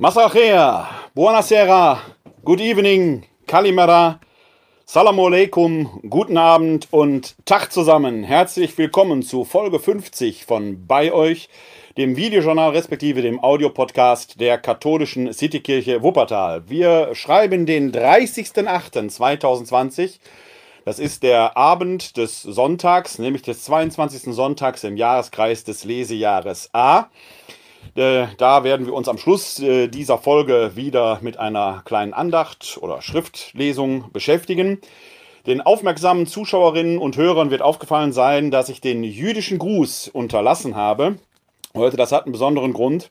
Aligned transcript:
Masachea, 0.00 0.86
buonasera, 1.12 1.98
good 2.44 2.60
evening, 2.60 3.24
kalimera, 3.48 4.20
salam 4.86 5.18
alaikum, 5.18 6.00
guten 6.08 6.38
Abend 6.38 6.86
und 6.92 7.34
Tag 7.44 7.72
zusammen. 7.72 8.22
Herzlich 8.22 8.78
willkommen 8.78 9.24
zu 9.24 9.44
Folge 9.44 9.80
50 9.80 10.46
von 10.46 10.86
Bei 10.86 11.12
euch, 11.12 11.48
dem 11.96 12.14
Videojournal 12.14 12.70
respektive 12.70 13.22
dem 13.22 13.42
Audiopodcast 13.42 14.40
der 14.40 14.58
katholischen 14.58 15.32
Citykirche 15.32 16.00
Wuppertal. 16.00 16.70
Wir 16.70 17.12
schreiben 17.16 17.66
den 17.66 17.90
30.08.2020. 17.90 20.20
Das 20.84 21.00
ist 21.00 21.24
der 21.24 21.56
Abend 21.56 22.16
des 22.16 22.42
Sonntags, 22.42 23.18
nämlich 23.18 23.42
des 23.42 23.64
22. 23.64 24.32
Sonntags 24.32 24.84
im 24.84 24.96
Jahreskreis 24.96 25.64
des 25.64 25.82
Lesejahres 25.82 26.70
A. 26.72 27.08
Äh, 27.94 28.26
da 28.36 28.64
werden 28.64 28.86
wir 28.86 28.94
uns 28.94 29.08
am 29.08 29.18
Schluss 29.18 29.58
äh, 29.58 29.88
dieser 29.88 30.18
Folge 30.18 30.72
wieder 30.74 31.18
mit 31.22 31.38
einer 31.38 31.82
kleinen 31.84 32.14
Andacht 32.14 32.78
oder 32.80 33.02
Schriftlesung 33.02 34.12
beschäftigen. 34.12 34.80
Den 35.46 35.60
aufmerksamen 35.60 36.26
Zuschauerinnen 36.26 36.98
und 36.98 37.16
Hörern 37.16 37.50
wird 37.50 37.62
aufgefallen 37.62 38.12
sein, 38.12 38.50
dass 38.50 38.68
ich 38.68 38.80
den 38.80 39.02
jüdischen 39.02 39.58
Gruß 39.58 40.08
unterlassen 40.08 40.76
habe. 40.76 41.16
Heute, 41.74 41.96
das 41.96 42.12
hat 42.12 42.24
einen 42.24 42.32
besonderen 42.32 42.72
Grund. 42.72 43.10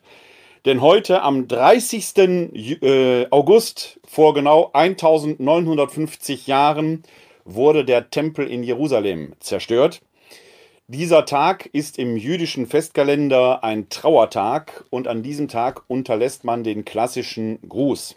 Denn 0.66 0.82
heute 0.82 1.22
am 1.22 1.48
30. 1.48 2.18
Äh, 2.82 3.28
August 3.30 4.00
vor 4.06 4.34
genau 4.34 4.70
1950 4.74 6.48
Jahren 6.48 7.04
wurde 7.46 7.86
der 7.86 8.10
Tempel 8.10 8.48
in 8.48 8.64
Jerusalem 8.64 9.34
zerstört. 9.40 10.02
Dieser 10.90 11.26
Tag 11.26 11.66
ist 11.74 12.00
im 12.00 12.16
jüdischen 12.16 12.66
Festkalender 12.66 13.62
ein 13.62 13.90
Trauertag 13.90 14.86
und 14.90 15.10
an 15.10 15.22
diesem 15.22 15.50
Tag 15.50 15.82
unterlässt 15.90 16.46
man 16.46 16.64
den 16.64 16.86
klassischen 16.86 17.60
Gruß. 17.68 18.16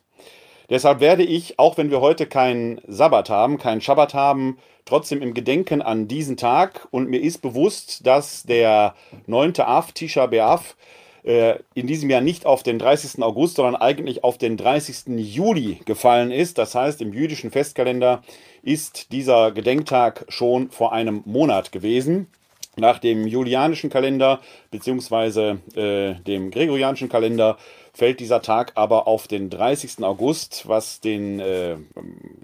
Deshalb 0.69 1.01
werde 1.01 1.25
ich, 1.25 1.59
auch 1.59 1.79
wenn 1.79 1.91
wir 1.91 2.01
heute 2.01 2.27
keinen 2.27 2.81
Sabbat 2.87 3.29
haben, 3.29 3.59
keinen 3.59 3.81
Schabbat 3.81 4.15
haben, 4.15 4.57
trotzdem 4.85 5.21
im 5.21 5.35
Gedenken 5.35 5.83
an 5.83 6.07
diesen 6.07 6.37
Tag 6.37 6.87
und 6.93 7.11
mir 7.11 7.21
ist 7.21 7.39
bewusst, 7.39 8.07
dass 8.07 8.45
der 8.45 8.95
9. 9.27 9.63
Av, 9.63 9.91
Tisha 9.91 10.27
B'Av, 10.27 10.77
äh, 11.25 11.57
in 11.75 11.89
diesem 11.89 12.09
Jahr 12.09 12.21
nicht 12.21 12.47
auf 12.47 12.63
den 12.63 12.79
30. 12.79 13.21
August, 13.25 13.57
sondern 13.57 13.75
eigentlich 13.75 14.23
auf 14.23 14.39
den 14.39 14.57
30. 14.57 15.19
Juli 15.19 15.81
gefallen 15.87 16.31
ist. 16.31 16.57
Das 16.57 16.77
heißt, 16.77 17.03
im 17.03 17.15
jüdischen 17.15 17.51
Festkalender 17.51 18.23
ist 18.63 19.11
dieser 19.11 19.51
Gedenktag 19.51 20.25
schon 20.29 20.71
vor 20.71 20.93
einem 20.93 21.23
Monat 21.25 21.73
gewesen. 21.73 22.29
Nach 22.81 22.99
dem 22.99 23.27
julianischen 23.27 23.91
Kalender 23.91 24.41
bzw. 24.71 25.57
Äh, 25.77 26.15
dem 26.23 26.51
gregorianischen 26.51 27.11
Kalender 27.11 27.59
fällt 27.93 28.21
dieser 28.21 28.41
Tag 28.41 28.73
aber 28.75 29.07
auf 29.07 29.29
den 29.29 29.51
30. 29.51 30.03
August, 30.03 30.65
was 30.67 31.01
den 31.01 31.41
äh, 31.41 31.77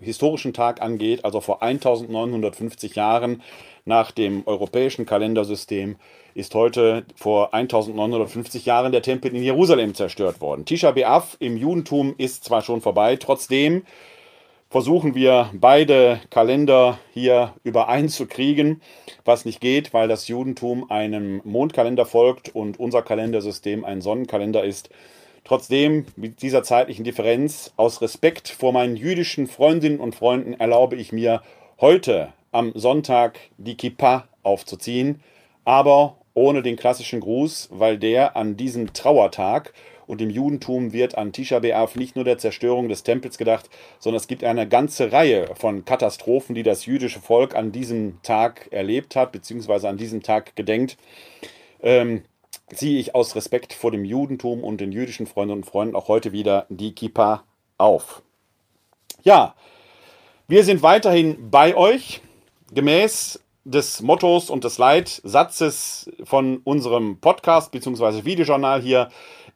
historischen 0.03 0.53
Tag 0.53 0.83
angeht, 0.83 1.25
also 1.25 1.41
vor 1.41 1.63
1950 1.63 2.97
Jahren 2.97 3.43
nach 3.87 4.11
dem 4.11 4.47
europäischen 4.47 5.07
Kalendersystem 5.07 5.97
ist 6.35 6.55
heute 6.55 7.07
vor 7.15 7.55
1950 7.55 8.67
Jahren 8.67 8.93
der 8.93 9.01
Tempel 9.01 9.35
in 9.35 9.43
Jerusalem 9.43 9.95
zerstört 9.95 10.43
worden. 10.43 10.67
Tisha 10.67 10.91
B'Av 10.91 11.37
im 11.39 11.57
Judentum 11.57 12.15
ist 12.19 12.45
zwar 12.45 12.61
schon 12.61 12.83
vorbei, 12.83 13.17
trotzdem 13.17 13.85
versuchen 14.69 15.15
wir 15.15 15.51
beide 15.53 16.21
Kalender 16.31 16.99
hier 17.13 17.55
übereinzukriegen, 17.63 18.81
was 19.25 19.45
nicht 19.45 19.61
geht, 19.61 19.95
weil 19.95 20.09
das 20.09 20.29
Judentum 20.29 20.91
einem 20.91 21.41
Mondkalender 21.45 22.07
folgt 22.07 22.55
und 22.55 22.79
unser 22.79 23.03
Kalendersystem 23.03 23.85
ein 23.85 24.01
Sonnenkalender 24.01 24.65
ist. 24.65 24.91
Trotzdem, 25.45 26.07
mit 26.17 26.43
dieser 26.43 26.65
zeitlichen 26.65 27.05
Differenz, 27.05 27.73
aus 27.77 28.03
Respekt 28.03 28.49
vor 28.49 28.73
meinen 28.73 28.97
jüdischen 28.97 29.47
Freundinnen 29.47 30.01
und 30.01 30.17
Freunden 30.17 30.55
erlaube 30.55 30.97
ich 30.97 31.13
mir, 31.13 31.43
heute 31.81 32.33
am 32.51 32.73
Sonntag 32.75 33.39
die 33.57 33.77
Kippa 33.77 34.27
aufzuziehen, 34.43 35.21
aber 35.65 36.17
ohne 36.35 36.63
den 36.63 36.77
klassischen 36.77 37.21
Gruß, 37.21 37.69
weil 37.71 37.97
der 37.99 38.37
an 38.37 38.57
diesem 38.57 38.93
Trauertag 38.93 39.73
und 40.07 40.21
im 40.21 40.31
Judentum 40.31 40.93
wird 40.93 41.17
an 41.17 41.33
Tisha 41.33 41.59
B'Av 41.59 41.99
nicht 41.99 42.17
nur 42.17 42.25
der 42.25 42.39
Zerstörung 42.39 42.89
des 42.89 43.03
Tempels 43.03 43.39
gedacht, 43.39 43.69
sondern 43.99 44.19
es 44.19 44.29
gibt 44.29 44.45
eine 44.45 44.69
ganze 44.69 45.13
Reihe 45.13 45.51
von 45.55 45.85
Katastrophen, 45.85 46.55
die 46.55 46.63
das 46.63 46.87
jüdische 46.87 47.21
Volk 47.21 47.55
an 47.55 47.73
diesem 47.73 48.23
Tag 48.23 48.69
erlebt 48.71 49.17
hat, 49.17 49.33
beziehungsweise 49.33 49.89
an 49.89 49.97
diesem 49.97 50.23
Tag 50.23 50.57
gedenkt. 50.57 50.97
Ähm, 51.83 52.23
ziehe 52.75 52.99
ich 52.99 53.15
aus 53.15 53.37
Respekt 53.37 53.73
vor 53.73 53.91
dem 53.91 54.05
Judentum 54.05 54.65
und 54.65 54.81
den 54.81 54.93
jüdischen 54.93 55.27
Freundinnen 55.27 55.63
und 55.63 55.69
Freunden 55.69 55.95
auch 55.95 56.09
heute 56.09 56.33
wieder 56.33 56.67
die 56.69 56.95
Kippa 56.95 57.45
auf. 57.79 58.23
Ja, 59.23 59.55
wir 60.49 60.65
sind 60.65 60.83
weiterhin 60.83 61.51
bei 61.51 61.75
euch, 61.77 62.21
gemäß 62.73 63.41
des 63.67 64.01
Mottos 64.01 64.49
und 64.49 64.65
des 64.65 64.79
Leitsatzes 64.79 66.11
von 66.25 66.61
unserem 66.65 67.19
Podcast 67.21 67.73
bzw. 67.73 68.25
Videojournal 68.25 68.81
hier 68.81 69.09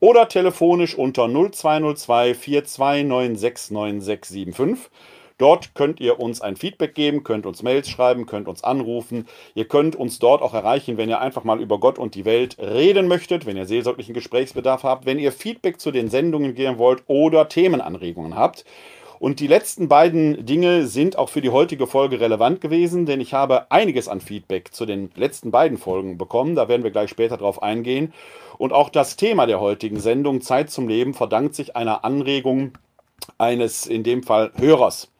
oder 0.00 0.28
telefonisch 0.28 0.94
unter 0.94 1.26
0202 1.26 2.32
4296995. 2.32 4.90
Dort 5.38 5.74
könnt 5.74 6.00
ihr 6.00 6.20
uns 6.20 6.42
ein 6.42 6.56
Feedback 6.56 6.94
geben, 6.94 7.24
könnt 7.24 7.46
uns 7.46 7.62
Mails 7.62 7.88
schreiben, 7.88 8.26
könnt 8.26 8.46
uns 8.46 8.62
anrufen. 8.62 9.26
Ihr 9.54 9.66
könnt 9.66 9.96
uns 9.96 10.18
dort 10.18 10.42
auch 10.42 10.52
erreichen, 10.54 10.96
wenn 10.96 11.08
ihr 11.08 11.20
einfach 11.20 11.42
mal 11.42 11.60
über 11.60 11.80
Gott 11.80 11.98
und 11.98 12.14
die 12.14 12.26
Welt 12.26 12.56
reden 12.60 13.08
möchtet, 13.08 13.46
wenn 13.46 13.56
ihr 13.56 13.66
seelsorglichen 13.66 14.14
Gesprächsbedarf 14.14 14.84
habt, 14.84 15.06
wenn 15.06 15.18
ihr 15.18 15.32
Feedback 15.32 15.80
zu 15.80 15.90
den 15.90 16.08
Sendungen 16.08 16.54
geben 16.54 16.78
wollt 16.78 17.02
oder 17.08 17.48
Themenanregungen 17.48 18.36
habt. 18.36 18.64
Und 19.24 19.40
die 19.40 19.46
letzten 19.46 19.88
beiden 19.88 20.44
Dinge 20.44 20.86
sind 20.86 21.16
auch 21.16 21.30
für 21.30 21.40
die 21.40 21.48
heutige 21.48 21.86
Folge 21.86 22.20
relevant 22.20 22.60
gewesen, 22.60 23.06
denn 23.06 23.22
ich 23.22 23.32
habe 23.32 23.70
einiges 23.72 24.06
an 24.06 24.20
Feedback 24.20 24.74
zu 24.74 24.84
den 24.84 25.10
letzten 25.16 25.50
beiden 25.50 25.78
Folgen 25.78 26.18
bekommen. 26.18 26.54
Da 26.54 26.68
werden 26.68 26.84
wir 26.84 26.90
gleich 26.90 27.08
später 27.08 27.38
drauf 27.38 27.62
eingehen. 27.62 28.12
Und 28.58 28.74
auch 28.74 28.90
das 28.90 29.16
Thema 29.16 29.46
der 29.46 29.60
heutigen 29.60 29.98
Sendung 29.98 30.42
Zeit 30.42 30.68
zum 30.68 30.88
Leben 30.88 31.14
verdankt 31.14 31.54
sich 31.54 31.74
einer 31.74 32.04
Anregung 32.04 32.72
eines 33.38 33.86
in 33.86 34.02
dem 34.02 34.24
Fall 34.24 34.52
Hörers. 34.58 35.10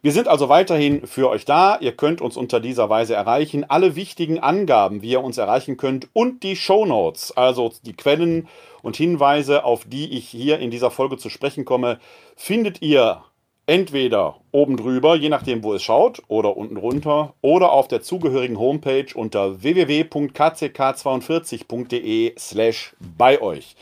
Wir 0.00 0.12
sind 0.12 0.28
also 0.28 0.48
weiterhin 0.48 1.04
für 1.04 1.28
euch 1.28 1.44
da. 1.44 1.76
Ihr 1.80 1.90
könnt 1.90 2.20
uns 2.20 2.36
unter 2.36 2.60
dieser 2.60 2.88
Weise 2.88 3.14
erreichen. 3.14 3.64
Alle 3.68 3.96
wichtigen 3.96 4.38
Angaben, 4.38 5.02
wie 5.02 5.10
ihr 5.10 5.24
uns 5.24 5.38
erreichen 5.38 5.76
könnt 5.76 6.06
und 6.12 6.44
die 6.44 6.54
Show 6.54 6.86
Notes, 6.86 7.36
also 7.36 7.72
die 7.84 7.94
Quellen 7.94 8.46
und 8.84 8.96
Hinweise, 8.96 9.64
auf 9.64 9.84
die 9.86 10.16
ich 10.16 10.28
hier 10.28 10.58
in 10.58 10.70
dieser 10.70 10.90
Folge 10.90 11.16
zu 11.16 11.30
sprechen 11.30 11.64
komme, 11.64 11.98
findet 12.36 12.82
ihr 12.82 13.22
entweder 13.66 14.42
oben 14.52 14.76
drüber, 14.76 15.16
je 15.16 15.30
nachdem, 15.30 15.64
wo 15.64 15.72
es 15.72 15.82
schaut, 15.82 16.20
oder 16.28 16.58
unten 16.58 16.76
runter, 16.76 17.32
oder 17.40 17.72
auf 17.72 17.88
der 17.88 18.02
zugehörigen 18.02 18.58
Homepage 18.58 19.06
unter 19.14 19.62
www.kck42.de 19.62 22.34
slash 22.38 22.94
bei 23.16 23.40
euch. 23.40 23.74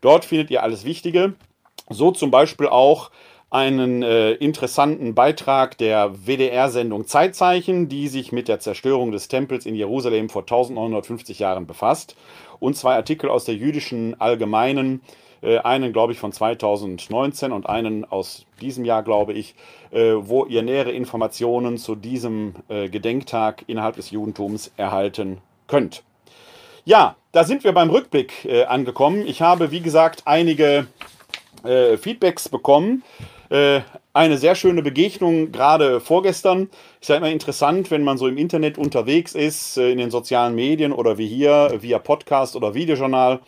Dort 0.00 0.24
findet 0.24 0.50
ihr 0.50 0.64
alles 0.64 0.84
Wichtige, 0.84 1.34
so 1.88 2.10
zum 2.10 2.32
Beispiel 2.32 2.66
auch 2.66 3.12
einen 3.50 4.04
äh, 4.04 4.32
interessanten 4.32 5.14
Beitrag 5.14 5.76
der 5.76 6.12
WDR-Sendung 6.24 7.06
Zeitzeichen, 7.06 7.88
die 7.88 8.06
sich 8.06 8.30
mit 8.30 8.46
der 8.46 8.60
Zerstörung 8.60 9.10
des 9.10 9.26
Tempels 9.26 9.66
in 9.66 9.74
Jerusalem 9.74 10.28
vor 10.28 10.42
1950 10.42 11.40
Jahren 11.40 11.66
befasst 11.66 12.16
und 12.60 12.76
zwei 12.76 12.94
Artikel 12.94 13.28
aus 13.28 13.44
der 13.44 13.56
jüdischen 13.56 14.20
Allgemeinen, 14.20 15.00
äh, 15.42 15.58
einen, 15.58 15.92
glaube 15.92 16.12
ich, 16.12 16.20
von 16.20 16.32
2019 16.32 17.50
und 17.50 17.68
einen 17.68 18.04
aus 18.04 18.46
diesem 18.60 18.84
Jahr, 18.84 19.02
glaube 19.02 19.32
ich, 19.32 19.56
äh, 19.90 20.12
wo 20.16 20.44
ihr 20.44 20.62
nähere 20.62 20.92
Informationen 20.92 21.76
zu 21.76 21.96
diesem 21.96 22.54
äh, 22.68 22.88
Gedenktag 22.88 23.64
innerhalb 23.66 23.96
des 23.96 24.12
Judentums 24.12 24.70
erhalten 24.76 25.38
könnt. 25.66 26.04
Ja, 26.84 27.16
da 27.32 27.42
sind 27.42 27.64
wir 27.64 27.72
beim 27.72 27.90
Rückblick 27.90 28.44
äh, 28.44 28.64
angekommen. 28.64 29.26
Ich 29.26 29.42
habe, 29.42 29.72
wie 29.72 29.80
gesagt, 29.80 30.22
einige 30.24 30.86
äh, 31.64 31.96
Feedbacks 31.96 32.48
bekommen. 32.48 33.02
Äh, 33.50 33.80
eine 34.12 34.38
sehr 34.38 34.54
schöne 34.54 34.82
Begegnung, 34.82 35.52
gerade 35.52 36.00
vorgestern. 36.00 36.70
Ist 37.00 37.10
ja 37.10 37.16
immer 37.16 37.30
interessant, 37.30 37.90
wenn 37.90 38.02
man 38.02 38.16
so 38.16 38.26
im 38.26 38.38
Internet 38.38 38.78
unterwegs 38.78 39.34
ist, 39.34 39.76
in 39.76 39.98
den 39.98 40.10
sozialen 40.10 40.54
Medien 40.54 40.92
oder 40.92 41.18
wie 41.18 41.28
hier, 41.28 41.78
via 41.80 41.98
Podcast 41.98 42.56
oder 42.56 42.74
Videojournal 42.74 43.40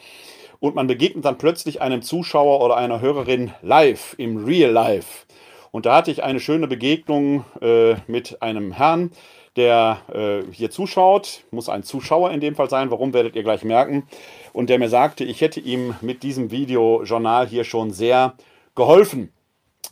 und 0.62 0.76
man 0.76 0.87
begegnet 0.87 1.25
dann 1.25 1.38
plötzlich 1.38 1.82
einem 1.82 2.02
Zuschauer 2.02 2.64
oder 2.64 2.76
einer 2.76 3.00
Hörerin 3.00 3.52
live, 3.62 4.14
im 4.16 4.44
Real 4.44 4.70
Life. 4.70 5.26
Und 5.72 5.87
da 5.87 5.96
hatte 5.96 6.12
ich 6.12 6.22
eine 6.22 6.38
schöne 6.38 6.69
Begegnung 6.69 7.44
äh, 7.60 7.96
mit 8.06 8.40
einem 8.43 8.70
Herrn, 8.70 9.10
der 9.56 10.02
äh, 10.14 10.52
hier 10.52 10.70
zuschaut, 10.70 11.43
muss 11.50 11.69
ein 11.69 11.82
Zuschauer 11.82 12.31
in 12.31 12.40
dem 12.40 12.55
Fall 12.55 12.70
sein, 12.70 12.93
warum 12.93 13.12
werdet 13.12 13.34
ihr 13.34 13.43
gleich 13.43 13.64
merken, 13.64 14.06
und 14.52 14.70
der 14.70 14.78
mir 14.78 14.88
sagte, 14.88 15.25
ich 15.25 15.40
hätte 15.40 15.58
ihm 15.58 15.96
mit 16.00 16.22
diesem 16.22 16.52
Videojournal 16.52 17.48
hier 17.48 17.64
schon 17.64 17.90
sehr 17.90 18.34
geholfen. 18.76 19.32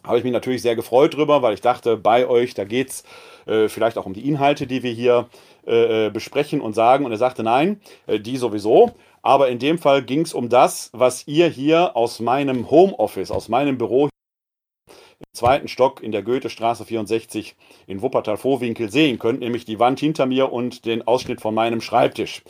Habe 0.05 0.19
ich 0.19 0.25
mich 0.25 0.32
natürlich 0.32 0.62
sehr 0.62 0.76
gefreut 0.76 1.14
drüber, 1.14 1.43
weil 1.43 1.55
ich 1.55 1.61
dachte, 1.61 1.97
bei 1.97 2.26
euch, 2.26 2.55
da 2.55 2.64
geht 2.64 2.91
es 2.91 3.05
äh, 3.47 3.69
vielleicht 3.69 3.99
auch 3.99 4.06
um 4.06 4.14
die 4.14 4.26
Inhalte, 4.29 4.67
die 4.67 4.82
wir 4.82 4.93
hier 4.93 5.29
äh, 5.67 6.06
äh, 6.06 6.11
besprechen 6.11 6.61
und 6.61 6.75
sagen. 6.75 7.05
Und 7.05 7.12
er 7.12 7.19
sagte, 7.19 7.43
nein, 7.43 7.81
äh, 8.06 8.19
die 8.19 8.37
sowieso. 8.37 8.93
Aber 9.23 9.49
in 9.49 9.58
dem 9.58 9.79
Fall 9.79 10.02
ging 10.02 10.23
es 10.23 10.32
um 10.32 10.49
das, 10.49 10.91
was 10.93 11.26
ihr 11.26 11.49
hier 11.49 11.97
aus 11.97 12.20
meinem 12.20 12.70
Homeoffice, 12.70 13.31
aus 13.31 13.49
meinem 13.49 13.76
Büro 13.76 14.06
im 14.06 15.26
zweiten 15.35 15.69
Stock 15.69 16.02
in 16.02 16.12
der 16.12 16.23
Goethestraße 16.23 16.87
64 16.87 17.55
in 17.87 18.00
Wuppertal-Vorwinkel 18.00 18.91
sehen 18.91 19.19
könnt, 19.19 19.41
nämlich 19.41 19.67
die 19.67 19.79
Wand 19.79 20.00
hinter 20.00 20.25
mir 20.25 20.50
und 20.50 20.87
den 20.87 21.06
Ausschnitt 21.06 21.43
von 21.43 21.55
meinem 21.55 21.82
Schreibtisch. 21.82 22.43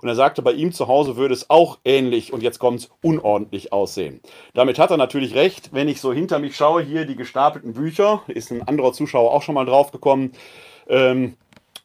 Und 0.00 0.08
er 0.08 0.14
sagte, 0.14 0.42
bei 0.42 0.52
ihm 0.52 0.72
zu 0.72 0.88
Hause 0.88 1.16
würde 1.16 1.34
es 1.34 1.50
auch 1.50 1.78
ähnlich 1.84 2.32
und 2.32 2.42
jetzt 2.42 2.58
kommt 2.58 2.80
es 2.80 2.90
unordentlich 3.02 3.72
aussehen. 3.72 4.20
Damit 4.54 4.78
hat 4.78 4.90
er 4.90 4.96
natürlich 4.96 5.34
recht. 5.34 5.70
Wenn 5.72 5.88
ich 5.88 6.00
so 6.00 6.12
hinter 6.12 6.38
mich 6.38 6.56
schaue, 6.56 6.82
hier 6.82 7.04
die 7.04 7.16
gestapelten 7.16 7.74
Bücher, 7.74 8.22
ist 8.28 8.50
ein 8.50 8.62
anderer 8.62 8.92
Zuschauer 8.92 9.32
auch 9.32 9.42
schon 9.42 9.54
mal 9.54 9.66
drauf 9.66 9.90
gekommen. 9.90 10.32
Ähm, 10.88 11.34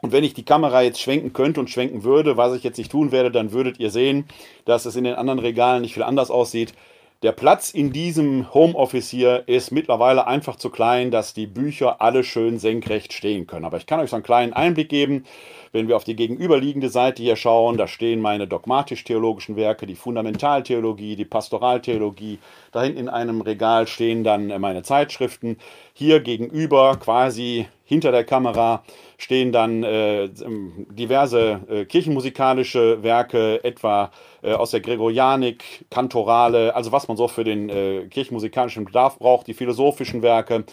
und 0.00 0.12
wenn 0.12 0.22
ich 0.22 0.34
die 0.34 0.44
Kamera 0.44 0.82
jetzt 0.82 1.00
schwenken 1.00 1.32
könnte 1.32 1.60
und 1.60 1.70
schwenken 1.70 2.04
würde, 2.04 2.36
was 2.36 2.54
ich 2.54 2.62
jetzt 2.62 2.76
nicht 2.76 2.92
tun 2.92 3.10
werde, 3.10 3.30
dann 3.30 3.52
würdet 3.52 3.80
ihr 3.80 3.90
sehen, 3.90 4.26
dass 4.66 4.84
es 4.84 4.96
in 4.96 5.04
den 5.04 5.14
anderen 5.14 5.38
Regalen 5.38 5.82
nicht 5.82 5.94
viel 5.94 6.02
anders 6.02 6.30
aussieht. 6.30 6.74
Der 7.22 7.32
Platz 7.32 7.70
in 7.70 7.90
diesem 7.90 8.52
Homeoffice 8.52 9.08
hier 9.08 9.44
ist 9.46 9.70
mittlerweile 9.70 10.26
einfach 10.26 10.56
zu 10.56 10.68
klein, 10.68 11.10
dass 11.10 11.32
die 11.32 11.46
Bücher 11.46 12.02
alle 12.02 12.22
schön 12.22 12.58
senkrecht 12.58 13.14
stehen 13.14 13.46
können. 13.46 13.64
Aber 13.64 13.78
ich 13.78 13.86
kann 13.86 14.00
euch 14.00 14.10
so 14.10 14.16
einen 14.16 14.24
kleinen 14.24 14.52
Einblick 14.52 14.90
geben. 14.90 15.24
Wenn 15.72 15.88
wir 15.88 15.96
auf 15.96 16.04
die 16.04 16.16
gegenüberliegende 16.16 16.90
Seite 16.90 17.22
hier 17.22 17.36
schauen, 17.36 17.78
da 17.78 17.88
stehen 17.88 18.20
meine 18.20 18.46
dogmatisch-theologischen 18.46 19.56
Werke, 19.56 19.86
die 19.86 19.96
Fundamentaltheologie, 19.96 21.16
die 21.16 21.24
Pastoraltheologie. 21.24 22.38
Da 22.72 22.82
hinten 22.82 22.98
in 22.98 23.08
einem 23.08 23.40
Regal 23.40 23.86
stehen 23.86 24.22
dann 24.22 24.48
meine 24.60 24.82
Zeitschriften. 24.82 25.56
Hier 25.94 26.20
gegenüber, 26.20 26.96
quasi 26.96 27.66
hinter 27.84 28.12
der 28.12 28.24
Kamera, 28.24 28.84
stehen 29.18 29.50
dann 29.52 29.82
äh, 29.82 30.28
diverse 30.28 31.60
äh, 31.68 31.84
kirchenmusikalische 31.86 33.02
Werke, 33.02 33.62
etwa 33.64 34.10
aus 34.52 34.70
der 34.70 34.80
Gregorianik, 34.80 35.86
Kantorale, 35.90 36.74
also 36.74 36.92
was 36.92 37.08
man 37.08 37.16
so 37.16 37.28
für 37.28 37.44
den 37.44 37.68
äh, 37.68 38.06
kirchenmusikalischen 38.10 38.84
Bedarf 38.84 39.18
braucht, 39.18 39.46
die 39.46 39.54
philosophischen 39.54 40.22
Werke 40.22 40.64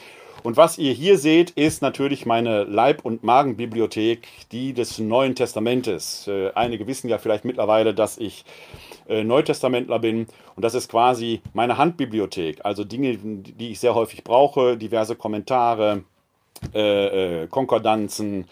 und 0.43 0.57
was 0.57 0.79
ihr 0.79 0.91
hier 0.91 1.17
seht, 1.17 1.51
ist 1.51 1.81
natürlich 1.81 2.25
meine 2.25 2.63
Leib- 2.63 3.05
und 3.05 3.23
Magenbibliothek, 3.23 4.27
die 4.51 4.73
des 4.73 4.97
Neuen 4.97 5.35
Testamentes. 5.35 6.27
Äh, 6.27 6.51
einige 6.55 6.87
wissen 6.87 7.09
ja 7.09 7.19
vielleicht 7.19 7.45
mittlerweile, 7.45 7.93
dass 7.93 8.17
ich 8.17 8.43
äh, 9.07 9.23
Neutestamentler 9.23 9.99
bin 9.99 10.27
und 10.55 10.65
das 10.65 10.73
ist 10.73 10.89
quasi 10.89 11.41
meine 11.53 11.77
Handbibliothek. 11.77 12.65
Also 12.65 12.83
Dinge, 12.83 13.17
die 13.17 13.71
ich 13.71 13.79
sehr 13.79 13.93
häufig 13.93 14.23
brauche, 14.23 14.77
diverse 14.77 15.15
Kommentare, 15.15 16.03
äh, 16.73 17.43
äh 17.43 17.47
Konkordanzen, 17.47 18.47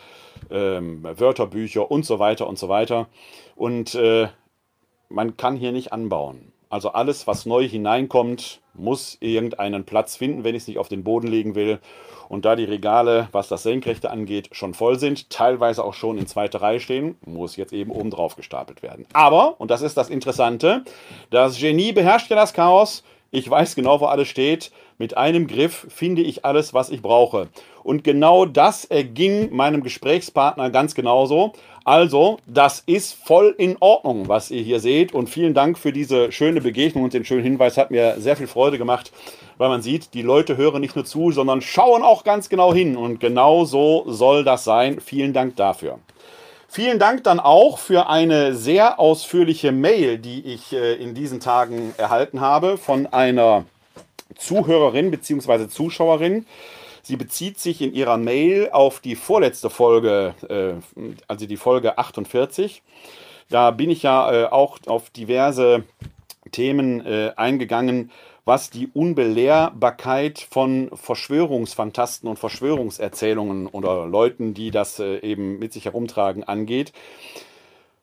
ähm, 0.51 1.03
Wörterbücher 1.03 1.89
und 1.89 2.05
so 2.05 2.19
weiter 2.19 2.47
und 2.47 2.59
so 2.59 2.69
weiter. 2.69 3.07
Und 3.55 3.95
äh, 3.95 4.27
man 5.09 5.37
kann 5.37 5.57
hier 5.57 5.71
nicht 5.71 5.91
anbauen. 5.91 6.51
Also 6.69 6.91
alles, 6.91 7.25
was 7.25 7.47
neu 7.47 7.67
hineinkommt, 7.67 8.61
muss 8.75 9.17
irgendeinen 9.19 9.85
Platz 9.85 10.15
finden, 10.15 10.43
wenn 10.43 10.55
ich 10.55 10.63
es 10.63 10.67
nicht 10.67 10.77
auf 10.77 10.87
den 10.87 11.03
Boden 11.03 11.27
legen 11.27 11.55
will. 11.55 11.79
Und 12.29 12.45
da 12.45 12.55
die 12.55 12.65
Regale, 12.65 13.27
was 13.31 13.47
das 13.47 13.63
Senkrechte 13.63 14.11
angeht, 14.11 14.49
schon 14.51 14.75
voll 14.75 14.99
sind, 14.99 15.31
teilweise 15.31 15.83
auch 15.83 15.95
schon 15.95 16.19
in 16.19 16.27
zweiter 16.27 16.61
Reihe 16.61 16.79
stehen, 16.79 17.17
muss 17.25 17.55
jetzt 17.55 17.73
eben 17.73 17.89
oben 17.89 18.11
drauf 18.11 18.35
gestapelt 18.35 18.83
werden. 18.83 19.07
Aber, 19.13 19.59
und 19.59 19.71
das 19.71 19.81
ist 19.81 19.97
das 19.97 20.11
Interessante, 20.11 20.83
das 21.31 21.57
Genie 21.57 21.91
beherrscht 21.91 22.29
ja 22.29 22.35
das 22.35 22.53
Chaos. 22.53 23.03
Ich 23.31 23.49
weiß 23.49 23.73
genau, 23.73 23.99
wo 23.99 24.05
alles 24.05 24.27
steht. 24.27 24.71
Mit 25.01 25.15
einem 25.15 25.47
Griff 25.47 25.87
finde 25.87 26.21
ich 26.21 26.43
alles, 26.43 26.73
was 26.73 26.89
ich 26.89 27.01
brauche. 27.01 27.47
Und 27.83 28.03
genau 28.03 28.45
das 28.45 28.83
erging 28.83 29.55
meinem 29.55 29.81
Gesprächspartner 29.81 30.69
ganz 30.71 30.93
genauso. 30.93 31.53
Also, 31.85 32.37
das 32.45 32.83
ist 32.85 33.13
voll 33.13 33.55
in 33.57 33.77
Ordnung, 33.79 34.27
was 34.27 34.51
ihr 34.51 34.61
hier 34.61 34.81
seht. 34.81 35.13
Und 35.13 35.29
vielen 35.29 35.53
Dank 35.53 35.77
für 35.77 35.93
diese 35.93 36.33
schöne 36.33 36.59
Begegnung 36.59 37.05
und 37.05 37.13
den 37.13 37.23
schönen 37.23 37.43
Hinweis. 37.43 37.77
Hat 37.77 37.91
mir 37.91 38.19
sehr 38.19 38.35
viel 38.35 38.47
Freude 38.47 38.77
gemacht, 38.77 39.13
weil 39.57 39.69
man 39.69 39.81
sieht, 39.81 40.13
die 40.13 40.21
Leute 40.21 40.57
hören 40.57 40.81
nicht 40.81 40.97
nur 40.97 41.05
zu, 41.05 41.31
sondern 41.31 41.61
schauen 41.61 42.03
auch 42.03 42.25
ganz 42.25 42.49
genau 42.49 42.73
hin. 42.73 42.97
Und 42.97 43.21
genau 43.21 43.63
so 43.63 44.03
soll 44.05 44.43
das 44.43 44.65
sein. 44.65 44.99
Vielen 44.99 45.31
Dank 45.31 45.55
dafür. 45.55 45.99
Vielen 46.67 46.99
Dank 46.99 47.23
dann 47.23 47.39
auch 47.39 47.79
für 47.79 48.09
eine 48.09 48.53
sehr 48.53 48.99
ausführliche 48.99 49.71
Mail, 49.71 50.17
die 50.17 50.45
ich 50.45 50.73
äh, 50.73 50.95
in 50.95 51.15
diesen 51.15 51.39
Tagen 51.39 51.93
erhalten 51.97 52.41
habe 52.41 52.77
von 52.77 53.07
einer 53.07 53.63
Zuhörerin 54.35 55.11
bzw. 55.11 55.67
Zuschauerin. 55.67 56.45
Sie 57.01 57.15
bezieht 57.15 57.59
sich 57.59 57.81
in 57.81 57.93
ihrer 57.93 58.17
Mail 58.17 58.69
auf 58.71 58.99
die 58.99 59.15
vorletzte 59.15 59.69
Folge, 59.69 60.35
äh, 60.47 61.01
also 61.27 61.45
die 61.45 61.57
Folge 61.57 61.97
48. 61.97 62.83
Da 63.49 63.71
bin 63.71 63.89
ich 63.89 64.03
ja 64.03 64.31
äh, 64.31 64.45
auch 64.45 64.77
auf 64.85 65.09
diverse 65.09 65.83
Themen 66.51 67.05
äh, 67.05 67.31
eingegangen, 67.35 68.11
was 68.45 68.69
die 68.69 68.87
Unbelehrbarkeit 68.93 70.39
von 70.39 70.89
Verschwörungsfantasten 70.93 72.27
und 72.27 72.39
Verschwörungserzählungen 72.39 73.67
oder 73.67 74.07
Leuten, 74.07 74.53
die 74.53 74.71
das 74.71 74.99
äh, 74.99 75.19
eben 75.19 75.59
mit 75.59 75.73
sich 75.73 75.85
herumtragen, 75.85 76.43
angeht. 76.43 76.93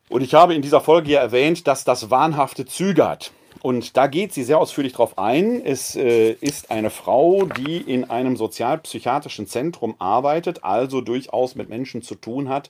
Und 0.09 0.21
ich 0.21 0.33
habe 0.33 0.55
in 0.55 0.61
dieser 0.61 0.79
Folge 0.79 1.11
ja 1.11 1.19
erwähnt, 1.19 1.67
dass 1.67 1.83
das 1.83 2.09
wahnhafte 2.09 2.65
Züge 2.65 3.07
hat. 3.07 3.31
Und 3.61 3.97
da 3.97 4.07
geht 4.07 4.33
sie 4.33 4.43
sehr 4.43 4.59
ausführlich 4.59 4.93
drauf 4.93 5.17
ein. 5.17 5.63
Es 5.63 5.95
äh, 5.95 6.31
ist 6.31 6.71
eine 6.71 6.89
Frau, 6.89 7.45
die 7.45 7.77
in 7.77 8.09
einem 8.09 8.37
sozialpsychiatrischen 8.37 9.47
Zentrum 9.47 9.95
arbeitet, 9.99 10.63
also 10.63 11.01
durchaus 11.01 11.55
mit 11.55 11.69
Menschen 11.69 12.01
zu 12.01 12.15
tun 12.15 12.49
hat, 12.49 12.69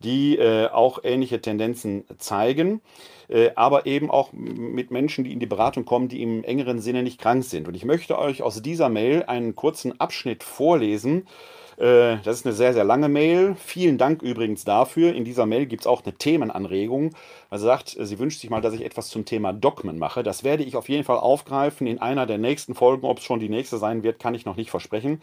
die 0.00 0.36
äh, 0.36 0.68
auch 0.68 1.00
ähnliche 1.02 1.40
Tendenzen 1.40 2.04
zeigen, 2.18 2.80
äh, 3.28 3.50
aber 3.54 3.86
eben 3.86 4.10
auch 4.10 4.32
mit 4.32 4.90
Menschen, 4.90 5.24
die 5.24 5.32
in 5.32 5.40
die 5.40 5.46
Beratung 5.46 5.84
kommen, 5.84 6.08
die 6.08 6.22
im 6.22 6.44
engeren 6.44 6.80
Sinne 6.80 7.02
nicht 7.02 7.20
krank 7.20 7.44
sind. 7.44 7.68
Und 7.68 7.74
ich 7.74 7.84
möchte 7.84 8.18
euch 8.18 8.42
aus 8.42 8.60
dieser 8.62 8.88
Mail 8.88 9.24
einen 9.24 9.54
kurzen 9.54 9.98
Abschnitt 10.00 10.42
vorlesen, 10.42 11.26
äh, 11.76 12.18
das 12.24 12.36
ist 12.36 12.46
eine 12.46 12.54
sehr, 12.54 12.72
sehr 12.72 12.84
lange 12.84 13.08
Mail. 13.08 13.56
Vielen 13.56 13.98
Dank 13.98 14.22
übrigens 14.22 14.64
dafür. 14.64 15.14
In 15.14 15.24
dieser 15.24 15.46
Mail 15.46 15.66
gibt 15.66 15.82
es 15.82 15.86
auch 15.86 16.04
eine 16.04 16.14
Themenanregung. 16.14 17.10
Also 17.50 17.66
sagt, 17.66 17.96
sie 18.00 18.18
wünscht 18.18 18.40
sich 18.40 18.50
mal, 18.50 18.60
dass 18.60 18.74
ich 18.74 18.84
etwas 18.84 19.08
zum 19.08 19.24
Thema 19.24 19.52
Dogmen 19.52 19.98
mache. 19.98 20.22
Das 20.22 20.44
werde 20.44 20.64
ich 20.64 20.76
auf 20.76 20.88
jeden 20.88 21.04
Fall 21.04 21.18
aufgreifen 21.18 21.86
in 21.86 22.00
einer 22.00 22.26
der 22.26 22.38
nächsten 22.38 22.74
Folgen. 22.74 23.06
Ob 23.06 23.18
es 23.18 23.24
schon 23.24 23.40
die 23.40 23.48
nächste 23.48 23.78
sein 23.78 24.02
wird, 24.02 24.18
kann 24.18 24.34
ich 24.34 24.44
noch 24.44 24.56
nicht 24.56 24.70
versprechen. 24.70 25.20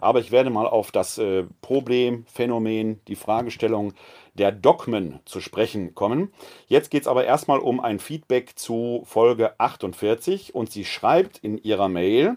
Aber 0.00 0.20
ich 0.20 0.30
werde 0.30 0.50
mal 0.50 0.66
auf 0.66 0.92
das 0.92 1.18
äh, 1.18 1.44
Problem, 1.62 2.24
Phänomen, 2.26 3.00
die 3.08 3.16
Fragestellung 3.16 3.94
der 4.34 4.52
Dogmen 4.52 5.20
zu 5.24 5.40
sprechen 5.40 5.94
kommen. 5.94 6.32
Jetzt 6.66 6.90
geht 6.90 7.02
es 7.02 7.08
aber 7.08 7.24
erstmal 7.24 7.60
um 7.60 7.80
ein 7.80 7.98
Feedback 7.98 8.58
zu 8.58 9.02
Folge 9.06 9.58
48 9.58 10.54
und 10.54 10.70
sie 10.70 10.84
schreibt 10.84 11.38
in 11.38 11.58
ihrer 11.58 11.88
Mail, 11.88 12.36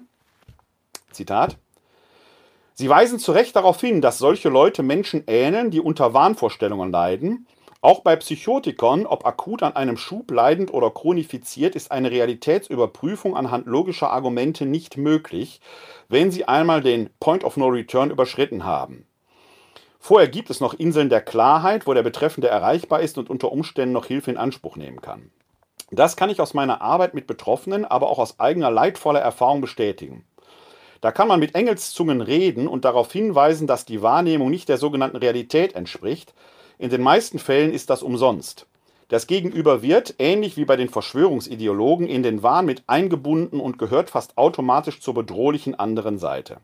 Zitat, 1.12 1.58
Sie 2.80 2.90
weisen 2.90 3.18
zu 3.18 3.32
Recht 3.32 3.56
darauf 3.56 3.82
hin, 3.82 4.02
dass 4.02 4.20
solche 4.20 4.50
Leute 4.50 4.84
Menschen 4.84 5.24
ähneln, 5.26 5.72
die 5.72 5.80
unter 5.80 6.14
Wahnvorstellungen 6.14 6.92
leiden. 6.92 7.48
Auch 7.82 8.02
bei 8.02 8.16
Psychotikern, 8.16 9.08
ob 9.08 9.26
akut 9.26 9.64
an 9.64 9.76
einem 9.76 9.98
Schub 9.98 10.30
leidend 10.30 10.72
oder 10.72 10.92
chronifiziert, 10.92 11.76
ist 11.76 11.92
eine 11.92 12.12
Realitätsüberprüfung 12.12 13.36
anhand 13.36 13.66
logischer 13.66 14.12
Argumente 14.12 14.68
nicht 14.68 14.96
möglich, 14.96 15.60
wenn 16.08 16.30
sie 16.30 16.48
einmal 16.48 16.82
den 16.82 17.10
Point 17.20 17.44
of 17.44 17.58
No 17.58 17.66
Return 17.66 18.12
überschritten 18.12 18.64
haben. 18.64 19.08
Vorher 20.00 20.28
gibt 20.28 20.52
es 20.52 20.60
noch 20.60 20.76
Inseln 20.76 21.10
der 21.10 21.22
Klarheit, 21.22 21.88
wo 21.88 21.96
der 21.96 22.04
Betreffende 22.04 22.48
erreichbar 22.48 23.00
ist 23.00 23.18
und 23.18 23.32
unter 23.32 23.52
Umständen 23.52 23.94
noch 23.94 24.06
Hilfe 24.06 24.30
in 24.30 24.38
Anspruch 24.38 24.76
nehmen 24.76 25.02
kann. 25.02 25.32
Das 25.90 26.16
kann 26.16 26.30
ich 26.30 26.42
aus 26.42 26.54
meiner 26.54 26.84
Arbeit 26.84 27.16
mit 27.16 27.26
Betroffenen, 27.26 27.86
aber 27.86 28.12
auch 28.12 28.20
aus 28.20 28.40
eigener 28.40 28.70
leidvoller 28.70 29.20
Erfahrung 29.22 29.62
bestätigen. 29.62 30.26
Da 31.02 31.12
kann 31.12 31.28
man 31.28 31.40
mit 31.40 31.56
Engelszungen 31.56 32.22
reden 32.22 32.68
und 32.68 32.86
darauf 32.86 33.12
hinweisen, 33.12 33.68
dass 33.68 33.86
die 33.86 34.02
Wahrnehmung 34.02 34.50
nicht 34.50 34.70
der 34.70 34.78
sogenannten 34.78 35.18
Realität 35.18 35.76
entspricht. 35.76 36.34
In 36.80 36.90
den 36.90 37.02
meisten 37.02 37.40
Fällen 37.40 37.74
ist 37.74 37.90
das 37.90 38.04
umsonst. 38.04 38.66
Das 39.10 39.26
Gegenüber 39.26 39.82
wird, 39.82 40.16
ähnlich 40.20 40.58
wie 40.58 40.66
bei 40.66 40.76
den 40.76 40.90
Verschwörungsideologen, 40.90 42.08
in 42.08 42.24
den 42.24 42.44
Wahn 42.44 42.66
mit 42.66 42.84
eingebunden 42.88 43.62
und 43.62 43.80
gehört 43.80 44.10
fast 44.10 44.38
automatisch 44.38 45.00
zur 45.00 45.14
bedrohlichen 45.14 45.76
anderen 45.76 46.18
Seite. 46.18 46.58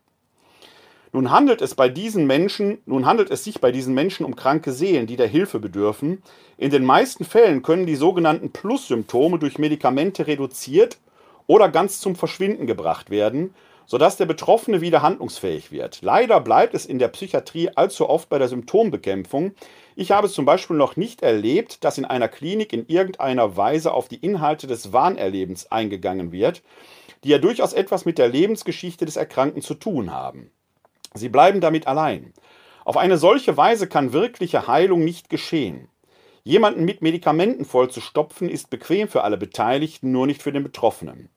Nun 1.14 1.30
handelt 1.30 1.62
es 1.62 1.76
bei 1.76 1.90
diesen 1.90 2.26
Menschen, 2.26 2.80
nun 2.86 3.06
handelt 3.06 3.30
es 3.30 3.44
sich 3.44 3.62
bei 3.62 3.72
diesen 3.72 3.94
Menschen 3.94 4.26
um 4.26 4.36
kranke 4.36 4.72
Seelen, 4.74 5.06
die 5.06 5.16
der 5.16 5.28
Hilfe 5.28 5.60
bedürfen. 5.60 6.24
In 6.58 6.72
den 6.72 6.84
meisten 6.84 7.24
Fällen 7.24 7.62
können 7.62 7.86
die 7.86 7.96
sogenannten 7.96 8.52
Plus-Symptome 8.52 9.38
durch 9.38 9.60
Medikamente 9.60 10.26
reduziert 10.26 10.98
oder 11.46 11.70
ganz 11.70 12.00
zum 12.00 12.16
Verschwinden 12.16 12.66
gebracht 12.66 13.12
werden, 13.12 13.54
sodass 13.86 14.18
der 14.18 14.26
Betroffene 14.26 14.82
wieder 14.82 15.02
handlungsfähig 15.02 15.72
wird. 15.72 16.02
Leider 16.02 16.40
bleibt 16.40 16.74
es 16.74 16.86
in 16.86 17.00
der 17.00 17.10
Psychiatrie 17.10 17.70
allzu 17.76 18.10
oft 18.10 18.30
bei 18.30 18.38
der 18.38 18.48
Symptombekämpfung. 18.48 19.54
Ich 19.96 20.12
habe 20.12 20.28
es 20.28 20.34
zum 20.34 20.46
Beispiel 20.46 20.76
noch 20.76 20.96
nicht 20.96 21.22
erlebt, 21.22 21.84
dass 21.84 21.98
in 21.98 22.06
einer 22.06 22.28
Klinik 22.28 22.74
in 22.74 22.88
irgendeiner 22.88 23.58
Weise 23.58 23.94
auf 23.94 24.08
die 24.08 24.18
Inhalte 24.18 24.68
des 24.68 24.94
Wahnerlebens 24.94 25.72
eingegangen 25.72 26.32
wird, 26.32 26.62
die 27.24 27.30
ja 27.30 27.38
durchaus 27.38 27.74
etwas 27.74 28.06
mit 28.06 28.18
der 28.18 28.30
Lebensgeschichte 28.30 29.06
des 29.06 29.16
Erkrankten 29.16 29.62
zu 29.62 29.76
tun 29.76 30.12
haben. 30.12 30.52
Sie 31.14 31.30
bleiben 31.30 31.62
damit 31.62 31.88
allein. 31.88 32.34
Auf 32.86 32.98
eine 32.98 33.18
solche 33.18 33.56
Weise 33.56 33.88
kann 33.88 34.14
wirkliche 34.14 34.68
Heilung 34.68 35.04
nicht 35.06 35.30
geschehen. 35.30 35.90
Jemanden 36.44 36.84
mit 36.84 37.02
Medikamenten 37.02 37.64
vollzustopfen 37.64 38.50
ist 38.50 38.70
bequem 38.70 39.08
für 39.08 39.24
alle 39.24 39.38
Beteiligten, 39.38 40.12
nur 40.12 40.28
nicht 40.28 40.44
für 40.44 40.52
den 40.52 40.64
Betroffenen. 40.64 41.30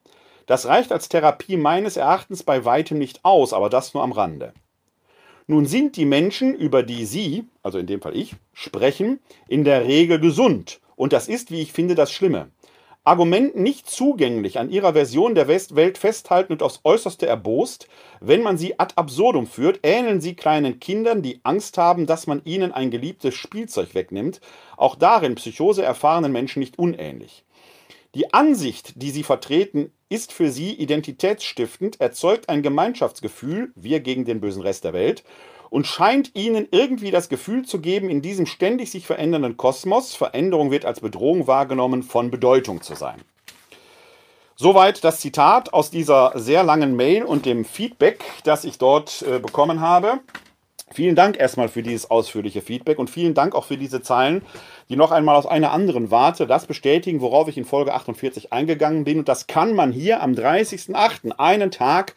Das 0.47 0.67
reicht 0.67 0.93
als 0.93 1.09
Therapie 1.09 1.57
meines 1.57 1.97
Erachtens 1.97 2.43
bei 2.43 2.65
weitem 2.65 2.99
nicht 2.99 3.25
aus, 3.25 3.53
aber 3.53 3.69
das 3.69 3.95
nur 3.95 4.03
am 4.03 4.13
Rande. 4.13 4.53
Nun 5.49 5.67
sind 5.67 5.97
die 5.97 6.07
Menschen, 6.07 6.55
über 6.55 6.83
die 6.83 7.05
Sie, 7.05 7.45
also 7.63 7.79
in 7.79 7.87
dem 7.87 8.01
Fall 8.01 8.17
ich, 8.17 8.35
sprechen, 8.53 9.21
in 9.49 9.65
der 9.65 9.85
Regel 9.85 10.19
gesund. 10.19 10.81
Und 10.97 11.13
das 11.13 11.29
ist, 11.29 11.51
wie 11.51 11.61
ich 11.61 11.73
finde, 11.73 11.95
das 11.95 12.11
Schlimme. 12.11 12.49
Argumenten 13.05 13.63
nicht 13.63 13.89
zugänglich 13.89 14.59
an 14.59 14.69
ihrer 14.69 14.95
Version 14.95 15.37
der 15.37 15.47
Welt 15.47 15.97
festhalten 15.97 16.53
und 16.53 16.63
aufs 16.65 16.81
Äußerste 16.83 17.25
erbost, 17.25 17.87
wenn 18.21 18.43
man 18.43 18.59
sie 18.59 18.81
ad 18.81 18.95
absurdum 18.97 19.47
führt, 19.47 19.79
ähneln 19.85 20.21
sie 20.21 20.35
kleinen 20.35 20.81
Kindern, 20.81 21.23
die 21.23 21.39
Angst 21.45 21.79
haben, 21.79 22.07
dass 22.07 22.27
man 22.27 22.43
ihnen 22.45 22.73
ein 22.73 22.91
geliebtes 22.91 23.37
Spielzeug 23.37 23.95
wegnimmt, 23.95 24.41
auch 24.77 24.97
darin 24.97 25.37
Psychose 25.37 25.85
erfahrenen 25.85 26.33
Menschen 26.33 26.59
nicht 26.59 26.81
unähnlich. 26.81 27.45
Die 28.17 28.35
Ansicht, 28.35 28.95
die 28.97 29.13
sie 29.13 29.23
vertreten, 29.23 29.93
ist 30.09 30.33
für 30.33 30.51
sie 30.51 30.73
identitätsstiftend, 30.73 32.01
erzeugt 32.01 32.49
ein 32.49 32.63
Gemeinschaftsgefühl, 32.63 33.73
wir 33.75 34.01
gegen 34.01 34.25
den 34.25 34.41
bösen 34.41 34.63
Rest 34.63 34.85
der 34.85 34.93
Welt, 34.93 35.25
und 35.69 35.87
scheint 35.87 36.35
ihnen 36.35 36.69
irgendwie 36.71 37.11
das 37.11 37.29
Gefühl 37.29 37.65
zu 37.65 37.81
geben, 37.81 38.09
in 38.09 38.23
diesem 38.23 38.47
ständig 38.47 38.91
sich 38.91 39.07
verändernden 39.07 39.57
Kosmos, 39.57 40.15
Veränderung 40.15 40.71
wird 40.71 40.85
als 40.85 41.01
Bedrohung 41.01 41.47
wahrgenommen, 41.47 42.03
von 42.03 42.31
Bedeutung 42.31 42.83
zu 42.83 42.95
sein. 42.95 43.21
Soweit 44.55 45.05
das 45.05 45.21
Zitat 45.21 45.75
aus 45.75 45.91
dieser 45.91 46.33
sehr 46.35 46.63
langen 46.63 46.97
Mail 46.97 47.25
und 47.25 47.45
dem 47.45 47.65
Feedback, 47.65 48.25
das 48.45 48.65
ich 48.65 48.79
dort 48.79 49.23
äh, 49.23 49.39
bekommen 49.39 49.81
habe. 49.81 50.21
Vielen 50.93 51.17
Dank 51.17 51.37
erstmal 51.37 51.69
für 51.69 51.83
dieses 51.83 52.13
ausführliche 52.13 52.63
Feedback 52.63 53.01
und 53.01 53.11
vielen 53.11 53.35
Dank 53.35 53.57
auch 53.57 53.65
für 53.65 53.77
diese 53.77 54.03
Zeilen, 54.03 54.43
die 54.89 54.95
noch 54.95 55.11
einmal 55.11 55.35
aus 55.35 55.45
einer 55.45 55.73
anderen 55.73 56.13
Warte 56.13 56.47
das 56.47 56.67
bestätigen, 56.67 57.21
worauf 57.21 57.49
ich 57.49 57.59
in 57.59 57.65
Folge 57.65 57.93
48 57.93 58.53
eingegangen 58.53 59.03
bin. 59.03 59.19
Und 59.19 59.29
das 59.29 59.49
kann 59.49 59.75
man 59.75 59.91
hier 59.91 60.23
am 60.23 60.33
30.08., 60.33 61.33
einen 61.39 61.73
Tag 61.73 62.15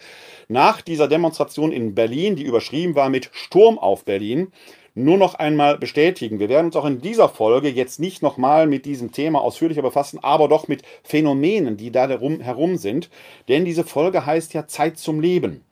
nach 0.50 0.82
dieser 0.82 1.08
Demonstration 1.08 1.72
in 1.72 1.96
Berlin, 1.96 2.36
die 2.36 2.44
überschrieben 2.44 2.94
war 2.94 3.10
mit 3.10 3.32
Sturm 3.34 3.80
auf 3.80 4.06
Berlin, 4.06 4.52
nur 4.94 5.18
noch 5.18 5.34
einmal 5.34 5.80
bestätigen. 5.80 6.40
Wir 6.40 6.50
werden 6.50 6.68
uns 6.68 6.76
auch 6.76 6.86
in 6.86 7.02
dieser 7.02 7.28
Folge 7.28 7.70
jetzt 7.70 8.00
nicht 8.00 8.22
nochmal 8.22 8.68
mit 8.68 8.86
diesem 8.86 9.12
Thema 9.12 9.42
ausführlicher 9.42 9.82
befassen, 9.82 10.20
aber 10.22 10.48
doch 10.48 10.68
mit 10.68 10.84
Phänomenen, 11.04 11.76
die 11.76 11.92
da 11.92 12.08
herum 12.08 12.78
sind. 12.78 13.10
Denn 13.48 13.66
diese 13.66 13.84
Folge 13.84 14.28
heißt 14.28 14.54
ja 14.54 14.68
Zeit 14.68 15.00
zum 15.00 15.22
Leben. 15.22 15.64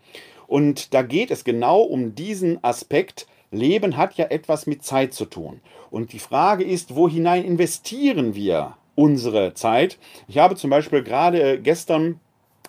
Und 0.47 0.93
da 0.93 1.01
geht 1.01 1.31
es 1.31 1.43
genau 1.43 1.81
um 1.81 2.15
diesen 2.15 2.63
Aspekt. 2.63 3.27
Leben 3.51 3.97
hat 3.97 4.15
ja 4.15 4.25
etwas 4.25 4.67
mit 4.67 4.83
Zeit 4.83 5.13
zu 5.13 5.25
tun. 5.25 5.61
Und 5.89 6.13
die 6.13 6.19
Frage 6.19 6.63
ist, 6.63 6.95
wo 6.95 7.07
hinein 7.07 7.43
investieren 7.43 8.35
wir 8.35 8.75
unsere 8.95 9.53
Zeit? 9.53 9.97
Ich 10.27 10.37
habe 10.37 10.55
zum 10.55 10.69
Beispiel 10.69 11.03
gerade 11.03 11.59
gestern 11.61 12.19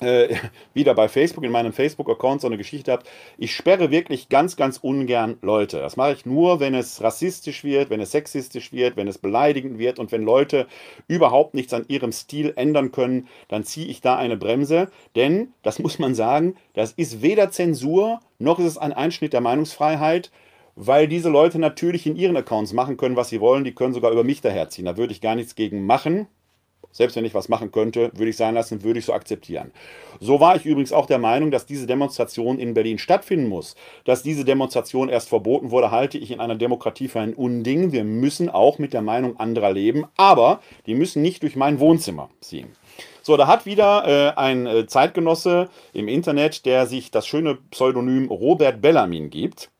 äh, 0.01 0.35
wieder 0.75 0.95
bei 0.95 1.09
Facebook 1.09 1.45
in 1.45 1.53
meinem 1.53 1.73
Facebook-Account 1.73 2.41
so 2.41 2.47
eine 2.47 2.57
Geschichte 2.57 2.93
habt. 2.93 3.09
Ich 3.37 3.55
sperre 3.55 3.91
wirklich 3.91 4.29
ganz, 4.29 4.57
ganz 4.57 4.79
ungern 4.79 5.39
Leute. 5.43 5.81
Das 5.81 5.97
mache 5.97 6.13
ich 6.13 6.27
nur, 6.27 6.61
wenn 6.61 6.75
es 6.75 7.03
rassistisch 7.03 7.65
wird, 7.65 7.91
wenn 7.91 8.01
es 8.01 8.13
sexistisch 8.13 8.73
wird, 8.73 8.97
wenn 8.97 9.09
es 9.09 9.19
beleidigend 9.19 9.79
wird 9.79 9.99
und 9.99 10.13
wenn 10.13 10.23
Leute 10.23 10.67
überhaupt 11.07 11.55
nichts 11.55 11.73
an 11.73 11.85
ihrem 11.89 12.13
Stil 12.13 12.53
ändern 12.57 12.93
können, 12.93 13.29
dann 13.49 13.65
ziehe 13.65 13.87
ich 13.87 14.01
da 14.01 14.17
eine 14.17 14.37
Bremse. 14.37 14.89
Denn, 15.17 15.53
das 15.63 15.79
muss 15.79 15.99
man 15.99 16.15
sagen, 16.15 16.57
das 16.75 16.93
ist 16.93 17.23
weder 17.23 17.51
Zensur 17.51 18.21
noch 18.39 18.59
ist 18.59 18.67
es 18.67 18.79
ein 18.79 18.93
Einschnitt 18.93 19.33
der 19.33 19.41
Meinungsfreiheit 19.41 20.31
weil 20.81 21.09
diese 21.09 21.29
Leute 21.29 21.59
natürlich 21.59 22.07
in 22.07 22.15
ihren 22.15 22.37
Accounts 22.37 22.73
machen 22.73 22.97
können, 22.97 23.17
was 23.17 23.31
sie 23.31 23.41
wollen. 23.41 23.65
Die 23.65 23.75
können 23.75 23.95
sogar 23.95 24.13
über 24.13 24.23
mich 24.23 24.43
daherziehen. 24.43 24.85
Da 24.85 24.97
würde 24.97 25.13
ich 25.13 25.21
gar 25.21 25.35
nichts 25.35 25.57
gegen 25.57 25.85
machen. 25.85 26.29
Selbst 26.99 27.15
wenn 27.15 27.25
ich 27.25 27.33
was 27.33 27.49
machen 27.49 27.71
könnte, 27.71 28.11
würde 28.15 28.31
ich 28.31 28.37
sein 28.37 28.55
lassen, 28.55 28.83
würde 28.83 28.99
ich 28.99 29.05
so 29.05 29.13
akzeptieren. 29.13 29.71
So 30.19 30.41
war 30.41 30.57
ich 30.57 30.67
übrigens 30.67 30.93
auch 30.93 31.07
der 31.07 31.21
Meinung, 31.21 31.53
dass 31.53 31.65
diese 31.65 31.87
Demonstration 31.87 32.59
in 32.59 32.75
Berlin 32.75 32.99
stattfinden 32.99 33.49
muss. 33.49 33.77
Dass 34.05 34.25
diese 34.25 34.45
Demonstration 34.45 35.09
erst 35.09 35.29
verboten 35.29 35.71
wurde, 35.71 35.93
halte 35.93 36.19
ich 36.19 36.33
in 36.33 36.41
einer 36.41 36.57
Demokratie 36.57 37.07
für 37.07 37.21
ein 37.21 37.35
Unding. 37.35 37.93
Wir 37.93 38.03
müssen 38.03 38.49
auch 38.49 38.81
mit 38.81 38.93
der 38.93 39.03
Meinung 39.03 39.39
anderer 39.39 39.73
leben, 39.73 40.07
aber 40.17 40.61
die 40.87 40.95
müssen 40.95 41.23
nicht 41.23 41.45
durch 41.45 41.55
mein 41.55 41.79
Wohnzimmer 41.79 42.31
ziehen. 42.41 42.67
So, 43.23 43.37
da 43.37 43.47
hat 43.47 43.65
wieder 43.65 44.09
äh, 44.09 44.37
ein 44.37 44.67
äh, 44.67 44.87
Zeitgenosse 44.89 45.69
im 45.93 46.09
Internet, 46.09 46.67
der 46.67 46.87
sich 46.87 47.13
das 47.13 47.29
schöne 47.29 47.55
Pseudonym 47.71 48.27
Robert 48.29 48.81
Bellamin 48.81 49.31
gibt, 49.31 49.71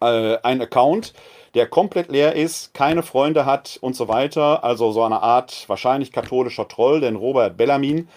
äh, 0.00 0.38
ein 0.42 0.62
Account, 0.62 1.12
der 1.54 1.66
komplett 1.66 2.10
leer 2.10 2.34
ist, 2.34 2.74
keine 2.74 3.02
Freunde 3.02 3.44
hat 3.44 3.78
und 3.80 3.96
so 3.96 4.08
weiter. 4.08 4.64
Also 4.64 4.92
so 4.92 5.02
eine 5.02 5.22
Art 5.22 5.68
wahrscheinlich 5.68 6.12
katholischer 6.12 6.68
Troll, 6.68 7.00
denn 7.00 7.16
Robert 7.16 7.56
Bellamin 7.56 8.08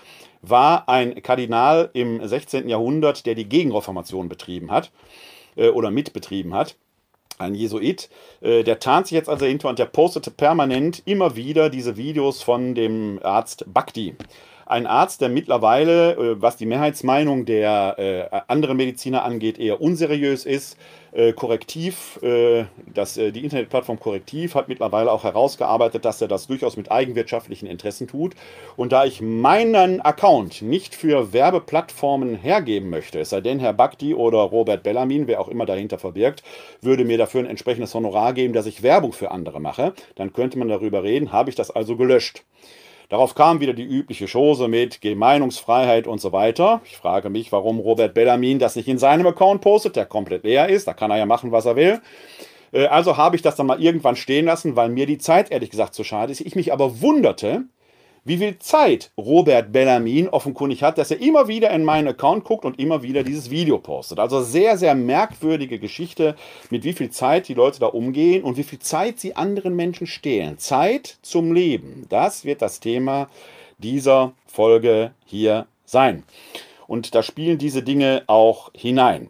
war 0.42 0.88
ein 0.90 1.22
Kardinal 1.24 1.90
im 1.94 2.26
16. 2.26 2.68
Jahrhundert, 2.70 3.26
der 3.26 3.36
die 3.36 3.48
Gegenreformation 3.48 4.30
betrieben 4.30 4.72
hat 4.72 4.92
äh, 5.56 5.70
oder 5.70 5.90
mitbetrieben 5.90 6.54
hat. 6.54 6.76
Ein 7.40 7.56
Jesuit, 7.56 8.10
äh, 8.42 8.64
der 8.64 8.80
tarnt 8.80 9.08
sich 9.08 9.16
jetzt 9.16 9.30
also 9.30 9.46
hinter 9.46 9.70
und 9.70 9.80
der 9.80 9.86
postete 9.86 10.30
permanent 10.30 11.02
immer 11.06 11.36
wieder 11.36 11.70
diese 11.70 11.98
Videos 11.98 12.44
von 12.44 12.76
dem 12.76 13.20
Arzt 13.24 13.66
Bhakti 13.68 14.16
ein 14.66 14.88
Arzt, 14.88 15.22
der 15.22 15.30
mittlerweile, 15.30 16.14
äh, 16.14 16.42
was 16.42 16.58
die 16.58 16.66
Mehrheitsmeinung 16.66 17.46
der 17.46 17.96
äh, 18.34 18.42
anderen 18.48 18.78
Mediziner 18.78 19.24
angeht, 19.24 19.60
eher 19.60 19.82
unseriös 19.82 20.46
ist. 20.46 20.78
Äh, 21.12 21.34
Korrektiv, 21.34 22.20
das, 22.94 23.14
die 23.14 23.44
Internetplattform 23.44 24.00
Korrektiv 24.00 24.56
hat 24.56 24.68
mittlerweile 24.68 25.12
auch 25.12 25.24
herausgearbeitet, 25.24 26.06
dass 26.06 26.20
er 26.22 26.28
das 26.28 26.48
durchaus 26.48 26.76
mit 26.76 26.92
eigenwirtschaftlichen 26.92 27.68
Interessen 27.68 28.08
tut. 28.08 28.34
Und 28.78 28.92
da 28.94 29.06
ich 29.06 29.22
meinen 29.22 30.02
Account 30.02 30.64
nicht 30.64 30.96
für 30.96 31.32
Werbeplattformen 31.32 32.36
hergeben 32.36 32.90
möchte, 32.90 33.20
es 33.20 33.30
sei 33.30 33.42
denn, 33.42 33.60
Herr 33.60 33.74
Bakti 33.74 34.16
oder 34.16 34.40
Robert 34.40 34.82
Bellamin, 34.82 35.28
wer 35.28 35.40
auch 35.40 35.50
immer 35.50 35.68
dahinter 35.68 36.00
verbirgt, 36.00 36.42
würde 36.82 37.06
mir 37.06 37.20
dafür 37.20 37.42
ein 37.42 37.48
entsprechendes 37.48 37.94
Honorar 37.94 38.34
geben, 38.34 38.54
dass 38.54 38.66
ich 38.66 38.82
Werbung 38.82 39.14
für 39.14 39.30
andere 39.30 39.62
mache, 39.62 39.94
dann 40.16 40.34
könnte 40.34 40.58
man 40.58 40.68
darüber 40.68 41.04
reden, 41.04 41.32
habe 41.32 41.52
ich 41.52 41.56
das 41.56 41.70
also 41.70 41.96
gelöscht. 41.96 42.44
Darauf 43.14 43.36
kam 43.36 43.60
wieder 43.60 43.74
die 43.74 43.84
übliche 43.84 44.26
Chose 44.26 44.68
mit 44.68 45.00
Meinungsfreiheit 45.04 46.08
und 46.08 46.20
so 46.20 46.32
weiter. 46.32 46.82
Ich 46.84 46.98
frage 46.98 47.30
mich, 47.30 47.52
warum 47.52 47.78
Robert 47.78 48.16
Bellamin 48.16 48.58
das 48.58 48.76
nicht 48.76 48.88
in 48.88 48.98
seinem 48.98 49.28
Account 49.28 49.62
postet, 49.62 49.96
der 49.96 50.08
komplett 50.08 50.44
leer 50.44 50.68
ist. 50.68 50.88
Da 50.88 50.96
kann 50.96 51.12
er 51.12 51.18
ja 51.18 51.28
machen, 51.28 51.52
was 51.52 51.66
er 51.68 51.76
will. 51.76 52.02
Äh, 52.72 52.88
also 52.88 53.16
habe 53.16 53.36
ich 53.36 53.44
das 53.44 53.56
dann 53.56 53.68
mal 53.68 53.80
irgendwann 53.80 54.16
stehen 54.16 54.46
lassen, 54.46 54.76
weil 54.76 54.90
mir 54.90 55.06
die 55.06 55.20
Zeit 55.20 55.52
ehrlich 55.52 55.70
gesagt 55.70 55.94
zu 55.94 56.04
schade 56.04 56.32
ist. 56.32 56.42
Ich 56.42 56.56
mich 56.56 56.74
aber 56.74 57.02
wunderte, 57.02 57.66
wie 58.26 58.38
viel 58.38 58.58
Zeit 58.60 59.12
Robert 59.18 59.72
Bellamin 59.72 60.30
offenkundig 60.30 60.84
hat, 60.84 60.98
dass 60.98 61.12
er 61.12 61.20
immer 61.22 61.48
wieder 61.48 61.72
in 61.72 61.84
meinen 61.84 62.08
Account 62.08 62.46
guckt 62.46 62.66
und 62.66 62.80
immer 62.80 63.04
wieder 63.04 63.24
dieses 63.24 63.50
Video 63.50 63.78
postet. 63.78 64.20
Also 64.20 64.42
sehr, 64.42 64.78
sehr 64.78 64.96
merkwürdige 64.96 65.80
Geschichte, 65.80 66.36
mit 66.70 66.84
wie 66.84 66.94
viel 66.94 67.10
Zeit 67.10 67.48
die 67.48 67.54
Leute 67.54 67.80
da 67.80 67.88
umgehen 67.88 68.44
und 68.44 68.58
wie 68.58 68.64
viel 68.64 68.80
Zeit 68.80 69.20
sie 69.20 69.36
anderen 69.36 69.76
Menschen 69.76 70.08
stehlen. 70.08 70.58
Zeit 70.58 71.18
zum 71.22 71.54
Leben. 71.54 72.06
Das 72.10 72.46
wird 72.46 72.62
das 72.62 72.80
Thema 72.80 73.30
dieser 73.78 74.34
Folge 74.46 75.12
hier 75.26 75.68
sein. 75.86 76.24
Und 76.88 77.16
da 77.16 77.24
spielen 77.24 77.58
diese 77.58 77.84
Dinge 77.84 78.24
auch 78.28 78.72
hinein. 78.74 79.30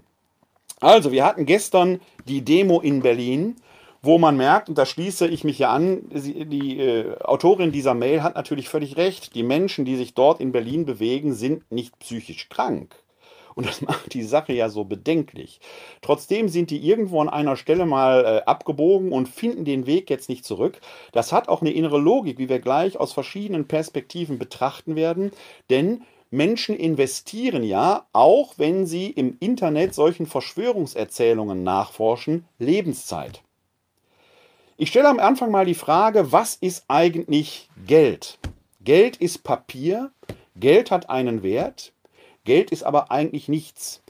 Also, 0.80 1.12
wir 1.12 1.24
hatten 1.24 1.46
gestern 1.46 2.02
die 2.28 2.42
Demo 2.42 2.82
in 2.82 3.02
Berlin 3.02 3.56
wo 4.03 4.17
man 4.17 4.36
merkt, 4.36 4.67
und 4.67 4.77
da 4.77 4.86
schließe 4.86 5.27
ich 5.27 5.45
mich 5.45 5.57
ja 5.60 5.72
an, 5.72 6.01
die, 6.12 6.77
äh, 6.77 7.17
Autorin 7.22 7.72
dieser 7.72 7.93
Mail 7.93 8.22
hat 8.22 8.36
natürlich 8.36 8.67
völlig 8.67 8.98
recht. 8.98 9.33
Die 9.33 9.43
Menschen, 9.43 9.86
die 9.86 9.95
sich 9.95 10.13
dort 10.13 10.41
in 10.41 10.51
Berlin 10.51 10.86
bewegen, 10.86 11.33
sind 11.33 11.72
nicht 11.72 11.98
psychisch 12.00 12.50
krank. 12.50 12.95
Und 13.55 13.65
das 13.65 13.81
macht 13.81 14.13
die 14.13 14.24
Sache 14.24 14.51
ja 14.51 14.67
so 14.67 14.83
bedenklich. 14.83 15.62
Trotzdem 16.01 16.50
sind 16.50 16.69
die 16.69 16.86
irgendwo 16.86 17.22
an 17.22 17.29
einer 17.29 17.55
Stelle 17.55 17.86
mal 17.86 18.25
äh, 18.25 18.45
abgebogen 18.45 19.13
und 19.13 19.29
finden 19.29 19.63
den 19.63 19.86
Weg 19.88 20.10
jetzt 20.10 20.27
nicht 20.27 20.43
zurück. 20.43 20.81
Das 21.13 21.31
hat 21.31 21.48
auch 21.48 21.62
eine 21.62 21.72
innere 21.72 21.98
Logik, 21.98 22.38
wie 22.39 22.50
wir 22.50 22.60
gleich 22.60 23.00
aus 23.00 23.13
verschiedenen 23.13 23.69
Perspektiven 23.69 24.38
betrachten 24.38 24.98
werden. 24.98 25.31
Denn 25.69 26.01
Menschen 26.29 26.75
investieren 26.75 27.63
ja, 27.63 28.05
auch 28.12 28.55
wenn 28.57 28.86
sie 28.86 29.07
im 29.12 29.38
Internet 29.39 29.93
solchen 29.93 30.25
Verschwörungserzählungen 30.25 31.63
nachforschen, 31.63 32.43
Lebenszeit. 32.60 33.43
Ich 34.75 34.89
stelle 34.89 35.08
am 35.08 35.20
Anfang 35.20 35.51
mal 35.51 35.65
die 35.65 35.75
Frage, 35.75 36.32
was 36.32 36.56
ist 36.56 36.86
eigentlich 36.88 37.70
Geld? 37.86 38.39
Geld 38.82 39.18
ist 39.18 39.44
Papier, 39.44 40.12
Geld 40.56 40.89
hat 40.89 41.12
einen 41.12 41.44
Wert, 41.44 41.94
Geld 42.44 42.72
ist 42.72 42.82
aber 42.82 43.12
eigentlich 43.12 43.48
nichts. 43.48 44.01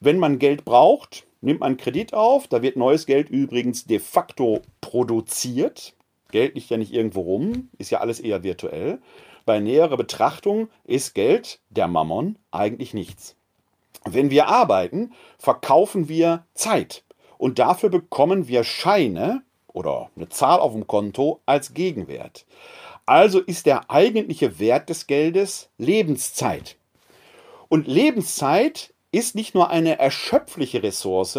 Wenn 0.00 0.18
man 0.18 0.38
Geld 0.38 0.66
braucht, 0.66 1.24
nimmt 1.40 1.60
man 1.60 1.78
Kredit 1.78 2.12
auf, 2.12 2.46
da 2.46 2.60
wird 2.60 2.76
neues 2.76 3.06
Geld 3.06 3.30
übrigens 3.30 3.86
de 3.86 4.00
facto 4.00 4.60
produziert. 4.82 5.94
Geld 6.30 6.56
liegt 6.56 6.68
ja 6.68 6.76
nicht 6.76 6.92
irgendwo 6.92 7.22
rum, 7.22 7.70
ist 7.78 7.90
ja 7.90 8.00
alles 8.00 8.20
eher 8.20 8.42
virtuell. 8.42 9.00
Bei 9.46 9.60
näherer 9.60 9.96
Betrachtung 9.96 10.68
ist 10.84 11.14
Geld, 11.14 11.58
der 11.70 11.88
Mammon, 11.88 12.38
eigentlich 12.50 12.92
nichts. 12.92 13.34
Wenn 14.04 14.30
wir 14.30 14.48
arbeiten, 14.48 15.14
verkaufen 15.38 16.10
wir 16.10 16.44
Zeit 16.52 17.02
und 17.38 17.58
dafür 17.58 17.88
bekommen 17.88 18.46
wir 18.46 18.62
Scheine 18.62 19.42
oder 19.72 20.10
eine 20.16 20.28
Zahl 20.28 20.60
auf 20.60 20.72
dem 20.72 20.86
Konto 20.86 21.40
als 21.46 21.74
Gegenwert. 21.74 22.44
Also 23.06 23.40
ist 23.40 23.66
der 23.66 23.90
eigentliche 23.90 24.58
Wert 24.58 24.88
des 24.88 25.06
Geldes 25.06 25.68
Lebenszeit. 25.78 26.76
Und 27.68 27.88
Lebenszeit 27.88 28.92
ist 29.10 29.34
nicht 29.34 29.54
nur 29.54 29.70
eine 29.70 29.98
erschöpfliche 29.98 30.82
Ressource, 30.82 31.38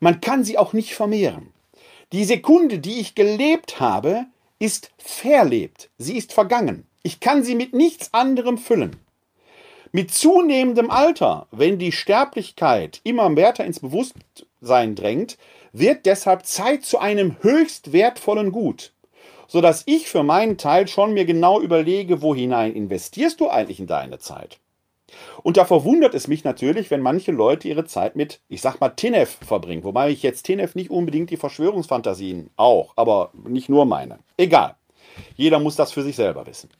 man 0.00 0.20
kann 0.20 0.44
sie 0.44 0.58
auch 0.58 0.72
nicht 0.72 0.94
vermehren. 0.94 1.52
Die 2.12 2.24
Sekunde, 2.24 2.78
die 2.78 3.00
ich 3.00 3.14
gelebt 3.14 3.80
habe, 3.80 4.26
ist 4.58 4.90
verlebt, 4.98 5.90
sie 5.98 6.16
ist 6.16 6.32
vergangen. 6.32 6.86
Ich 7.02 7.20
kann 7.20 7.42
sie 7.42 7.54
mit 7.54 7.74
nichts 7.74 8.12
anderem 8.12 8.58
füllen. 8.58 8.96
Mit 9.92 10.12
zunehmendem 10.12 10.90
Alter, 10.90 11.46
wenn 11.50 11.78
die 11.78 11.92
Sterblichkeit 11.92 13.00
immer 13.04 13.36
weiter 13.36 13.64
ins 13.64 13.80
Bewusstsein 13.80 14.94
drängt, 14.94 15.38
wird 15.74 16.06
deshalb 16.06 16.46
Zeit 16.46 16.84
zu 16.84 16.98
einem 16.98 17.36
höchst 17.40 17.92
wertvollen 17.92 18.52
Gut, 18.52 18.92
sodass 19.48 19.82
ich 19.86 20.08
für 20.08 20.22
meinen 20.22 20.56
Teil 20.56 20.86
schon 20.88 21.12
mir 21.12 21.24
genau 21.24 21.60
überlege, 21.60 22.22
wo 22.22 22.34
hinein 22.34 22.74
investierst 22.74 23.40
du 23.40 23.48
eigentlich 23.48 23.80
in 23.80 23.88
deine 23.88 24.18
Zeit? 24.18 24.58
Und 25.42 25.56
da 25.56 25.64
verwundert 25.64 26.14
es 26.14 26.28
mich 26.28 26.44
natürlich, 26.44 26.90
wenn 26.90 27.00
manche 27.00 27.32
Leute 27.32 27.68
ihre 27.68 27.84
Zeit 27.84 28.16
mit, 28.16 28.40
ich 28.48 28.62
sag 28.62 28.80
mal, 28.80 28.90
Tinef 28.90 29.38
verbringen. 29.46 29.84
Wobei 29.84 30.10
ich 30.10 30.22
jetzt 30.22 30.44
Tinef 30.44 30.74
nicht 30.74 30.90
unbedingt 30.90 31.30
die 31.30 31.36
Verschwörungsfantasien 31.36 32.50
auch, 32.56 32.92
aber 32.96 33.30
nicht 33.46 33.68
nur 33.68 33.84
meine. 33.84 34.18
Egal. 34.36 34.76
Jeder 35.36 35.58
muss 35.58 35.76
das 35.76 35.92
für 35.92 36.02
sich 36.02 36.16
selber 36.16 36.46
wissen. 36.46 36.70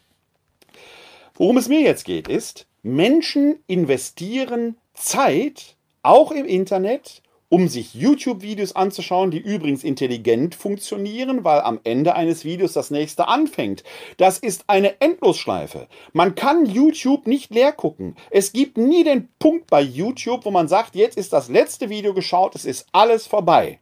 Worum 1.34 1.56
es 1.56 1.68
mir 1.68 1.80
jetzt 1.80 2.04
geht, 2.04 2.28
ist, 2.28 2.66
Menschen 2.82 3.58
investieren 3.66 4.76
Zeit, 4.94 5.76
auch 6.02 6.30
im 6.30 6.46
Internet, 6.46 7.22
um 7.48 7.68
sich 7.68 7.94
YouTube-Videos 7.94 8.74
anzuschauen, 8.74 9.30
die 9.30 9.38
übrigens 9.38 9.84
intelligent 9.84 10.54
funktionieren, 10.54 11.44
weil 11.44 11.60
am 11.60 11.80
Ende 11.84 12.14
eines 12.14 12.44
Videos 12.44 12.72
das 12.72 12.90
nächste 12.90 13.28
anfängt. 13.28 13.84
Das 14.16 14.38
ist 14.38 14.64
eine 14.66 15.00
Endlosschleife. 15.00 15.86
Man 16.12 16.34
kann 16.34 16.66
YouTube 16.66 17.26
nicht 17.26 17.54
leer 17.54 17.72
gucken. 17.72 18.16
Es 18.30 18.52
gibt 18.52 18.76
nie 18.78 19.04
den 19.04 19.28
Punkt 19.38 19.68
bei 19.68 19.80
YouTube, 19.80 20.44
wo 20.44 20.50
man 20.50 20.68
sagt, 20.68 20.96
jetzt 20.96 21.16
ist 21.16 21.32
das 21.32 21.48
letzte 21.48 21.88
Video 21.90 22.14
geschaut, 22.14 22.54
es 22.54 22.64
ist 22.64 22.86
alles 22.92 23.26
vorbei. 23.26 23.78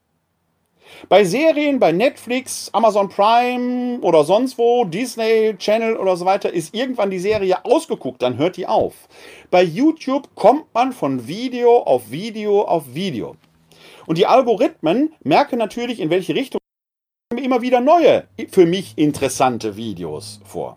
Bei 1.09 1.25
Serien, 1.25 1.79
bei 1.79 1.93
Netflix, 1.93 2.69
Amazon 2.73 3.09
Prime 3.09 4.01
oder 4.01 4.25
sonst 4.25 4.59
wo, 4.59 4.85
Disney 4.85 5.55
Channel 5.57 5.97
oder 5.97 6.17
so 6.17 6.25
weiter, 6.25 6.53
ist 6.53 6.75
irgendwann 6.75 7.11
die 7.11 7.19
Serie 7.19 7.65
ausgeguckt, 7.65 8.23
dann 8.23 8.37
hört 8.37 8.57
die 8.57 8.67
auf. 8.67 8.95
Bei 9.51 9.63
YouTube 9.63 10.35
kommt 10.35 10.67
man 10.75 10.93
von 10.93 11.27
Video 11.27 11.79
auf 11.79 12.11
Video 12.11 12.63
auf 12.63 12.95
Video. 12.95 13.37
Und 14.07 14.19
die 14.19 14.27
Algorithmen 14.27 15.15
merken 15.23 15.59
natürlich, 15.59 16.01
in 16.01 16.11
welche 16.11 16.35
Richtung 16.35 16.61
immer 17.37 17.63
wieder 17.63 17.81
neue, 17.81 18.25
für 18.51 18.67
mich 18.67 18.95
interessante 18.97 19.77
Videos 19.77 20.41
vor. 20.45 20.77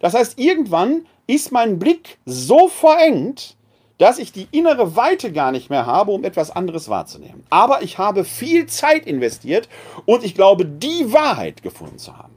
Das 0.00 0.14
heißt, 0.14 0.38
irgendwann 0.38 1.06
ist 1.26 1.52
mein 1.52 1.78
Blick 1.78 2.18
so 2.24 2.68
verengt, 2.68 3.56
dass 3.98 4.18
ich 4.18 4.32
die 4.32 4.48
innere 4.50 4.96
Weite 4.96 5.32
gar 5.32 5.52
nicht 5.52 5.70
mehr 5.70 5.86
habe, 5.86 6.10
um 6.10 6.24
etwas 6.24 6.50
anderes 6.50 6.88
wahrzunehmen. 6.88 7.44
Aber 7.50 7.82
ich 7.82 7.98
habe 7.98 8.24
viel 8.24 8.66
Zeit 8.66 9.06
investiert 9.06 9.68
und 10.06 10.24
ich 10.24 10.34
glaube, 10.34 10.66
die 10.66 11.12
Wahrheit 11.12 11.62
gefunden 11.62 11.98
zu 11.98 12.16
haben. 12.16 12.34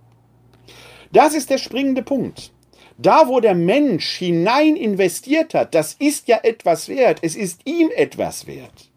Das 1.12 1.33
ist 1.33 1.49
der 1.49 1.57
springende 1.57 2.03
Punkt. 2.03 2.51
Da, 2.97 3.27
wo 3.27 3.39
der 3.39 3.55
Mensch 3.55 4.17
hinein 4.17 4.75
investiert 4.75 5.53
hat, 5.53 5.73
das 5.75 5.93
ist 5.93 6.27
ja 6.27 6.39
etwas 6.43 6.88
wert. 6.88 7.19
Es 7.23 7.36
ist 7.36 7.62
ihm 7.65 7.89
etwas 7.95 8.47
wert. 8.47 8.89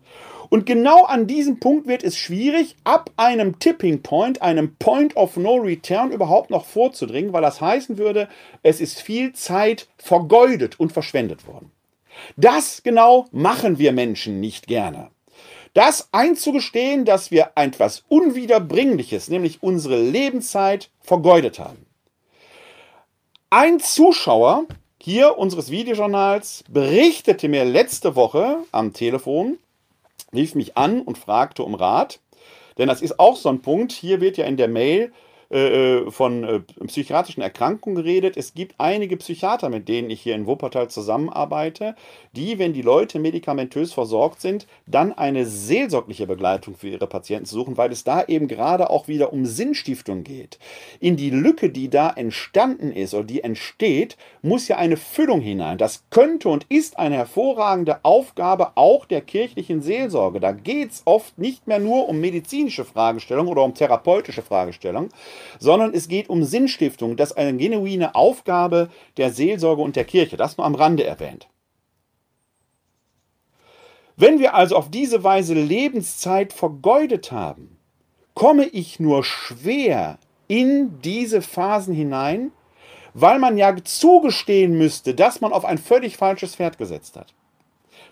Und 0.51 0.67
genau 0.67 1.05
an 1.05 1.27
diesem 1.27 1.61
Punkt 1.61 1.87
wird 1.87 2.03
es 2.03 2.17
schwierig, 2.17 2.77
ab 2.85 3.11
einem 3.17 3.59
Tipping 3.59 4.03
Point, 4.03 4.41
einem 4.41 4.77
Point 4.77 5.17
of 5.17 5.37
No 5.37 5.57
Return 5.57 6.11
überhaupt 6.11 6.51
noch 6.51 6.65
vorzudringen, 6.65 7.33
weil 7.33 7.43
das 7.43 7.61
heißen 7.61 7.99
würde, 7.99 8.29
es 8.63 8.81
ist 8.81 9.01
viel 9.01 9.33
Zeit 9.35 9.89
vergeudet 9.99 10.81
und 10.81 10.93
verschwendet 10.93 11.47
worden. 11.47 11.71
Das 12.37 12.83
genau 12.83 13.27
machen 13.31 13.79
wir 13.79 13.93
Menschen 13.93 14.41
nicht 14.41 14.67
gerne. 14.67 15.11
Das 15.75 16.09
einzugestehen, 16.13 17.05
dass 17.05 17.31
wir 17.31 17.51
etwas 17.55 18.05
Unwiederbringliches, 18.09 19.29
nämlich 19.29 19.63
unsere 19.63 20.01
Lebenszeit, 20.01 20.91
vergeudet 21.01 21.59
haben. 21.59 21.87
Ein 23.51 23.79
Zuschauer 23.79 24.65
hier 25.01 25.39
unseres 25.39 25.71
Videojournals 25.71 26.65
berichtete 26.69 27.49
mir 27.49 27.65
letzte 27.65 28.17
Woche 28.17 28.59
am 28.73 28.93
Telefon, 28.93 29.59
rief 30.33 30.55
mich 30.55 30.77
an 30.77 31.03
und 31.03 31.19
fragte 31.19 31.63
um 31.63 31.75
Rat. 31.75 32.21
Denn 32.79 32.89
das 32.89 33.03
ist 33.03 33.19
auch 33.19 33.37
so 33.37 33.49
ein 33.49 33.61
Punkt. 33.61 33.93
Hier 33.93 34.21
wird 34.21 34.37
ja 34.37 34.47
in 34.47 34.57
der 34.57 34.69
Mail 34.69 35.13
äh, 35.51 36.01
äh, 36.01 36.11
von 36.11 36.45
äh, 36.45 36.61
psychiatrischen 36.87 37.43
Erkrankungen 37.43 37.97
geredet. 37.97 38.37
Es 38.37 38.53
gibt 38.53 38.75
einige 38.77 39.17
Psychiater, 39.17 39.71
mit 39.71 39.89
denen 39.89 40.11
ich 40.11 40.21
hier 40.21 40.35
in 40.35 40.47
Wuppertal 40.47 40.89
zusammenarbeite, 40.91 41.95
die, 42.33 42.59
wenn 42.59 42.75
die 42.75 42.83
Leute 42.83 43.19
medikamentös 43.19 43.95
versorgt 43.95 44.43
sind, 44.43 44.67
dann 44.87 45.15
eine 45.15 45.47
seelsorgliche 45.47 46.27
Begleitung 46.27 46.75
für 46.75 46.89
ihre 46.89 47.07
Patienten 47.07 47.47
suchen, 47.47 47.79
weil 47.79 47.93
es 47.93 48.05
da 48.05 48.25
eben 48.25 48.47
gerade 48.47 48.91
auch 48.91 49.09
wieder 49.09 49.33
um 49.33 49.47
Sinnstiftung 49.47 50.23
geht. 50.23 50.59
In 51.01 51.17
die 51.17 51.31
Lücke, 51.31 51.71
die 51.71 51.89
da 51.89 52.11
entstanden 52.11 52.93
ist 52.93 53.15
oder 53.15 53.25
die 53.25 53.43
entsteht, 53.43 54.19
muss 54.43 54.69
ja 54.69 54.77
eine 54.77 54.99
Füllung 54.99 55.41
hinein. 55.41 55.79
Das 55.79 56.05
könnte 56.11 56.51
und 56.51 56.67
ist 56.69 56.99
eine 56.99 57.17
hervorragende 57.17 58.01
Aufgabe 58.03 58.73
auch 58.75 59.07
der 59.07 59.23
kirchlichen 59.23 59.81
Seelsorge. 59.81 60.41
Da 60.41 60.53
geht 60.53 60.91
es 60.91 61.03
oft 61.07 61.39
nicht 61.39 61.67
mehr 61.67 61.79
nur 61.79 62.07
um 62.07 62.21
medizinische 62.21 62.85
Fragestellungen 62.85 63.51
oder 63.51 63.65
um 63.65 63.73
therapeutische 63.73 64.43
Fragestellungen, 64.43 65.09
sondern 65.59 65.95
es 65.95 66.09
geht 66.09 66.29
um 66.29 66.45
Sinnstiftung. 66.45 67.17
Das 67.17 67.31
ist 67.31 67.37
eine 67.37 67.57
genuine 67.57 68.15
Aufgabe 68.15 68.89
der 69.17 69.33
Seelsorge 69.33 69.83
und 69.83 69.97
der 69.97 70.05
Kirche. 70.05 70.37
Das 70.37 70.57
nur 70.57 70.67
am 70.67 70.75
Rande 70.75 71.05
erwähnt. 71.05 71.49
Wenn 74.17 74.41
wir 74.41 74.55
also 74.55 74.77
auf 74.77 74.91
diese 74.91 75.23
Weise 75.23 75.55
Lebenszeit 75.55 76.53
vergeudet 76.53 77.31
haben, 77.31 77.79
komme 78.35 78.65
ich 78.67 78.99
nur 78.99 79.23
schwer 79.23 80.19
in 80.49 81.01
diese 81.03 81.41
Phasen 81.41 81.95
hinein, 81.95 82.51
weil 83.15 83.39
man 83.39 83.57
ja 83.57 83.75
zugestehen 83.85 84.77
müsste, 84.77 85.15
dass 85.15 85.41
man 85.41 85.53
auf 85.53 85.65
ein 85.65 85.79
völlig 85.79 86.17
falsches 86.17 86.57
Pferd 86.57 86.79
gesetzt 86.79 87.17
hat. 87.17 87.35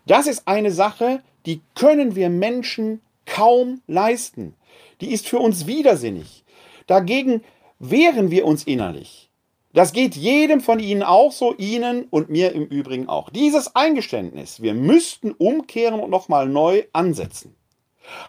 Das 0.07 0.27
ist 0.27 0.47
eine 0.47 0.71
Sache, 0.71 1.23
die 1.45 1.61
können 1.75 2.15
wir 2.15 2.31
Menschen 2.31 3.01
kaum 3.25 3.83
leisten. 3.87 4.55
Die 5.01 5.13
ist 5.13 5.27
für 5.29 5.39
uns 5.39 5.67
widersinnig. 5.67 6.45
Dagegen 6.87 7.43
wehren 7.79 8.31
wir 8.31 8.47
uns 8.47 8.65
innerlich. 8.65 9.31
Das 9.73 9.93
geht 9.93 10.17
jedem 10.17 10.61
von 10.61 10.81
Ihnen 10.81 11.03
auch 11.03 11.33
so, 11.33 11.55
Ihnen 11.57 12.07
und 12.09 12.31
mir 12.31 12.53
im 12.53 12.65
Übrigen 12.65 13.09
auch. 13.09 13.29
Dieses 13.29 13.77
Eingeständnis, 13.77 14.63
wir 14.63 14.73
müssten 14.73 15.33
umkehren 15.33 16.01
und 16.01 16.09
nochmal 16.11 16.49
neu 16.49 16.85
ansetzen. 16.95 17.55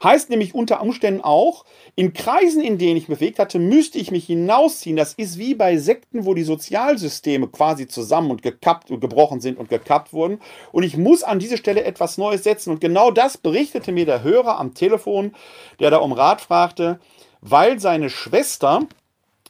Heißt 0.04 0.30
nämlich 0.30 0.56
unter 0.56 0.82
Umständen 0.82 1.22
auch, 1.22 1.64
in 1.96 2.14
Kreisen, 2.14 2.62
in 2.62 2.78
denen 2.78 2.98
ich 2.98 3.08
bewegt 3.08 3.40
hatte, 3.40 3.60
müsste 3.60 4.00
ich 4.00 4.12
mich 4.12 4.26
hinausziehen. 4.26 4.98
Das 4.98 5.14
ist 5.14 5.38
wie 5.38 5.56
bei 5.56 5.78
Sekten, 5.78 6.26
wo 6.26 6.34
die 6.34 6.44
Sozialsysteme 6.44 7.48
quasi 7.48 7.88
zusammen 7.88 8.32
und 8.32 8.42
gekappt 8.42 8.92
und 8.92 9.00
gebrochen 9.00 9.40
sind 9.40 9.58
und 9.58 9.70
gekappt 9.70 10.14
wurden. 10.14 10.40
Und 10.72 10.84
ich 10.84 10.98
muss 10.98 11.24
an 11.24 11.40
diese 11.40 11.58
Stelle 11.58 11.84
etwas 11.84 12.18
Neues 12.18 12.44
setzen. 12.44 12.72
Und 12.72 12.82
genau 12.82 13.12
das 13.12 13.38
berichtete 13.38 13.92
mir 13.92 14.06
der 14.06 14.24
Hörer 14.24 14.60
am 14.60 14.74
Telefon, 14.74 15.34
der 15.80 15.92
da 15.92 15.98
um 15.98 16.12
Rat 16.12 16.42
fragte 16.42 17.00
weil 17.42 17.80
seine 17.80 18.10
Schwester 18.10 18.88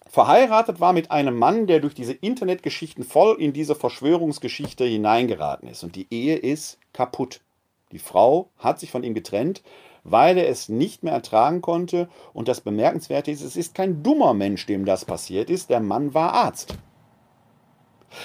verheiratet 0.09 0.79
war 0.79 0.93
mit 0.93 1.11
einem 1.11 1.37
Mann, 1.37 1.67
der 1.67 1.79
durch 1.79 1.93
diese 1.93 2.13
Internetgeschichten 2.13 3.03
voll 3.03 3.39
in 3.39 3.53
diese 3.53 3.75
Verschwörungsgeschichte 3.75 4.85
hineingeraten 4.85 5.67
ist. 5.67 5.83
Und 5.83 5.95
die 5.95 6.07
Ehe 6.09 6.37
ist 6.37 6.79
kaputt. 6.93 7.41
Die 7.91 7.99
Frau 7.99 8.49
hat 8.57 8.79
sich 8.79 8.91
von 8.91 9.03
ihm 9.03 9.13
getrennt, 9.13 9.61
weil 10.03 10.37
er 10.37 10.49
es 10.49 10.69
nicht 10.69 11.03
mehr 11.03 11.13
ertragen 11.13 11.61
konnte. 11.61 12.09
Und 12.33 12.47
das 12.47 12.61
Bemerkenswerte 12.61 13.31
ist, 13.31 13.41
es 13.41 13.55
ist 13.55 13.75
kein 13.75 14.03
dummer 14.03 14.33
Mensch, 14.33 14.65
dem 14.65 14.85
das 14.85 15.05
passiert 15.05 15.49
ist. 15.49 15.69
Der 15.69 15.79
Mann 15.79 16.13
war 16.13 16.33
Arzt. 16.33 16.75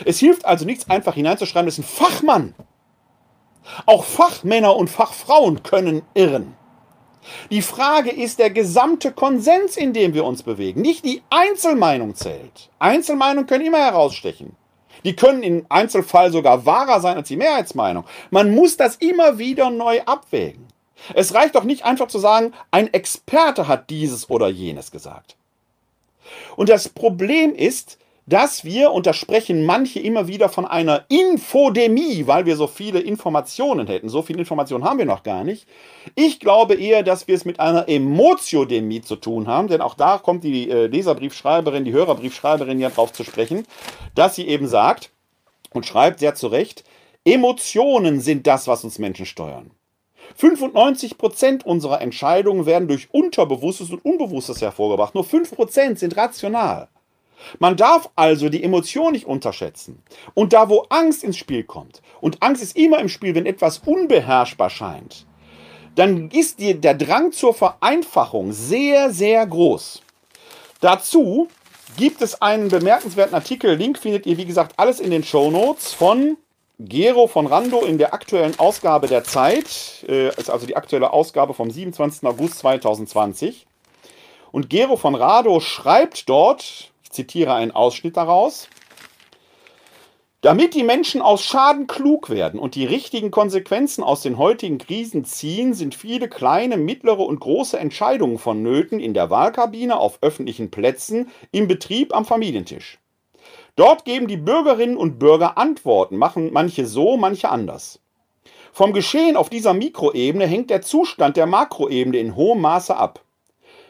Es 0.05 0.19
hilft 0.19 0.45
also 0.45 0.65
nichts, 0.65 0.89
einfach 0.89 1.15
hineinzuschreiben, 1.15 1.67
das 1.67 1.79
ist 1.79 1.85
ein 1.85 2.07
Fachmann. 2.07 2.55
Auch 3.87 4.05
Fachmänner 4.05 4.77
und 4.77 4.91
Fachfrauen 4.91 5.63
können 5.63 6.03
irren. 6.15 6.55
Die 7.51 7.63
Frage 7.63 8.11
ist 8.11 8.39
der 8.39 8.51
gesamte 8.51 9.13
Konsens, 9.13 9.77
in 9.77 9.93
dem 9.93 10.15
wir 10.15 10.25
uns 10.25 10.43
bewegen. 10.43 10.81
Nicht 10.81 11.05
die 11.05 11.23
Einzelmeinung 11.31 12.15
zählt. 12.15 12.71
Einzelmeinungen 12.79 13.47
können 13.47 13.67
immer 13.67 13.79
herausstechen. 13.79 14.57
Die 15.05 15.17
können 15.17 15.43
im 15.43 15.67
Einzelfall 15.69 16.31
sogar 16.31 16.65
wahrer 16.67 17.01
sein 17.01 17.17
als 17.17 17.29
die 17.29 17.37
Mehrheitsmeinung. 17.37 18.05
Man 18.31 18.55
muss 18.55 18.77
das 18.77 18.97
immer 18.97 19.39
wieder 19.39 19.71
neu 19.71 20.01
abwägen. 20.03 20.67
Es 21.15 21.35
reicht 21.35 21.55
doch 21.55 21.65
nicht 21.65 21.85
einfach 21.85 22.09
zu 22.09 22.19
sagen, 22.19 22.53
ein 22.71 22.93
Experte 22.93 23.67
hat 23.67 23.91
dieses 23.91 24.31
oder 24.31 24.49
jenes 24.49 24.91
gesagt. 24.91 25.37
Und 26.57 26.69
das 26.69 26.89
Problem 26.89 27.55
ist, 27.55 27.99
dass 28.27 28.65
wir, 28.65 28.93
und 28.93 29.07
da 29.07 29.13
sprechen 29.13 29.65
manche 29.65 29.99
immer 29.99 30.29
wieder 30.29 30.49
von 30.49 30.65
einer 30.65 31.05
Infodemie, 31.09 32.27
weil 32.27 32.47
wir 32.47 32.57
so 32.57 32.67
viele 32.67 33.01
Informationen 33.01 33.89
hätten. 33.89 34.09
So 34.09 34.23
viele 34.23 34.41
Informationen 34.41 34.85
haben 34.85 34.99
wir 34.99 35.07
noch 35.07 35.23
gar 35.23 35.43
nicht. 35.43 35.67
Ich 36.15 36.39
glaube 36.39 36.75
eher, 36.75 37.03
dass 37.03 37.27
wir 37.27 37.35
es 37.35 37.45
mit 37.45 37.59
einer 37.59 37.89
Emotiodemie 37.89 39.01
zu 39.01 39.17
tun 39.17 39.49
haben, 39.49 39.69
denn 39.69 39.81
auch 39.81 39.95
da 39.95 40.19
kommt 40.19 40.45
die 40.45 40.71
äh, 40.71 40.87
Leserbriefschreiberin, 40.87 41.85
die 41.85 41.93
Hörerbriefschreiberin 41.93 42.79
ja 42.79 42.91
drauf 42.91 43.13
zu 43.13 43.25
sprechen, 43.25 43.67
dass 44.15 44.37
sie 44.37 44.47
eben 44.47 44.69
sagt 44.69 45.11
und 45.73 45.87
schreibt 45.87 46.21
sehr 46.21 46.35
zu 46.35 46.47
Recht, 46.47 46.85
Emotionen 47.25 48.21
sind 48.21 48.47
das, 48.47 48.67
was 48.69 48.85
uns 48.85 48.99
Menschen 48.99 49.27
steuern. 49.27 49.71
95% 50.41 51.65
unserer 51.65 52.01
Entscheidungen 52.01 52.67
werden 52.67 52.89
durch 52.89 53.13
Unterbewusstes 53.13 53.91
und 53.91 54.05
Unbewusstes 54.05 54.61
hervorgebracht. 54.61 55.15
Nur 55.15 55.25
5% 55.25 55.97
sind 55.97 56.17
rational. 56.17 56.89
Man 57.59 57.77
darf 57.77 58.11
also 58.17 58.49
die 58.49 58.63
Emotion 58.63 59.13
nicht 59.13 59.27
unterschätzen. 59.27 60.03
Und 60.35 60.53
da, 60.53 60.69
wo 60.69 60.87
Angst 60.89 61.25
ins 61.25 61.37
Spiel 61.37 61.65
kommt, 61.65 62.03
und 62.21 62.43
Angst 62.43 62.63
ist 62.63 62.77
immer 62.77 62.99
im 62.99 63.09
Spiel, 63.09 63.35
wenn 63.35 63.47
etwas 63.47 63.79
unbeherrschbar 63.79 64.71
scheint, 64.71 65.27
dann 65.95 66.31
ist 66.31 66.59
die, 66.59 66.81
der 66.81 66.95
Drang 66.95 67.33
zur 67.33 67.55
Vereinfachung 67.55 68.53
sehr, 68.53 69.11
sehr 69.11 69.47
groß. 69.47 70.03
Dazu 70.81 71.49
gibt 71.97 72.23
es 72.23 72.41
einen 72.41 72.69
bemerkenswerten 72.69 73.35
Artikel, 73.35 73.75
Link 73.75 73.99
findet 73.99 74.27
ihr, 74.27 74.37
wie 74.39 74.47
gesagt, 74.47 74.79
alles 74.79 75.01
in 75.01 75.11
den 75.11 75.25
Show 75.25 75.51
Notes 75.51 75.93
von 75.93 76.37
Gero 76.79 77.27
von 77.27 77.47
Rando 77.47 77.83
in 77.83 77.99
der 77.99 78.15
aktuellen 78.15 78.59
Ausgabe 78.59 79.07
der 79.07 79.25
Zeit, 79.25 80.05
äh, 80.09 80.29
ist 80.29 80.51
also 80.51 80.67
die 80.67 80.77
aktuelle 80.77 81.13
Ausgabe 81.13 81.55
vom 81.55 81.71
27. 81.71 82.27
August 82.27 82.59
2020. 82.59 83.67
Und 84.51 84.69
Gero 84.69 84.97
von 84.97 85.15
Rado 85.15 85.61
schreibt 85.61 86.29
dort, 86.29 86.92
zitiere 87.13 87.55
einen 87.55 87.71
Ausschnitt 87.71 88.17
daraus. 88.17 88.69
Damit 90.43 90.75
die 90.75 90.83
Menschen 90.83 91.23
aus 91.23 91.45
Schaden 91.45 91.87
klug 91.87 92.29
werden 92.29 92.59
und 92.59 92.75
die 92.75 92.85
richtigen 92.85 93.31
Konsequenzen 93.31 94.03
aus 94.03 94.23
den 94.23 94.39
heutigen 94.39 94.79
Krisen 94.79 95.25
ziehen, 95.25 95.73
sind 95.73 95.95
viele 95.95 96.29
kleine, 96.29 96.77
mittlere 96.77 97.21
und 97.21 97.39
große 97.39 97.79
Entscheidungen 97.79 98.39
vonnöten 98.39 98.99
in 98.99 99.15
der 99.15 99.31
Wahlkabine, 99.31 100.01
auf 100.01 100.19
öffentlichen 100.21 100.73
Plätzen, 100.73 101.31
im 101.53 101.69
Betrieb, 101.69 102.13
am 102.13 102.25
Familientisch. 102.25 102.99
Dort 103.77 104.05
geben 104.05 104.27
die 104.27 104.37
Bürgerinnen 104.37 104.97
und 104.97 105.21
Bürger 105.21 105.57
Antworten, 105.57 106.17
machen 106.17 106.51
manche 106.53 106.87
so, 106.87 107.17
manche 107.17 107.49
anders. 107.49 108.01
Vom 108.73 108.93
Geschehen 108.93 109.37
auf 109.37 109.49
dieser 109.49 109.75
Mikroebene 109.75 110.47
hängt 110.47 110.71
der 110.71 110.83
Zustand 110.83 111.37
der 111.37 111.47
Makroebene 111.47 112.19
in 112.19 112.35
hohem 112.35 112.63
Maße 112.63 112.97
ab. 112.97 113.21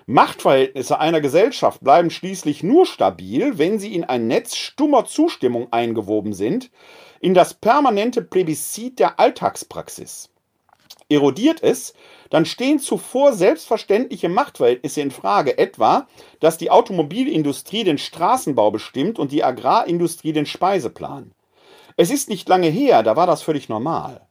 Machtverhältnisse 0.06 0.98
einer 0.98 1.20
Gesellschaft 1.20 1.82
bleiben 1.82 2.10
schließlich 2.10 2.62
nur 2.62 2.86
stabil, 2.86 3.58
wenn 3.58 3.78
sie 3.78 3.94
in 3.94 4.04
ein 4.04 4.26
Netz 4.26 4.56
stummer 4.56 5.04
Zustimmung 5.04 5.72
eingewoben 5.72 6.32
sind, 6.32 6.70
in 7.20 7.34
das 7.34 7.54
permanente 7.54 8.22
Plebiszit 8.22 8.98
der 8.98 9.20
Alltagspraxis. 9.20 10.30
Erodiert 11.08 11.62
es, 11.62 11.92
dann 12.30 12.46
stehen 12.46 12.78
zuvor 12.78 13.34
selbstverständliche 13.34 14.30
Machtverhältnisse 14.30 15.02
in 15.02 15.10
Frage, 15.10 15.58
etwa, 15.58 16.08
dass 16.40 16.56
die 16.56 16.70
Automobilindustrie 16.70 17.84
den 17.84 17.98
Straßenbau 17.98 18.70
bestimmt 18.70 19.18
und 19.18 19.30
die 19.30 19.44
Agrarindustrie 19.44 20.32
den 20.32 20.46
Speiseplan. 20.46 21.32
Es 21.96 22.10
ist 22.10 22.30
nicht 22.30 22.48
lange 22.48 22.68
her, 22.68 23.02
da 23.02 23.16
war 23.16 23.26
das 23.26 23.42
völlig 23.42 23.68
normal. 23.68 24.26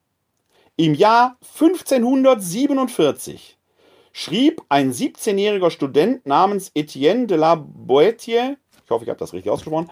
Im 0.75 0.95
Jahr 0.95 1.37
1547 1.59 3.59
schrieb 4.11 4.61
ein 4.69 4.91
17-jähriger 4.91 5.71
Student 5.71 6.25
namens 6.25 6.71
Etienne 6.75 7.27
de 7.27 7.37
la 7.37 7.55
Boétie, 7.55 8.57
ich 8.83 8.89
hoffe, 8.89 9.03
ich 9.03 9.09
habe 9.09 9.19
das 9.19 9.33
richtig 9.33 9.51
ausgesprochen, 9.51 9.89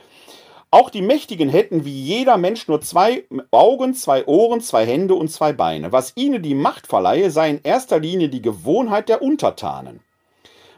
auch 0.72 0.92
die 0.92 1.02
Mächtigen 1.02 1.50
hätten 1.50 1.84
wie 1.84 2.00
jeder 2.00 2.38
Mensch 2.38 2.68
nur 2.68 2.80
zwei 2.82 3.24
Augen, 3.50 3.96
zwei 3.96 4.28
Ohren, 4.28 4.62
zwei 4.62 4.86
Hände 4.86 5.16
und 5.16 5.30
zwei 5.32 5.52
Beine. 5.52 5.92
Was 5.92 6.14
ihnen 6.16 6.44
die 6.44 6.54
Macht 6.54 6.86
verleihe, 6.86 7.32
sei 7.32 7.50
in 7.50 7.62
erster 7.64 8.00
Linie 8.00 8.30
die 8.30 8.44
Gewohnheit 8.44 9.10
der 9.10 9.24
Untertanen. 9.24 10.02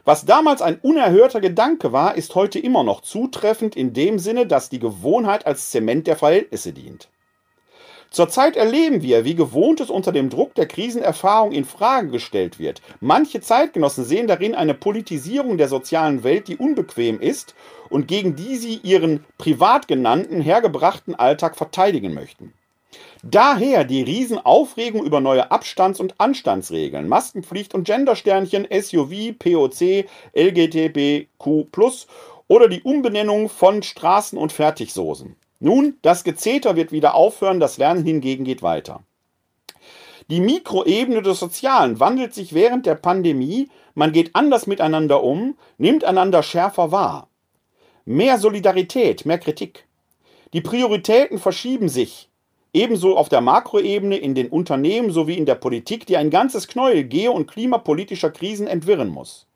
Was 0.04 0.24
damals 0.24 0.62
ein 0.62 0.78
unerhörter 0.80 1.40
Gedanke 1.40 1.92
war, 1.92 2.16
ist 2.16 2.34
heute 2.34 2.58
immer 2.58 2.82
noch 2.82 3.02
zutreffend 3.02 3.76
in 3.76 3.92
dem 3.92 4.18
Sinne, 4.18 4.46
dass 4.46 4.70
die 4.70 4.80
Gewohnheit 4.80 5.46
als 5.46 5.70
Zement 5.70 6.06
der 6.06 6.16
Verhältnisse 6.16 6.72
dient. 6.72 7.08
Zurzeit 8.12 8.56
erleben 8.56 9.00
wir, 9.00 9.24
wie 9.24 9.34
Gewohntes 9.34 9.88
unter 9.88 10.12
dem 10.12 10.28
Druck 10.28 10.54
der 10.54 10.66
Krisenerfahrung 10.66 11.52
in 11.52 11.64
Frage 11.64 12.08
gestellt 12.08 12.58
wird. 12.58 12.82
Manche 13.00 13.40
Zeitgenossen 13.40 14.04
sehen 14.04 14.26
darin 14.26 14.54
eine 14.54 14.74
Politisierung 14.74 15.56
der 15.56 15.68
sozialen 15.68 16.22
Welt, 16.22 16.46
die 16.46 16.58
unbequem 16.58 17.18
ist 17.18 17.54
und 17.88 18.08
gegen 18.08 18.36
die 18.36 18.56
sie 18.56 18.80
ihren 18.82 19.24
privat 19.38 19.88
genannten, 19.88 20.42
hergebrachten 20.42 21.14
Alltag 21.14 21.56
verteidigen 21.56 22.12
möchten. 22.12 22.52
Daher 23.22 23.84
die 23.84 24.02
Riesenaufregung 24.02 25.06
über 25.06 25.20
neue 25.20 25.50
Abstands- 25.50 26.00
und 26.00 26.20
Anstandsregeln, 26.20 27.08
Maskenpflicht 27.08 27.72
und 27.72 27.84
Gendersternchen, 27.84 28.68
SUV, 28.70 29.32
POC, 29.38 30.04
LGTBQ+, 30.34 32.06
oder 32.48 32.68
die 32.68 32.82
Umbenennung 32.82 33.48
von 33.48 33.82
Straßen- 33.82 34.36
und 34.36 34.52
Fertigsoßen. 34.52 35.36
Nun, 35.64 35.96
das 36.02 36.24
Gezeter 36.24 36.74
wird 36.74 36.90
wieder 36.90 37.14
aufhören, 37.14 37.60
das 37.60 37.78
Lernen 37.78 38.04
hingegen 38.04 38.42
geht 38.42 38.62
weiter. 38.62 39.04
Die 40.28 40.40
Mikroebene 40.40 41.22
des 41.22 41.38
Sozialen 41.38 42.00
wandelt 42.00 42.34
sich 42.34 42.52
während 42.52 42.84
der 42.84 42.96
Pandemie, 42.96 43.68
man 43.94 44.10
geht 44.10 44.34
anders 44.34 44.66
miteinander 44.66 45.22
um, 45.22 45.56
nimmt 45.78 46.02
einander 46.02 46.42
schärfer 46.42 46.90
wahr. 46.90 47.28
Mehr 48.04 48.38
Solidarität, 48.38 49.24
mehr 49.24 49.38
Kritik. 49.38 49.86
Die 50.52 50.62
Prioritäten 50.62 51.38
verschieben 51.38 51.88
sich, 51.88 52.28
ebenso 52.72 53.16
auf 53.16 53.28
der 53.28 53.40
Makroebene 53.40 54.16
in 54.16 54.34
den 54.34 54.48
Unternehmen 54.48 55.12
sowie 55.12 55.38
in 55.38 55.46
der 55.46 55.54
Politik, 55.54 56.06
die 56.06 56.16
ein 56.16 56.30
ganzes 56.30 56.66
Knäuel 56.66 57.04
geo- 57.04 57.34
und 57.34 57.46
klimapolitischer 57.46 58.32
Krisen 58.32 58.66
entwirren 58.66 59.10
muss. 59.10 59.46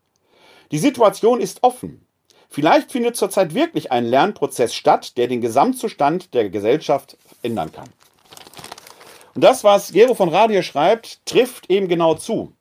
Die 0.71 0.77
Situation 0.77 1.41
ist 1.41 1.63
offen. 1.63 2.06
Vielleicht 2.49 2.91
findet 2.91 3.15
zurzeit 3.15 3.53
wirklich 3.53 3.91
ein 3.91 4.05
Lernprozess 4.05 4.73
statt, 4.73 5.17
der 5.17 5.27
den 5.27 5.41
Gesamtzustand 5.41 6.33
der 6.33 6.49
Gesellschaft 6.49 7.17
ändern 7.43 7.71
kann. 7.71 7.89
Und 9.35 9.43
das, 9.43 9.63
was 9.63 9.91
Gero 9.91 10.15
von 10.15 10.29
Radio 10.29 10.61
schreibt, 10.61 11.25
trifft 11.25 11.69
eben 11.69 11.87
genau 11.87 12.15
zu. 12.15 12.53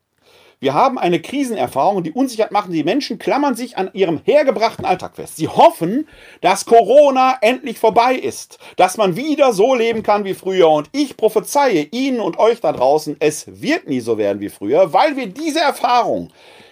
Wir 0.59 0.73
haben 0.73 0.99
eine 0.99 1.21
Krisenerfahrung, 1.21 2.03
die 2.03 2.13
Unsicherheit 2.13 2.51
machen. 2.51 2.73
Die 2.73 2.83
Menschen 2.83 3.19
klammern 3.19 3.55
sich 3.55 3.77
an 3.77 3.91
ihrem 3.93 4.23
hergebrachten 4.25 4.87
Alltag 4.87 5.17
fest. 5.17 5.37
Sie 5.37 5.49
hoffen, 5.49 6.09
dass 6.41 6.65
Corona 6.65 7.37
endlich 7.43 7.79
vorbei 7.79 8.15
ist, 8.15 8.59
dass 8.77 8.97
man 8.97 9.17
wieder 9.17 9.53
so 9.53 9.75
leben 9.75 10.03
kann 10.03 10.25
wie 10.25 10.33
früher. 10.33 10.71
Und 10.71 10.89
ich 10.93 11.17
prophezeie 11.17 11.83
Ihnen 11.93 12.21
und 12.21 12.39
euch 12.39 12.61
da 12.61 12.73
draußen, 12.73 13.17
es 13.21 13.61
wird 13.61 13.87
nie 13.87 14.01
so 14.01 14.17
werden 14.17 14.41
wie 14.41 14.49
früher, 14.49 14.95
weil 14.95 15.17
wir 15.17 15.27
diese 15.27 15.61
Erfahrung 15.61 16.31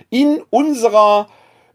in 0.08 0.42
unserer 0.48 1.28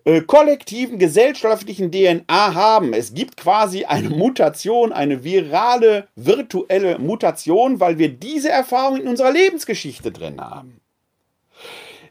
äh, 0.10 0.22
kollektiven 0.22 0.98
gesellschaftlichen 0.98 1.92
DNA 1.92 2.56
haben. 2.56 2.94
Es 2.94 3.14
gibt 3.14 3.38
quasi 3.38 3.86
eine 3.86 4.10
Mutation, 4.10 4.92
eine 4.92 5.24
virale, 5.24 6.08
virtuelle 6.16 6.98
Mutation, 6.98 7.80
weil 7.80 8.00
wir 8.00 8.10
diese 8.10 8.50
Erfahrung 8.50 9.02
in 9.02 9.08
unserer 9.08 9.32
Lebensgeschichte 9.32 10.12
drin 10.12 10.42
haben. 10.42 10.82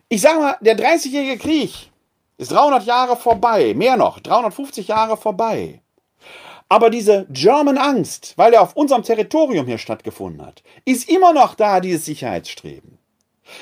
Ich 0.08 0.20
sage 0.20 0.38
mal, 0.38 0.56
der 0.61 0.78
30-jährige 0.78 1.38
Krieg 1.38 1.90
ist 2.37 2.52
300 2.52 2.84
Jahre 2.84 3.16
vorbei, 3.16 3.74
mehr 3.74 3.96
noch, 3.96 4.20
350 4.20 4.87
Jahre 4.87 5.16
vorbei. 5.16 5.80
Aber 6.68 6.90
diese 6.90 7.26
German 7.30 7.78
Angst, 7.78 8.34
weil 8.37 8.52
er 8.52 8.62
auf 8.62 8.76
unserem 8.76 9.02
Territorium 9.02 9.66
hier 9.66 9.78
stattgefunden 9.78 10.46
hat, 10.46 10.62
ist 10.84 11.08
immer 11.08 11.32
noch 11.32 11.56
da, 11.56 11.80
dieses 11.80 12.04
Sicherheitsstreben. 12.04 12.97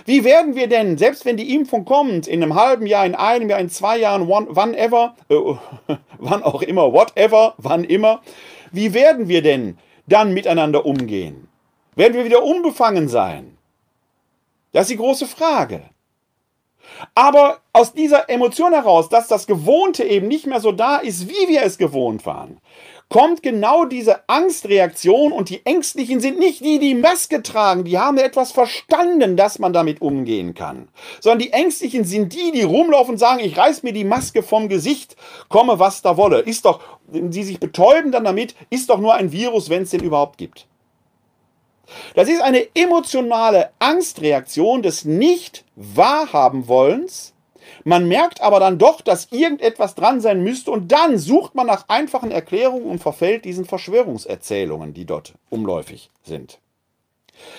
Wie 0.05 0.25
werden 0.25 0.55
wir 0.55 0.69
denn, 0.69 0.99
selbst 0.99 1.25
wenn 1.25 1.37
die 1.37 1.55
Impfung 1.55 1.85
kommt, 1.85 2.27
in 2.27 2.43
einem 2.43 2.55
halben 2.55 2.87
Jahr, 2.87 3.07
in 3.07 3.15
einem 3.15 3.49
Jahr, 3.49 3.61
in 3.61 3.71
zwei 3.71 3.99
Jahren, 3.99 4.29
one, 4.29 4.49
wann 4.51 4.75
äh, 4.75 4.89
wann 6.19 6.43
auch 6.43 6.63
immer, 6.63 6.93
whatever, 6.93 7.55
wann 7.59 7.85
immer, 7.85 8.23
wie 8.73 8.95
werden 8.95 9.29
wir 9.29 9.43
denn 9.43 9.79
dann 10.07 10.35
miteinander 10.35 10.85
umgehen? 10.87 11.49
Werden 11.95 12.15
wir 12.15 12.25
wieder 12.25 12.43
unbefangen 12.43 13.09
sein? 13.09 13.57
Das 14.73 14.83
ist 14.83 14.91
die 14.91 14.97
große 14.97 15.27
Frage. 15.27 15.83
Aber 17.15 17.61
aus 17.73 17.93
dieser 17.93 18.29
Emotion 18.29 18.73
heraus, 18.73 19.09
dass 19.09 19.29
das 19.29 19.47
Gewohnte 19.47 20.05
eben 20.05 20.29
nicht 20.29 20.47
mehr 20.47 20.61
so 20.61 20.73
da 20.73 20.97
ist, 20.99 21.29
wie 21.29 21.49
wir 21.49 21.63
es 21.63 21.79
gewohnt 21.79 22.27
waren, 22.27 22.61
kommt 23.09 23.43
genau 23.43 23.85
diese 23.85 24.29
Angstreaktion 24.29 25.33
und 25.33 25.49
die 25.49 25.65
Ängstlichen 25.65 26.21
sind 26.21 26.39
nicht 26.39 26.65
die, 26.65 26.79
die 26.79 26.95
Maske 26.95 27.43
tragen, 27.43 27.85
die 27.85 27.99
haben 27.99 28.19
etwas 28.19 28.53
verstanden, 28.53 29.37
dass 29.37 29.59
man 29.59 29.73
damit 29.73 30.03
umgehen 30.03 30.55
kann, 30.55 30.89
sondern 31.21 31.41
die 31.41 31.53
Ängstlichen 31.53 32.05
sind 32.05 32.35
die, 32.35 32.53
die 32.53 32.63
rumlaufen 32.63 33.13
und 33.13 33.19
sagen, 33.19 33.41
ich 33.41 33.57
reiß 33.57 33.85
mir 33.85 33.93
die 33.93 34.05
Maske 34.05 34.43
vom 34.43 34.69
Gesicht, 34.69 35.17
komme 35.49 35.79
was 35.79 36.03
da 36.03 36.17
wolle. 36.17 36.41
Ist 36.41 36.65
doch, 36.65 36.81
die 37.09 37.45
sich 37.45 37.61
betäuben 37.61 38.11
dann 38.11 38.25
damit, 38.25 38.57
ist 38.71 38.91
doch 38.91 38.99
nur 38.99 39.15
ein 39.15 39.31
Virus, 39.31 39.71
wenn 39.71 39.85
es 39.85 39.91
den 39.91 40.03
überhaupt 40.03 40.39
gibt. 40.39 40.67
Das 42.15 42.29
ist 42.29 42.43
eine 42.43 42.67
emotionale 42.75 43.71
Angstreaktion 43.79 44.83
des 44.83 45.05
Nicht-Wahrhaben-Wollens, 45.05 47.36
man 47.87 48.09
merkt 48.09 48.41
aber 48.41 48.59
dann 48.59 48.79
doch, 48.79 49.01
dass 49.01 49.29
irgendetwas 49.31 49.95
dran 49.95 50.21
sein 50.21 50.43
müsste 50.43 50.73
und 50.73 50.91
dann 50.91 51.19
sucht 51.19 51.55
man 51.55 51.69
nach 51.69 51.85
einfachen 51.87 52.33
Erklärungen 52.33 52.87
und 52.87 52.99
verfällt 52.99 53.45
diesen 53.45 53.65
Verschwörungserzählungen, 53.65 54.93
die 54.93 55.05
dort 55.05 55.35
umläufig 55.51 56.11
sind. 56.25 56.59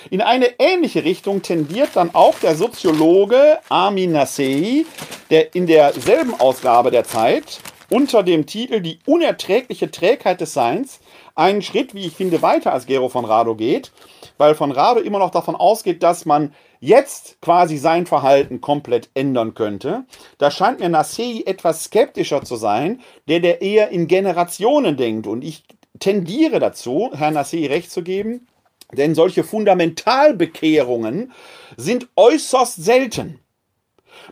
In 0.10 0.22
eine 0.22 0.60
ähnliche 0.60 1.06
Richtung 1.06 1.44
tendiert 1.44 1.92
dann 1.94 2.13
auch 2.13 2.38
der 2.40 2.58
Soziologe 2.58 3.60
Amin 3.70 4.12
Nassei, 4.12 4.86
der 5.30 5.56
in 5.56 5.66
derselben 5.66 6.38
Ausgabe 6.38 6.92
der 6.92 7.06
Zeit 7.06 7.62
unter 7.90 8.22
dem 8.22 8.46
Titel 8.46 8.82
Die 8.82 9.00
unerträgliche 9.06 9.92
Trägheit 9.92 10.42
des 10.42 10.54
Seins 10.54 11.00
einen 11.36 11.62
Schritt, 11.62 11.94
wie 11.94 12.06
ich 12.06 12.13
finde, 12.13 12.42
weiter 12.42 12.74
als 12.74 12.86
Gero 12.86 13.08
von 13.08 13.24
Rado 13.24 13.56
geht, 13.56 13.94
weil 14.38 14.56
von 14.56 14.71
Rado 14.71 15.00
immer 15.00 15.19
noch 15.19 15.32
davon 15.32 15.56
ausgeht, 15.56 16.04
dass 16.04 16.26
man 16.26 16.54
jetzt 16.80 17.41
quasi 17.41 17.78
sein 17.78 18.06
Verhalten 18.06 18.62
komplett 18.62 19.10
ändern 19.13 19.54
könnte. 19.54 20.06
Da 20.38 20.52
scheint 20.52 20.80
mir 20.80 20.89
Nassei 20.89 21.43
etwas 21.45 21.86
skeptischer 21.86 22.43
zu 22.43 22.56
sein, 22.56 23.02
der 23.28 23.39
der 23.39 23.62
eher 23.62 23.89
in 23.89 24.08
Generationen 24.08 24.97
denkt. 24.97 25.28
Und 25.28 25.43
ich 25.43 25.63
tendiere 26.00 26.60
dazu, 26.60 27.12
Herrn 27.13 27.34
Nassei 27.34 27.67
recht 27.67 27.91
zu 27.91 28.04
geben, 28.04 28.47
denn 28.93 29.15
solche 29.15 29.43
Fundamentalbekehrungen 29.43 31.34
sind 31.76 32.08
äußerst 32.15 32.84
selten. 32.84 33.39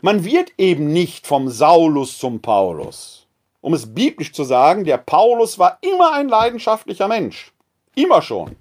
Man 0.02 0.24
wird 0.24 0.52
eben 0.58 0.92
nicht 0.92 1.28
vom 1.28 1.50
Saulus 1.50 2.18
zum 2.18 2.42
Paulus. 2.42 3.28
Um 3.62 3.74
es 3.74 3.94
biblisch 3.94 4.32
zu 4.32 4.44
sagen, 4.44 4.84
der 4.84 4.98
Paulus 4.98 5.58
war 5.58 5.80
immer 5.82 6.14
ein 6.14 6.30
leidenschaftlicher 6.30 7.08
Mensch. 7.08 7.52
Immer 7.96 8.22
schon. 8.22 8.56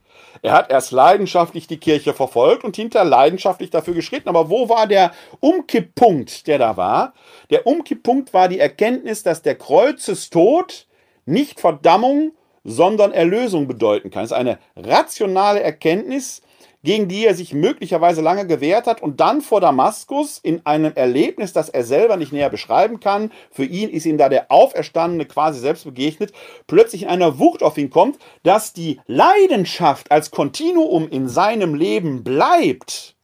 Er 0.44 0.52
hat 0.52 0.70
erst 0.70 0.92
leidenschaftlich 0.92 1.68
die 1.68 1.78
Kirche 1.78 2.12
verfolgt 2.12 2.64
und 2.64 2.76
hinterher 2.76 3.08
leidenschaftlich 3.08 3.70
dafür 3.70 3.94
geschritten. 3.94 4.28
Aber 4.28 4.50
wo 4.50 4.68
war 4.68 4.86
der 4.86 5.12
Umkipppunkt, 5.40 6.46
der 6.46 6.58
da 6.58 6.76
war? 6.76 7.14
Der 7.48 7.66
Umkipppunkt 7.66 8.34
war 8.34 8.48
die 8.48 8.58
Erkenntnis, 8.58 9.22
dass 9.22 9.40
der 9.40 9.54
Kreuzestod 9.54 10.86
nicht 11.24 11.60
Verdammung, 11.60 12.32
sondern 12.62 13.12
Erlösung 13.12 13.66
bedeuten 13.66 14.10
kann. 14.10 14.24
Es 14.24 14.32
ist 14.32 14.36
eine 14.36 14.58
rationale 14.76 15.62
Erkenntnis, 15.62 16.42
gegen 16.84 17.08
die 17.08 17.26
er 17.26 17.34
sich 17.34 17.54
möglicherweise 17.54 18.20
lange 18.20 18.46
gewehrt 18.46 18.86
hat 18.86 19.02
und 19.02 19.18
dann 19.18 19.40
vor 19.40 19.60
Damaskus 19.60 20.38
in 20.38 20.64
einem 20.66 20.92
Erlebnis, 20.94 21.54
das 21.54 21.70
er 21.70 21.82
selber 21.82 22.18
nicht 22.18 22.32
näher 22.32 22.50
beschreiben 22.50 23.00
kann, 23.00 23.32
für 23.50 23.64
ihn 23.64 23.88
ist 23.88 24.04
ihm 24.04 24.18
da 24.18 24.28
der 24.28 24.52
Auferstandene 24.52 25.24
quasi 25.24 25.58
selbst 25.58 25.84
begegnet, 25.84 26.32
plötzlich 26.66 27.04
in 27.04 27.08
einer 27.08 27.38
Wucht 27.38 27.62
auf 27.62 27.78
ihn 27.78 27.88
kommt, 27.88 28.18
dass 28.42 28.74
die 28.74 29.00
Leidenschaft 29.06 30.12
als 30.12 30.30
Kontinuum 30.30 31.08
in 31.08 31.26
seinem 31.26 31.74
Leben 31.74 32.22
bleibt, 32.22 33.16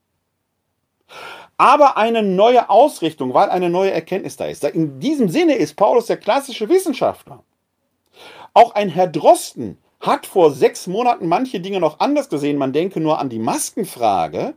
aber 1.59 1.99
eine 1.99 2.23
neue 2.23 2.70
Ausrichtung, 2.70 3.35
weil 3.35 3.51
eine 3.51 3.68
neue 3.68 3.90
Erkenntnis 3.90 4.38
da 4.38 4.46
ist. 4.46 4.64
In 4.64 4.99
diesem 5.01 5.29
Sinne 5.29 5.57
ist 5.57 5.77
Paulus 5.77 6.07
der 6.07 6.16
klassische 6.16 6.70
Wissenschaftler. 6.70 7.44
Auch 8.55 8.75
ein 8.75 8.88
Herr 8.88 9.07
Drosten 9.07 9.77
hat 10.01 10.27
vor 10.27 10.51
sechs 10.51 10.87
Monaten 10.87 11.29
manche 11.29 11.61
Dinge 11.61 11.79
noch 11.79 12.01
anders 12.01 12.29
gesehen. 12.29 12.57
Man 12.57 12.73
denke 12.73 13.01
nur 13.01 13.19
an 13.19 13.29
die 13.29 13.39
Maskenfrage, 13.39 14.55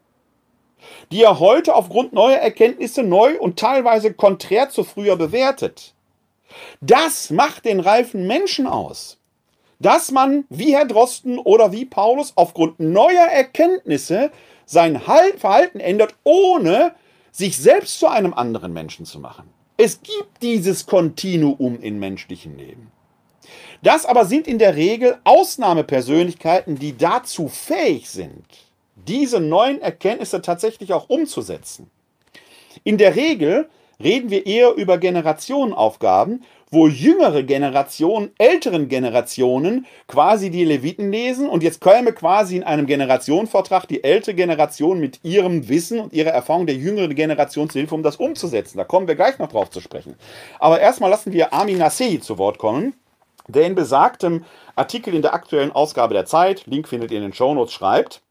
die 1.12 1.24
er 1.24 1.40
heute 1.40 1.76
aufgrund 1.76 2.14
neuer 2.14 2.38
Erkenntnisse 2.38 3.04
neu 3.04 3.38
und 3.40 3.60
teilweise 3.60 4.14
konträr 4.14 4.70
zu 4.70 4.84
früher 4.84 5.16
bewertet. 5.16 5.94
Das 6.82 7.30
macht 7.30 7.66
den 7.66 7.80
reifen 7.80 8.28
Menschen 8.28 8.68
aus. 8.68 9.18
Dass 9.80 10.12
man, 10.12 10.46
wie 10.50 10.74
Herr 10.74 10.86
Drosten 10.86 11.38
oder 11.38 11.74
wie 11.74 11.86
Paulus, 11.86 12.34
aufgrund 12.36 12.80
neuer 12.80 13.26
Erkenntnisse 13.26 14.32
sein 14.66 15.02
Verhalten 15.02 15.82
ändert, 15.82 16.16
ohne 16.24 16.96
sich 17.32 17.58
selbst 17.58 18.00
zu 18.00 18.08
einem 18.08 18.34
anderen 18.34 18.72
Menschen 18.72 19.06
zu 19.06 19.20
machen. 19.20 19.50
Es 19.76 20.02
gibt 20.02 20.42
dieses 20.42 20.86
Kontinuum 20.86 21.82
im 21.82 22.00
menschlichen 22.00 22.58
Leben. 22.58 22.93
Das 23.84 24.06
aber 24.06 24.24
sind 24.24 24.48
in 24.48 24.60
der 24.60 24.78
Regel 24.78 25.18
Ausnahmepersönlichkeiten, 25.26 26.80
die 26.80 26.98
dazu 26.98 27.50
fähig 27.50 28.10
sind, 28.10 28.46
diese 28.96 29.42
neuen 29.42 29.82
Erkenntnisse 29.82 30.42
tatsächlich 30.42 30.94
auch 30.94 31.10
umzusetzen. 31.10 31.92
In 32.86 32.98
der 32.98 33.18
Regel 33.18 33.68
reden 34.02 34.30
wir 34.30 34.46
eher 34.46 34.74
über 34.76 34.98
Generationenaufgaben, 34.98 36.46
wo 36.72 36.88
jüngere 36.88 37.44
Generationen 37.44 38.32
älteren 38.38 38.88
Generationen 38.88 39.86
quasi 40.08 40.50
die 40.50 40.64
Leviten 40.64 41.12
lesen 41.12 41.50
und 41.50 41.62
jetzt 41.62 41.82
käme 41.82 42.14
quasi 42.14 42.56
in 42.56 42.64
einem 42.64 42.88
Generationenvortrag 42.88 43.86
die 43.90 44.02
ältere 44.02 44.34
Generation 44.34 45.02
mit 45.02 45.20
ihrem 45.24 45.68
Wissen 45.68 46.00
und 46.00 46.14
ihrer 46.14 46.32
Erfahrung 46.32 46.68
der 46.68 46.78
jüngeren 46.78 47.14
Generation 47.14 47.70
zu 47.70 47.80
Hilfe, 47.80 47.96
um 47.96 48.02
das 48.02 48.16
umzusetzen. 48.16 48.78
Da 48.78 48.86
kommen 48.86 49.10
wir 49.10 49.16
gleich 49.16 49.40
noch 49.40 49.50
drauf 49.50 49.70
zu 49.70 49.82
sprechen. 49.82 50.16
Aber 50.58 50.80
erstmal 50.80 51.10
lassen 51.10 51.34
wir 51.34 51.54
Amin 51.54 51.80
Nassei 51.80 52.18
zu 52.22 52.38
Wort 52.38 52.58
kommen 52.58 52.94
der 53.48 53.66
in 53.66 53.76
besagtem 53.76 54.46
Artikel 54.76 55.14
in 55.14 55.22
der 55.22 55.34
aktuellen 55.34 55.72
Ausgabe 55.72 56.14
der 56.14 56.26
Zeit, 56.26 56.66
Link 56.66 56.88
findet 56.88 57.12
ihr 57.12 57.18
in 57.18 57.24
den 57.24 57.34
Shownotes, 57.34 57.74
schreibt, 57.74 58.22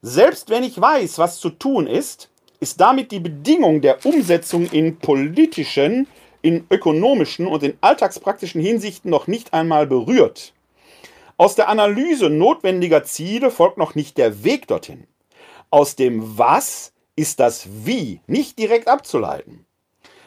selbst 0.00 0.50
wenn 0.50 0.64
ich 0.64 0.80
weiß, 0.80 1.18
was 1.18 1.38
zu 1.38 1.50
tun 1.50 1.86
ist, 1.86 2.28
ist 2.58 2.80
damit 2.80 3.12
die 3.12 3.20
Bedingung 3.20 3.80
der 3.80 4.04
Umsetzung 4.04 4.68
in 4.70 4.98
politischen, 4.98 6.08
in 6.42 6.66
ökonomischen 6.70 7.46
und 7.46 7.62
in 7.62 7.76
alltagspraktischen 7.80 8.60
Hinsichten 8.60 9.10
noch 9.10 9.26
nicht 9.26 9.52
einmal 9.52 9.86
berührt. 9.86 10.52
Aus 11.36 11.54
der 11.54 11.68
Analyse 11.68 12.30
notwendiger 12.30 13.04
Ziele 13.04 13.50
folgt 13.50 13.78
noch 13.78 13.94
nicht 13.94 14.18
der 14.18 14.44
Weg 14.44 14.66
dorthin. 14.68 15.06
Aus 15.70 15.96
dem 15.96 16.38
Was 16.38 16.92
ist 17.16 17.40
das 17.40 17.68
Wie 17.84 18.20
nicht 18.26 18.58
direkt 18.58 18.88
abzuleiten. 18.88 19.66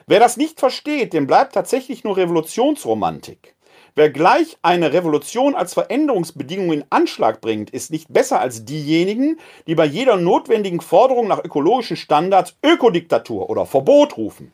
Wer 0.08 0.19
das 0.19 0.38
nicht 0.38 0.60
versteht, 0.60 1.13
dem 1.13 1.28
bleibt 1.28 1.54
tatsächlich 1.54 2.04
nur 2.04 2.17
Revolutionsromantik. 2.17 3.54
Wer 3.97 4.10
gleich 4.10 4.58
eine 4.62 4.91
Revolution 4.91 5.55
als 5.55 5.73
Veränderungsbedingung 5.73 6.73
in 6.73 6.84
Anschlag 6.89 7.39
bringt, 7.39 7.69
ist 7.69 7.91
nicht 7.91 8.12
besser 8.12 8.41
als 8.41 8.65
diejenigen, 8.65 9.39
die 9.67 9.75
bei 9.75 9.86
jeder 9.86 10.17
notwendigen 10.17 10.81
Forderung 10.81 11.29
nach 11.29 11.41
ökologischen 11.41 11.95
Standards 11.95 12.58
Ökodiktatur 12.62 13.49
oder 13.49 13.65
Verbot 13.65 14.17
rufen. 14.17 14.51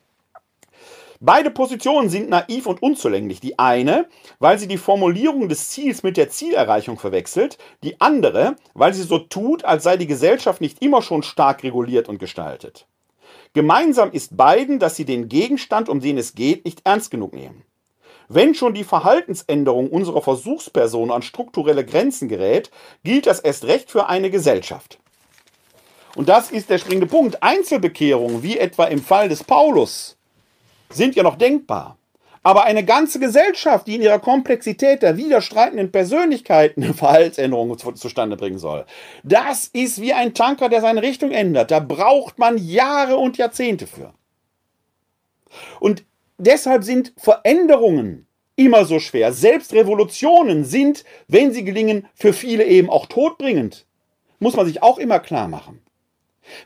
Beide 1.19 1.49
Positionen 1.49 2.09
sind 2.09 2.29
naiv 2.29 2.67
und 2.67 2.83
unzulänglich. 2.83 3.39
Die 3.39 3.57
eine, 3.57 4.07
weil 4.37 4.59
sie 4.59 4.67
die 4.67 4.77
Formulierung 4.77 5.49
des 5.49 5.69
Ziels 5.69 6.03
mit 6.03 6.17
der 6.17 6.29
Zielerreichung 6.29 6.99
verwechselt, 6.99 7.57
die 7.83 7.99
andere, 7.99 8.57
weil 8.75 8.93
sie 8.93 9.01
so 9.01 9.17
tut, 9.17 9.65
als 9.65 9.83
sei 9.83 9.97
die 9.97 10.07
Gesellschaft 10.07 10.61
nicht 10.61 10.83
immer 10.83 11.01
schon 11.01 11.23
stark 11.23 11.63
reguliert 11.63 12.07
und 12.09 12.19
gestaltet. 12.19 12.85
Gemeinsam 13.53 14.11
ist 14.11 14.37
beiden, 14.37 14.77
dass 14.77 14.95
sie 14.95 15.05
den 15.05 15.29
Gegenstand, 15.29 15.89
um 15.89 15.99
den 15.99 16.19
es 16.19 16.35
geht, 16.35 16.63
nicht 16.63 16.81
ernst 16.83 17.09
genug 17.09 17.33
nehmen. 17.33 17.63
Wenn 18.33 18.55
schon 18.55 18.73
die 18.73 18.85
Verhaltensänderung 18.85 19.89
unserer 19.89 20.21
Versuchsperson 20.21 21.11
an 21.11 21.21
strukturelle 21.21 21.83
Grenzen 21.83 22.29
gerät, 22.29 22.71
gilt 23.03 23.25
das 23.25 23.41
erst 23.41 23.65
recht 23.65 23.91
für 23.91 24.07
eine 24.07 24.29
Gesellschaft. 24.29 24.99
Und 26.15 26.29
das 26.29 26.49
ist 26.49 26.69
der 26.69 26.77
springende 26.77 27.07
Punkt. 27.07 27.43
Einzelbekehrungen, 27.43 28.41
wie 28.41 28.57
etwa 28.57 28.85
im 28.85 29.03
Fall 29.03 29.27
des 29.27 29.43
Paulus, 29.43 30.15
sind 30.89 31.15
ja 31.17 31.23
noch 31.23 31.37
denkbar. 31.37 31.97
Aber 32.41 32.63
eine 32.63 32.85
ganze 32.85 33.19
Gesellschaft, 33.19 33.85
die 33.87 33.95
in 33.95 34.01
ihrer 34.01 34.19
Komplexität 34.19 35.01
der 35.01 35.17
widerstreitenden 35.17 35.91
Persönlichkeiten 35.91 36.83
eine 36.83 36.93
Verhaltensänderung 36.93 37.77
zustande 37.77 38.37
bringen 38.37 38.59
soll, 38.59 38.85
das 39.23 39.67
ist 39.67 39.99
wie 39.99 40.13
ein 40.13 40.33
Tanker, 40.33 40.69
der 40.69 40.79
seine 40.79 41.01
Richtung 41.01 41.31
ändert. 41.31 41.69
Da 41.69 41.81
braucht 41.81 42.39
man 42.39 42.57
Jahre 42.57 43.17
und 43.17 43.37
Jahrzehnte 43.37 43.87
für. 43.87 44.13
Und 45.81 46.05
deshalb 46.45 46.83
sind 46.83 47.13
Veränderungen 47.17 48.27
immer 48.55 48.85
so 48.85 48.99
schwer. 48.99 49.33
Selbst 49.33 49.73
Revolutionen 49.73 50.65
sind, 50.65 51.03
wenn 51.27 51.53
sie 51.53 51.63
gelingen, 51.63 52.07
für 52.13 52.33
viele 52.33 52.65
eben 52.65 52.89
auch 52.89 53.05
todbringend. 53.05 53.85
Muss 54.39 54.55
man 54.55 54.65
sich 54.65 54.83
auch 54.83 54.97
immer 54.97 55.19
klar 55.19 55.47
machen. 55.47 55.81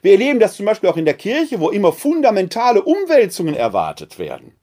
Wir 0.01 0.13
erleben 0.13 0.39
das 0.39 0.55
zum 0.55 0.65
Beispiel 0.65 0.89
auch 0.89 0.97
in 0.97 1.05
der 1.05 1.13
Kirche, 1.13 1.59
wo 1.59 1.69
immer 1.69 1.91
fundamentale 1.91 2.81
Umwälzungen 2.81 3.55
erwartet 3.55 4.17
werden. 4.17 4.55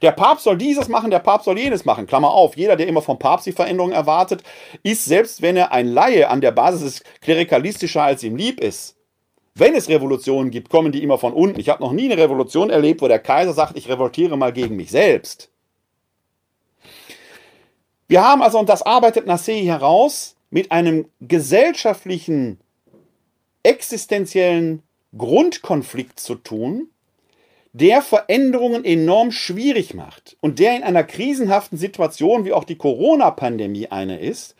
Der 0.00 0.12
Papst 0.12 0.44
soll 0.44 0.56
dieses 0.56 0.88
machen, 0.88 1.10
der 1.10 1.18
Papst 1.18 1.44
soll 1.44 1.58
jenes 1.58 1.84
machen. 1.84 2.06
Klammer 2.06 2.30
auf, 2.30 2.56
jeder, 2.56 2.76
der 2.76 2.88
immer 2.88 3.02
vom 3.02 3.18
Papst 3.18 3.46
die 3.46 3.52
Veränderung 3.52 3.92
erwartet, 3.92 4.42
ist, 4.82 5.04
selbst 5.04 5.42
wenn 5.42 5.56
er 5.56 5.72
ein 5.72 5.88
Laie 5.88 6.28
an 6.28 6.40
der 6.40 6.52
Basis 6.52 6.82
ist, 6.82 7.04
klerikalistischer 7.20 8.02
als 8.02 8.22
ihm 8.22 8.36
lieb 8.36 8.60
ist. 8.60 8.96
Wenn 9.56 9.76
es 9.76 9.88
Revolutionen 9.88 10.50
gibt, 10.50 10.68
kommen 10.68 10.90
die 10.90 11.02
immer 11.02 11.16
von 11.16 11.32
unten. 11.32 11.60
Ich 11.60 11.68
habe 11.68 11.82
noch 11.82 11.92
nie 11.92 12.10
eine 12.10 12.20
Revolution 12.20 12.70
erlebt, 12.70 13.02
wo 13.02 13.08
der 13.08 13.20
Kaiser 13.20 13.52
sagt, 13.52 13.76
ich 13.76 13.88
revoltiere 13.88 14.36
mal 14.36 14.52
gegen 14.52 14.74
mich 14.74 14.90
selbst. 14.90 15.50
Wir 18.08 18.22
haben 18.24 18.42
also, 18.42 18.58
und 18.58 18.68
das 18.68 18.82
arbeitet 18.82 19.26
Nassei 19.26 19.62
heraus, 19.62 20.34
mit 20.50 20.72
einem 20.72 21.06
gesellschaftlichen, 21.20 22.58
existenziellen 23.62 24.82
Grundkonflikt 25.16 26.18
zu 26.18 26.34
tun, 26.34 26.88
der 27.72 28.02
Veränderungen 28.02 28.84
enorm 28.84 29.30
schwierig 29.30 29.94
macht 29.94 30.36
und 30.40 30.58
der 30.58 30.76
in 30.76 30.82
einer 30.82 31.02
krisenhaften 31.02 31.78
Situation, 31.78 32.44
wie 32.44 32.52
auch 32.52 32.64
die 32.64 32.76
Corona-Pandemie 32.76 33.88
eine 33.88 34.20
ist, 34.20 34.54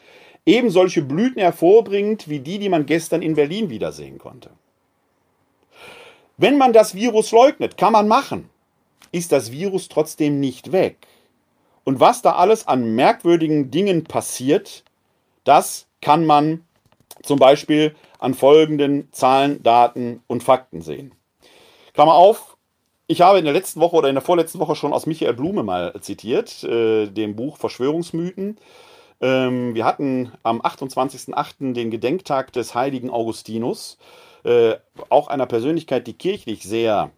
eben 0.47 0.71
solche 0.71 1.03
Blüten 1.03 1.41
hervorbringt, 1.41 2.29
wie 2.29 2.41
die, 2.41 2.59
die 2.59 2.69
man 2.69 2.87
gestern 2.87 3.23
in 3.23 3.35
Berlin 3.35 3.71
wiedersehen 3.71 4.19
konnte. 4.19 4.51
Wenn 6.37 6.59
man 6.59 6.73
das 6.73 6.95
Virus 6.95 7.31
leugnet, 7.31 7.77
kann 7.77 7.93
man 7.93 8.09
machen, 8.09 8.51
ist 9.13 9.31
das 9.33 9.53
Virus 9.53 9.89
trotzdem 9.89 10.41
nicht 10.41 10.73
weg. 10.73 11.07
Und 11.85 12.01
was 12.01 12.23
da 12.23 12.33
alles 12.33 12.67
an 12.67 12.95
merkwürdigen 12.95 13.71
Dingen 13.71 14.05
passiert, 14.05 14.85
das 15.45 15.87
kann 16.01 16.25
man 16.27 16.65
zum 17.23 17.39
Beispiel 17.39 17.95
an 18.19 18.35
folgenden 18.35 19.13
Zahlen, 19.13 19.63
Daten 19.63 20.23
und 20.27 20.43
Fakten 20.43 20.81
sehen. 20.81 21.13
Klammer 21.93 22.15
auf, 22.15 22.57
ich 23.07 23.21
habe 23.21 23.39
in 23.39 23.45
der 23.45 23.55
letzten 23.55 23.81
Woche 23.81 23.97
oder 23.97 24.09
in 24.09 24.15
der 24.15 24.23
vorletzten 24.23 24.59
Woche 24.59 24.75
schon 24.75 24.93
aus 24.93 25.07
Michael 25.07 25.35
Blume 25.35 25.63
mal 25.63 25.95
zitiert, 26.01 26.65
äh, 26.65 27.07
dem 27.07 27.37
Buch 27.37 27.59
Verschwörungsmythen. 27.59 28.57
Ähm, 29.21 29.75
wir 29.75 29.85
hatten 29.85 30.33
am 30.43 30.63
28.08. 30.63 31.75
den 31.75 31.91
Gedenktag 31.91 32.53
des 32.53 32.75
heiligen 32.75 33.11
Augustinus, 33.11 33.99
äh, 34.45 34.75
auch 35.09 35.29
einer 35.29 35.47
Persönlichkeit, 35.47 36.07
die 36.07 36.13
kirchlich 36.15 36.63
sehr 36.63 37.11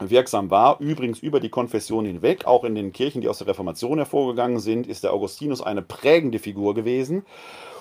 wirksam 0.00 0.50
war, 0.50 0.80
übrigens 0.80 1.20
über 1.20 1.38
die 1.38 1.48
Konfession 1.48 2.04
hinweg, 2.04 2.46
auch 2.46 2.64
in 2.64 2.74
den 2.74 2.92
Kirchen, 2.92 3.20
die 3.20 3.28
aus 3.28 3.38
der 3.38 3.46
Reformation 3.46 3.98
hervorgegangen 3.98 4.58
sind, 4.58 4.86
ist 4.86 5.04
der 5.04 5.12
Augustinus 5.12 5.62
eine 5.62 5.82
prägende 5.82 6.38
Figur 6.38 6.74
gewesen. 6.74 7.24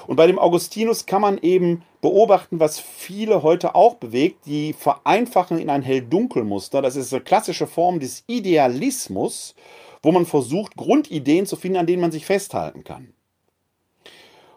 Und 0.08 0.16
bei 0.16 0.28
dem 0.28 0.40
Augustinus 0.40 1.06
kann 1.06 1.22
man 1.22 1.38
eben 1.38 1.84
beobachten, 2.02 2.60
was 2.60 2.80
viele 2.80 3.44
heute 3.44 3.76
auch 3.76 3.96
bewegt, 3.96 4.46
die 4.46 4.74
vereinfachen 4.74 5.60
in 5.60 5.70
ein 5.70 5.84
Hell-Dunkel-Muster. 5.84 6.82
Das 6.82 6.96
ist 6.96 7.14
eine 7.14 7.24
klassische 7.24 7.68
Form 7.68 8.00
des 8.00 8.24
Idealismus, 8.28 9.56
wo 10.02 10.12
man 10.12 10.26
versucht, 10.26 10.76
Grundideen 10.76 11.46
zu 11.46 11.56
finden, 11.56 11.78
an 11.78 11.86
denen 11.86 12.02
man 12.02 12.12
sich 12.12 12.26
festhalten 12.26 12.84
kann. 12.84 13.14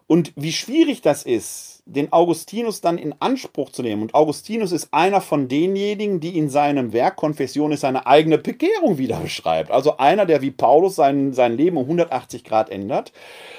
Und 0.07 0.33
wie 0.37 0.53
schwierig 0.53 1.03
das 1.03 1.23
ist, 1.23 1.74
den 1.87 2.13
Augustinus 2.13 2.81
dann 2.81 2.97
in 2.97 3.15
Anspruch 3.21 3.71
zu 3.71 3.83
nehmen. 3.83 4.03
Und 4.03 4.15
Augustinus 4.15 4.73
ist 4.73 4.89
einer 4.93 5.21
von 5.21 5.49
denjenigen, 5.49 6.19
die 6.19 6.39
in 6.39 6.49
seinem 6.49 6.93
Werk 6.93 7.17
Konfession 7.17 7.73
ist 7.73 7.81
seine 7.81 8.07
eigene 8.07 8.39
Bekehrung 8.39 8.97
wieder 8.97 9.19
beschreibt. 9.19 9.71
Also 9.71 9.99
einer, 9.99 10.25
der 10.25 10.41
wie 10.41 10.51
Paulus 10.51 10.97
sein, 10.97 11.35
sein 11.35 11.57
Leben 11.57 11.77
um 11.77 11.85
180 11.85 12.43
Grad 12.45 12.71
ändert. 12.71 13.13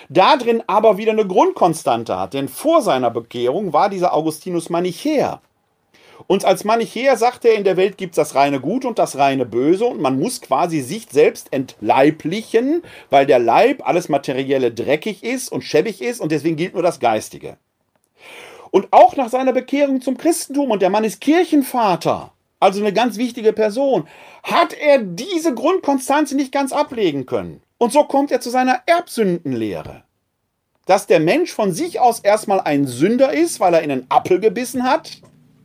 Da 0.09 0.37
drin 0.37 0.63
aber 0.65 0.97
wieder 0.97 1.11
eine 1.11 1.27
Grundkonstante 1.27 2.19
hat. 2.19 2.33
Denn 2.33 2.47
vor 2.47 2.81
seiner 2.81 3.11
Bekehrung 3.11 3.73
war 3.73 3.89
dieser 3.89 4.13
Augustinus 4.13 4.69
Manichäer. 4.69 5.41
Und 6.27 6.45
als 6.45 6.63
Manichäer 6.63 7.17
sagt 7.17 7.45
er, 7.45 7.53
in 7.53 7.63
der 7.63 7.77
Welt 7.77 7.97
gibt 7.97 8.13
es 8.13 8.15
das 8.15 8.35
reine 8.35 8.59
Gut 8.59 8.85
und 8.85 8.97
das 8.97 9.17
reine 9.17 9.45
Böse 9.45 9.85
und 9.85 10.01
man 10.01 10.17
muss 10.17 10.41
quasi 10.41 10.81
sich 10.81 11.07
selbst 11.11 11.51
entleiblichen, 11.51 12.83
weil 13.09 13.25
der 13.25 13.37
Leib, 13.37 13.87
alles 13.87 14.09
Materielle 14.09 14.71
dreckig 14.71 15.23
ist 15.23 15.51
und 15.51 15.63
schäbig 15.63 16.01
ist 16.01 16.21
und 16.21 16.31
deswegen 16.31 16.55
gilt 16.55 16.73
nur 16.73 16.83
das 16.83 16.99
Geistige. 16.99 17.57
Und 18.75 18.89
auch 18.91 19.15
nach 19.15 19.29
seiner 19.29 19.53
Bekehrung 19.53 20.01
zum 20.01 20.17
Christentum, 20.17 20.69
und 20.69 20.81
der 20.81 20.89
Mann 20.89 21.05
ist 21.05 21.21
Kirchenvater, 21.21 22.33
also 22.59 22.81
eine 22.81 22.91
ganz 22.91 23.15
wichtige 23.15 23.53
Person, 23.53 24.05
hat 24.43 24.73
er 24.73 24.97
diese 24.97 25.53
Grundkonstanze 25.53 26.35
nicht 26.35 26.51
ganz 26.51 26.73
ablegen 26.73 27.25
können. 27.25 27.61
Und 27.77 27.93
so 27.93 28.03
kommt 28.03 28.31
er 28.31 28.41
zu 28.41 28.49
seiner 28.49 28.81
Erbsündenlehre. 28.85 30.03
Dass 30.85 31.07
der 31.07 31.21
Mensch 31.21 31.53
von 31.53 31.71
sich 31.71 32.01
aus 32.01 32.19
erstmal 32.19 32.59
ein 32.59 32.85
Sünder 32.85 33.31
ist, 33.31 33.61
weil 33.61 33.75
er 33.75 33.81
in 33.81 33.91
einen 33.91 34.07
Apfel 34.09 34.41
gebissen 34.41 34.83
hat, 34.83 35.21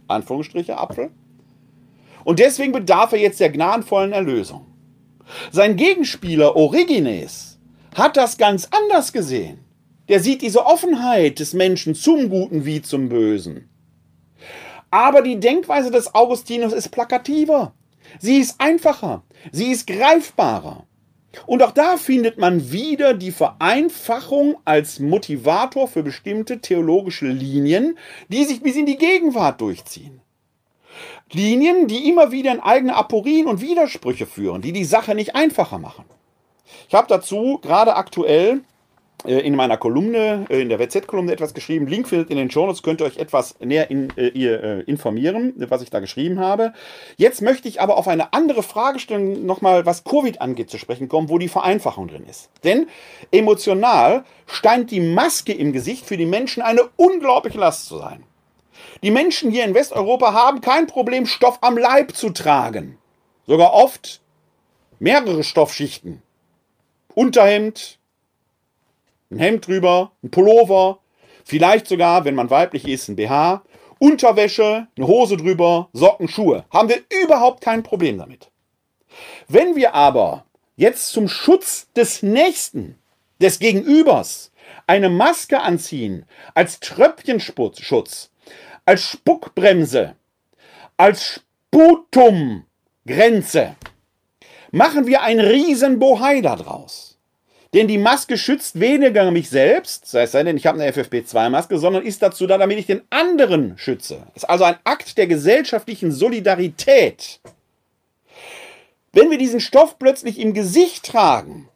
Anführungsstriche 0.06 0.78
Apfel. 0.78 1.10
Und 2.22 2.38
deswegen 2.38 2.70
bedarf 2.70 3.10
er 3.10 3.18
jetzt 3.18 3.40
der 3.40 3.50
gnadenvollen 3.50 4.12
Erlösung. 4.12 4.66
Sein 5.50 5.74
Gegenspieler 5.74 6.54
Origenes 6.54 7.58
hat 7.96 8.16
das 8.16 8.38
ganz 8.38 8.68
anders 8.70 9.12
gesehen. 9.12 9.58
Der 10.10 10.18
sieht 10.18 10.42
diese 10.42 10.66
Offenheit 10.66 11.38
des 11.38 11.54
Menschen 11.54 11.94
zum 11.94 12.30
Guten 12.30 12.64
wie 12.64 12.82
zum 12.82 13.08
Bösen. 13.08 13.70
Aber 14.90 15.22
die 15.22 15.38
Denkweise 15.38 15.92
des 15.92 16.16
Augustinus 16.16 16.72
ist 16.72 16.88
plakativer. 16.88 17.74
Sie 18.18 18.38
ist 18.38 18.60
einfacher. 18.60 19.22
Sie 19.52 19.70
ist 19.70 19.86
greifbarer. 19.86 20.84
Und 21.46 21.62
auch 21.62 21.70
da 21.70 21.96
findet 21.96 22.38
man 22.38 22.72
wieder 22.72 23.14
die 23.14 23.30
Vereinfachung 23.30 24.56
als 24.64 24.98
Motivator 24.98 25.86
für 25.86 26.02
bestimmte 26.02 26.60
theologische 26.60 27.28
Linien, 27.28 27.96
die 28.28 28.44
sich 28.44 28.62
bis 28.62 28.74
in 28.74 28.86
die 28.86 28.98
Gegenwart 28.98 29.60
durchziehen. 29.60 30.22
Linien, 31.30 31.86
die 31.86 32.08
immer 32.08 32.32
wieder 32.32 32.50
in 32.50 32.58
eigene 32.58 32.96
Aporien 32.96 33.46
und 33.46 33.60
Widersprüche 33.60 34.26
führen, 34.26 34.60
die 34.60 34.72
die 34.72 34.84
Sache 34.84 35.14
nicht 35.14 35.36
einfacher 35.36 35.78
machen. 35.78 36.04
Ich 36.88 36.94
habe 36.94 37.06
dazu 37.06 37.60
gerade 37.62 37.94
aktuell 37.94 38.62
in 39.24 39.54
meiner 39.54 39.76
Kolumne, 39.76 40.46
äh, 40.48 40.60
in 40.60 40.68
der 40.68 40.78
WZ-Kolumne 40.78 41.32
etwas 41.32 41.54
geschrieben. 41.54 41.86
Link 41.86 42.08
findet 42.08 42.30
in 42.30 42.36
den 42.36 42.50
Shownotes, 42.50 42.82
könnt 42.82 43.00
ihr 43.00 43.06
euch 43.06 43.18
etwas 43.18 43.58
näher 43.60 43.90
in, 43.90 44.16
äh, 44.16 44.28
äh, 44.28 44.82
informieren, 44.84 45.54
was 45.68 45.82
ich 45.82 45.90
da 45.90 46.00
geschrieben 46.00 46.40
habe. 46.40 46.72
Jetzt 47.16 47.42
möchte 47.42 47.68
ich 47.68 47.80
aber 47.80 47.96
auf 47.96 48.08
eine 48.08 48.32
andere 48.32 48.62
Fragestellung 48.62 49.44
nochmal, 49.44 49.84
was 49.86 50.04
Covid 50.04 50.40
angeht, 50.40 50.70
zu 50.70 50.78
sprechen 50.78 51.08
kommen, 51.08 51.28
wo 51.28 51.38
die 51.38 51.48
Vereinfachung 51.48 52.08
drin 52.08 52.24
ist. 52.28 52.50
Denn 52.64 52.86
emotional 53.30 54.24
scheint 54.46 54.90
die 54.90 55.00
Maske 55.00 55.52
im 55.52 55.72
Gesicht 55.72 56.06
für 56.06 56.16
die 56.16 56.26
Menschen 56.26 56.62
eine 56.62 56.88
unglaubliche 56.96 57.58
Last 57.58 57.86
zu 57.86 57.98
sein. 57.98 58.24
Die 59.02 59.10
Menschen 59.10 59.50
hier 59.50 59.64
in 59.64 59.74
Westeuropa 59.74 60.32
haben 60.32 60.60
kein 60.60 60.86
Problem, 60.86 61.26
Stoff 61.26 61.58
am 61.60 61.76
Leib 61.76 62.16
zu 62.16 62.30
tragen. 62.30 62.98
Sogar 63.46 63.72
oft 63.74 64.20
mehrere 64.98 65.44
Stoffschichten. 65.44 66.22
Unterhemd, 67.14 67.99
ein 69.30 69.38
Hemd 69.38 69.66
drüber, 69.66 70.12
ein 70.22 70.30
Pullover, 70.30 70.98
vielleicht 71.44 71.86
sogar, 71.86 72.24
wenn 72.24 72.34
man 72.34 72.50
weiblich 72.50 72.86
ist, 72.86 73.08
ein 73.08 73.16
BH, 73.16 73.62
Unterwäsche, 73.98 74.88
eine 74.96 75.06
Hose 75.06 75.36
drüber, 75.36 75.88
Socken, 75.92 76.28
Schuhe. 76.28 76.64
Haben 76.70 76.88
wir 76.88 77.02
überhaupt 77.22 77.62
kein 77.62 77.82
Problem 77.82 78.18
damit. 78.18 78.50
Wenn 79.48 79.76
wir 79.76 79.94
aber 79.94 80.46
jetzt 80.76 81.08
zum 81.08 81.28
Schutz 81.28 81.88
des 81.94 82.22
Nächsten, 82.22 82.98
des 83.40 83.58
Gegenübers, 83.58 84.52
eine 84.86 85.10
Maske 85.10 85.60
anziehen, 85.60 86.24
als 86.54 86.80
Tröpfchenschutz, 86.80 88.30
als 88.86 89.02
Spuckbremse, 89.02 90.16
als 90.96 91.42
Sputumgrenze, 91.70 93.76
machen 94.70 95.06
wir 95.06 95.22
ein 95.22 95.40
riesen 95.40 95.98
Bohai 95.98 96.40
daraus. 96.40 97.09
Denn 97.72 97.86
die 97.86 97.98
Maske 97.98 98.36
schützt 98.36 98.80
weniger 98.80 99.30
mich 99.30 99.48
selbst, 99.48 100.06
sei 100.06 100.22
es 100.22 100.32
denn, 100.32 100.56
ich 100.56 100.66
habe 100.66 100.80
eine 100.80 100.90
FFP2-Maske, 100.90 101.78
sondern 101.78 102.04
ist 102.04 102.20
dazu 102.20 102.48
da, 102.48 102.58
damit 102.58 102.78
ich 102.78 102.86
den 102.86 103.02
anderen 103.10 103.78
schütze. 103.78 104.26
Ist 104.34 104.48
also 104.48 104.64
ein 104.64 104.76
Akt 104.82 105.16
der 105.18 105.28
gesellschaftlichen 105.28 106.10
Solidarität. 106.10 107.40
Wenn 109.12 109.30
wir 109.30 109.38
diesen 109.38 109.60
Stoff 109.60 110.00
plötzlich 110.00 110.40
im 110.40 110.52
Gesicht 110.52 111.06
tragen, 111.06 111.68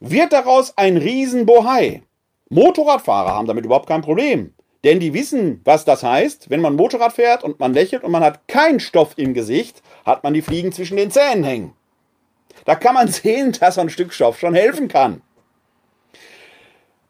wird 0.00 0.32
daraus 0.32 0.76
ein 0.78 0.96
Riesenbohai. 0.96 2.02
Motorradfahrer 2.48 3.32
haben 3.32 3.46
damit 3.46 3.66
überhaupt 3.66 3.88
kein 3.88 4.02
Problem. 4.02 4.54
Denn 4.84 5.00
die 5.00 5.14
wissen, 5.14 5.60
was 5.64 5.84
das 5.84 6.02
heißt. 6.02 6.50
Wenn 6.50 6.60
man 6.60 6.74
Motorrad 6.74 7.12
fährt 7.12 7.44
und 7.44 7.60
man 7.60 7.72
lächelt 7.72 8.04
und 8.04 8.10
man 8.10 8.24
hat 8.24 8.48
keinen 8.48 8.80
Stoff 8.80 9.12
im 9.16 9.32
Gesicht, 9.32 9.82
hat 10.04 10.24
man 10.24 10.34
die 10.34 10.42
Fliegen 10.42 10.72
zwischen 10.72 10.96
den 10.96 11.10
Zähnen 11.10 11.44
hängen. 11.44 11.72
Da 12.64 12.74
kann 12.74 12.94
man 12.94 13.08
sehen, 13.08 13.52
dass 13.52 13.76
so 13.76 13.82
ein 13.82 13.90
Stück 13.90 14.12
Stoff 14.12 14.40
schon 14.40 14.54
helfen 14.54 14.88
kann. 14.88 15.22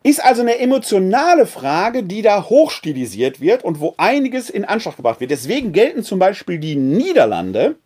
Ist 0.03 0.25
also 0.25 0.43
eine 0.43 0.59
emotionale 0.59 1.47
Frage, 1.47 2.03
die 2.03 2.23
da 2.23 2.49
hochstilisiert 2.49 3.41
wird 3.41 3.65
und 3.65 3.81
wo 3.81 3.95
einiges 3.99 4.51
in 4.51 4.65
Anschlag 4.65 4.97
gebracht 4.97 5.21
wird. 5.21 5.31
Deswegen 5.31 5.73
gelten 5.73 6.03
zum 6.03 6.19
Beispiel 6.19 6.59
die 6.59 6.77
Niederlande 6.77 7.77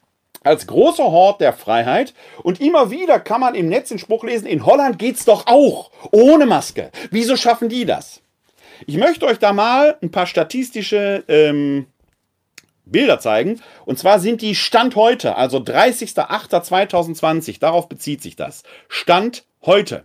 als 0.43 0.67
großer 0.67 1.05
Hort 1.05 1.41
der 1.41 1.53
Freiheit. 1.53 2.15
Und 2.43 2.61
immer 2.61 2.91
wieder 2.91 3.21
kann 3.21 3.41
man 3.41 3.55
im 3.55 3.69
Netz 3.69 3.89
den 3.89 3.99
Spruch 3.99 4.25
lesen, 4.25 4.47
in 4.47 4.65
Holland 4.65 4.99
geht's 4.99 5.25
doch 5.25 5.47
auch 5.47 5.91
ohne 6.13 6.47
Maske. 6.47 6.91
Wieso 7.11 7.37
schaffen 7.37 7.69
die 7.69 7.85
das? 7.85 8.23
Ich 8.87 8.97
möchte 8.97 9.27
euch 9.27 9.39
da 9.39 9.53
mal 9.53 9.97
ein 10.03 10.11
paar 10.11 10.27
statistische 10.27 11.25
ähm, 11.29 11.87
Bilder 12.85 13.19
zeigen. 13.19 13.61
Und 13.85 13.99
zwar 13.99 14.21
sind 14.21 14.43
die 14.43 14.55
Stand 14.55 14.97
heute, 14.97 15.37
also 15.37 15.59
30.08.2020, 15.59 17.59
darauf 17.59 17.89
bezieht 17.89 18.23
sich 18.23 18.37
das. 18.37 18.63
Stand 18.89 19.45
heute. 19.65 20.05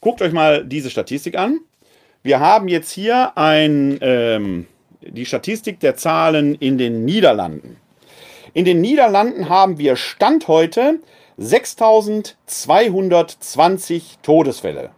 Guckt 0.00 0.22
euch 0.22 0.32
mal 0.32 0.64
diese 0.64 0.88
Statistik 0.88 1.36
an. 1.36 1.60
Wir 2.22 2.40
haben 2.40 2.68
jetzt 2.68 2.90
hier 2.90 3.36
ein, 3.36 3.98
ähm, 4.00 4.66
die 5.02 5.26
Statistik 5.26 5.78
der 5.80 5.94
Zahlen 5.96 6.54
in 6.54 6.78
den 6.78 7.04
Niederlanden. 7.04 7.76
In 8.54 8.64
den 8.64 8.80
Niederlanden 8.80 9.50
haben 9.50 9.76
wir 9.78 9.96
Stand 9.96 10.48
heute 10.48 11.00
6220 11.36 14.20
Todesfälle. 14.22 14.88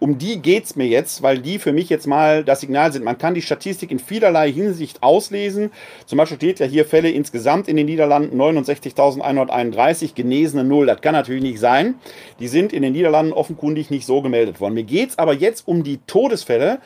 Um 0.00 0.18
die 0.18 0.40
geht 0.40 0.64
es 0.64 0.76
mir 0.76 0.86
jetzt, 0.86 1.22
weil 1.22 1.38
die 1.38 1.58
für 1.58 1.72
mich 1.72 1.88
jetzt 1.88 2.06
mal 2.06 2.44
das 2.44 2.60
Signal 2.60 2.92
sind. 2.92 3.04
Man 3.04 3.18
kann 3.18 3.34
die 3.34 3.42
Statistik 3.42 3.90
in 3.90 3.98
vielerlei 3.98 4.52
Hinsicht 4.52 5.02
auslesen. 5.02 5.70
Zum 6.06 6.18
Beispiel 6.18 6.36
steht 6.36 6.60
ja 6.60 6.66
hier 6.66 6.84
Fälle 6.84 7.10
insgesamt 7.10 7.68
in 7.68 7.76
den 7.76 7.86
Niederlanden 7.86 8.40
69.131, 8.40 10.14
Genesene 10.14 10.64
null. 10.64 10.86
Das 10.86 11.00
kann 11.00 11.14
natürlich 11.14 11.42
nicht 11.42 11.58
sein. 11.58 11.96
Die 12.38 12.48
sind 12.48 12.72
in 12.72 12.82
den 12.82 12.92
Niederlanden 12.92 13.32
offenkundig 13.32 13.90
nicht 13.90 14.06
so 14.06 14.22
gemeldet 14.22 14.60
worden. 14.60 14.74
Mir 14.74 14.84
geht 14.84 15.10
es 15.10 15.18
aber 15.18 15.34
jetzt 15.34 15.66
um 15.66 15.82
die 15.82 15.98
Todesfälle, 16.06 16.78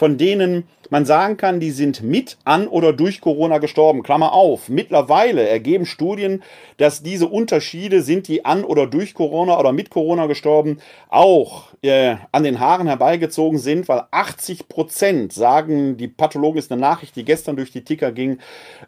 von 0.00 0.16
denen 0.16 0.64
man 0.90 1.04
sagen 1.04 1.36
kann, 1.36 1.60
die 1.60 1.70
sind 1.70 2.02
mit 2.02 2.36
an 2.44 2.66
oder 2.66 2.92
durch 2.92 3.20
Corona 3.20 3.58
gestorben. 3.58 4.02
Klammer 4.02 4.32
auf. 4.32 4.68
Mittlerweile 4.68 5.48
ergeben 5.48 5.86
Studien, 5.86 6.42
dass 6.78 7.02
diese 7.02 7.28
Unterschiede 7.28 8.02
sind, 8.02 8.26
die 8.26 8.44
an 8.44 8.64
oder 8.64 8.86
durch 8.86 9.14
Corona 9.14 9.58
oder 9.58 9.72
mit 9.72 9.90
Corona 9.90 10.26
gestorben, 10.26 10.78
auch 11.08 11.68
äh, 11.82 12.16
an 12.32 12.42
den 12.42 12.58
Haaren 12.58 12.88
herbeigezogen 12.88 13.58
sind, 13.58 13.88
weil 13.88 14.02
80 14.10 14.68
Prozent, 14.68 15.32
sagen 15.32 15.96
die 15.96 16.08
Pathologen, 16.08 16.58
ist 16.58 16.72
eine 16.72 16.80
Nachricht, 16.80 17.14
die 17.14 17.24
gestern 17.24 17.56
durch 17.56 17.70
die 17.70 17.84
Ticker 17.84 18.10
ging, 18.10 18.38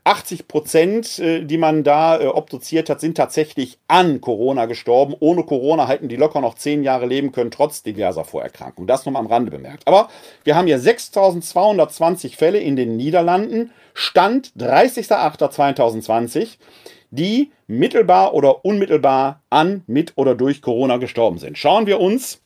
80 0.04 0.48
Prozent, 0.48 1.18
äh, 1.20 1.44
die 1.44 1.58
man 1.58 1.84
da 1.84 2.20
äh, 2.20 2.26
obduziert 2.26 2.90
hat, 2.90 3.00
sind 3.00 3.16
tatsächlich 3.16 3.78
an 3.86 4.20
Corona 4.20 4.66
gestorben. 4.66 5.14
Ohne 5.20 5.44
Corona 5.44 5.86
hätten 5.86 6.08
die 6.08 6.16
locker 6.16 6.40
noch 6.40 6.54
zehn 6.54 6.82
Jahre 6.82 7.06
leben 7.06 7.30
können, 7.30 7.50
trotz 7.50 7.82
diverser 7.82 8.24
Vorerkrankungen. 8.24 8.88
Das 8.88 9.06
nur 9.06 9.12
mal 9.12 9.20
am 9.20 9.26
Rande 9.26 9.50
bemerkt. 9.52 9.86
Aber 9.86 10.08
wir 10.42 10.56
haben 10.56 10.66
ja 10.66 10.78
6200 10.78 11.01
120 11.14 12.36
Fälle 12.36 12.58
in 12.58 12.76
den 12.76 12.96
Niederlanden, 12.96 13.70
Stand 13.94 14.52
30.08.2020, 14.58 16.58
die 17.10 17.50
mittelbar 17.66 18.34
oder 18.34 18.64
unmittelbar 18.64 19.42
an, 19.50 19.82
mit 19.86 20.12
oder 20.16 20.34
durch 20.34 20.62
Corona 20.62 20.98
gestorben 20.98 21.38
sind. 21.38 21.58
Schauen 21.58 21.86
wir 21.86 22.00
uns 22.00 22.40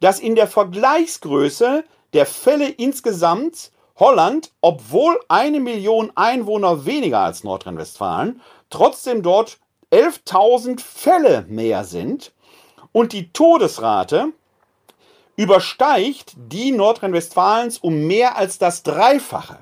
dass 0.00 0.20
in 0.20 0.34
der 0.34 0.46
Vergleichsgröße 0.46 1.84
der 2.12 2.26
Fälle 2.26 2.68
insgesamt 2.68 3.72
Holland, 3.96 4.52
obwohl 4.60 5.18
eine 5.28 5.60
Million 5.60 6.12
Einwohner 6.14 6.86
weniger 6.86 7.20
als 7.20 7.42
Nordrhein-Westfalen, 7.42 8.40
trotzdem 8.70 9.22
dort 9.22 9.58
11.000 9.90 10.80
Fälle 10.80 11.44
mehr 11.48 11.84
sind 11.84 12.32
und 12.92 13.12
die 13.12 13.32
Todesrate 13.32 14.32
übersteigt 15.36 16.34
die 16.36 16.72
Nordrhein-Westfalens 16.72 17.78
um 17.78 18.06
mehr 18.06 18.36
als 18.36 18.58
das 18.58 18.82
Dreifache. 18.82 19.58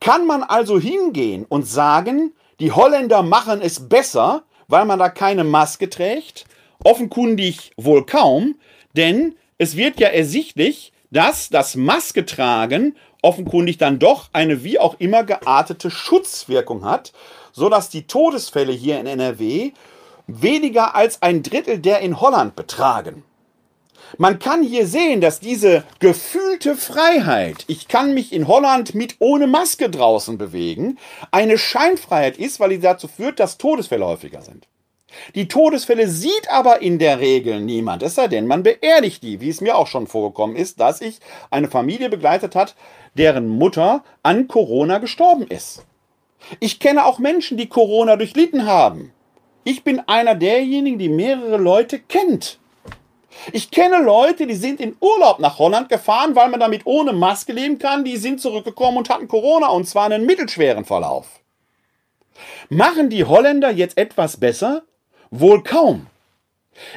Kann 0.00 0.26
man 0.26 0.42
also 0.42 0.78
hingehen 0.78 1.46
und 1.48 1.66
sagen, 1.66 2.34
die 2.60 2.72
Holländer 2.72 3.22
machen 3.22 3.60
es 3.60 3.88
besser, 3.88 4.44
weil 4.68 4.84
man 4.84 4.98
da 4.98 5.08
keine 5.08 5.44
Maske 5.44 5.88
trägt? 5.88 6.44
Offenkundig 6.84 7.72
wohl 7.76 8.04
kaum, 8.04 8.56
denn 8.96 9.34
es 9.58 9.76
wird 9.76 10.00
ja 10.00 10.08
ersichtlich, 10.08 10.92
dass 11.10 11.48
das 11.48 11.76
Masketragen 11.76 12.96
offenkundig 13.22 13.78
dann 13.78 13.98
doch 13.98 14.28
eine 14.32 14.64
wie 14.64 14.78
auch 14.78 14.96
immer 14.98 15.24
geartete 15.24 15.90
Schutzwirkung 15.90 16.84
hat, 16.84 17.12
sodass 17.52 17.88
die 17.88 18.06
Todesfälle 18.06 18.72
hier 18.72 19.00
in 19.00 19.06
NRW 19.06 19.72
weniger 20.26 20.94
als 20.94 21.22
ein 21.22 21.42
Drittel 21.42 21.78
der 21.78 22.00
in 22.00 22.20
Holland 22.20 22.56
betragen. 22.56 23.24
Man 24.18 24.38
kann 24.38 24.62
hier 24.62 24.86
sehen, 24.86 25.20
dass 25.20 25.40
diese 25.40 25.84
gefühlte 25.98 26.76
Freiheit, 26.76 27.64
ich 27.66 27.88
kann 27.88 28.14
mich 28.14 28.32
in 28.32 28.46
Holland 28.46 28.94
mit 28.94 29.16
ohne 29.18 29.46
Maske 29.46 29.90
draußen 29.90 30.38
bewegen, 30.38 30.98
eine 31.32 31.58
Scheinfreiheit 31.58 32.38
ist, 32.38 32.60
weil 32.60 32.70
die 32.70 32.80
dazu 32.80 33.08
führt, 33.08 33.40
dass 33.40 33.58
Todesfälle 33.58 34.06
häufiger 34.06 34.42
sind. 34.42 34.68
Die 35.34 35.48
Todesfälle 35.48 36.08
sieht 36.08 36.50
aber 36.50 36.82
in 36.82 36.98
der 36.98 37.20
Regel 37.20 37.60
niemand, 37.60 38.02
es 38.02 38.14
sei 38.14 38.28
denn, 38.28 38.46
man 38.46 38.62
beerdigt 38.62 39.22
die, 39.22 39.40
wie 39.40 39.48
es 39.48 39.60
mir 39.60 39.76
auch 39.76 39.86
schon 39.86 40.06
vorgekommen 40.06 40.56
ist, 40.56 40.80
dass 40.80 41.00
ich 41.00 41.20
eine 41.50 41.68
Familie 41.68 42.08
begleitet 42.08 42.54
hat, 42.54 42.74
deren 43.14 43.48
Mutter 43.48 44.04
an 44.22 44.48
Corona 44.48 44.98
gestorben 44.98 45.46
ist. 45.46 45.84
Ich 46.60 46.78
kenne 46.78 47.04
auch 47.04 47.18
Menschen, 47.18 47.56
die 47.56 47.68
Corona 47.68 48.16
durchlitten 48.16 48.66
haben. 48.66 49.12
Ich 49.64 49.82
bin 49.82 50.00
einer 50.06 50.34
derjenigen, 50.34 50.98
die 50.98 51.08
mehrere 51.08 51.56
Leute 51.56 51.98
kennt. 51.98 52.58
Ich 53.52 53.70
kenne 53.70 54.02
Leute, 54.02 54.46
die 54.46 54.54
sind 54.54 54.80
in 54.80 54.96
Urlaub 55.00 55.40
nach 55.40 55.58
Holland 55.58 55.88
gefahren, 55.88 56.34
weil 56.34 56.48
man 56.48 56.60
damit 56.60 56.86
ohne 56.86 57.12
Maske 57.12 57.52
leben 57.52 57.78
kann. 57.78 58.04
Die 58.04 58.16
sind 58.16 58.40
zurückgekommen 58.40 58.98
und 58.98 59.10
hatten 59.10 59.28
Corona 59.28 59.68
und 59.68 59.86
zwar 59.86 60.06
einen 60.06 60.24
mittelschweren 60.24 60.84
Verlauf. 60.84 61.40
Machen 62.68 63.10
die 63.10 63.24
Holländer 63.24 63.70
jetzt 63.70 63.98
etwas 63.98 64.38
besser? 64.38 64.82
Wohl 65.30 65.62
kaum. 65.62 66.06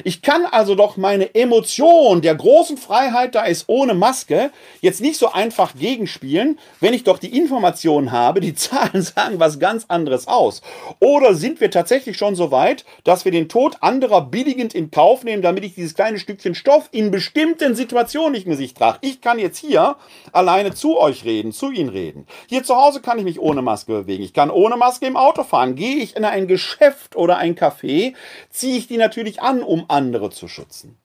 Ich 0.04 0.22
kann 0.22 0.44
also 0.44 0.74
doch 0.74 0.96
meine 0.96 1.34
Emotion 1.34 2.22
der 2.22 2.34
großen 2.34 2.76
Freiheit, 2.76 3.34
da 3.34 3.44
ist 3.44 3.64
ohne 3.68 3.94
Maske, 3.94 4.50
jetzt 4.80 5.00
nicht 5.00 5.18
so 5.18 5.32
einfach 5.32 5.74
gegenspielen, 5.74 6.58
wenn 6.80 6.94
ich 6.94 7.04
doch 7.04 7.18
die 7.18 7.36
Informationen 7.36 8.12
habe, 8.12 8.40
die 8.40 8.54
Zahlen 8.60 9.02
sagen 9.02 9.40
was 9.40 9.58
ganz 9.58 9.86
anderes 9.88 10.28
aus. 10.28 10.62
Oder 11.00 11.34
sind 11.34 11.60
wir 11.60 11.70
tatsächlich 11.70 12.16
schon 12.16 12.34
so 12.34 12.50
weit, 12.50 12.84
dass 13.04 13.24
wir 13.24 13.32
den 13.32 13.48
Tod 13.48 13.76
anderer 13.80 14.22
billigend 14.22 14.74
in 14.74 14.90
Kauf 14.90 15.24
nehmen, 15.24 15.42
damit 15.42 15.64
ich 15.64 15.74
dieses 15.74 15.94
kleine 15.94 16.18
Stückchen 16.18 16.54
Stoff 16.54 16.88
in 16.92 17.10
bestimmten 17.10 17.74
Situationen 17.74 18.32
nicht 18.32 18.46
mit 18.46 18.58
sich 18.58 18.74
trage? 18.74 18.98
Ich 19.02 19.20
kann 19.20 19.38
jetzt 19.38 19.58
hier 19.58 19.96
alleine 20.32 20.74
zu 20.74 20.98
euch 20.98 21.24
reden, 21.24 21.52
zu 21.52 21.70
Ihnen 21.70 21.88
reden. 21.88 22.26
Hier 22.48 22.62
zu 22.64 22.76
Hause 22.76 23.00
kann 23.00 23.18
ich 23.18 23.24
mich 23.24 23.40
ohne 23.40 23.62
Maske 23.62 23.92
bewegen. 23.92 24.22
Ich 24.24 24.34
kann 24.34 24.50
ohne 24.50 24.76
Maske 24.76 25.06
im 25.06 25.16
Auto 25.16 25.44
fahren. 25.44 25.74
Gehe 25.74 25.96
ich 25.96 26.16
in 26.16 26.24
ein 26.24 26.46
Geschäft 26.46 27.16
oder 27.16 27.38
ein 27.38 27.54
Café, 27.54 28.14
ziehe 28.50 28.76
ich 28.76 28.88
die 28.88 28.96
natürlich 28.96 29.42
an, 29.42 29.62
um 29.70 29.84
andere 29.86 30.30
zu 30.30 30.48
schützen. 30.48 30.98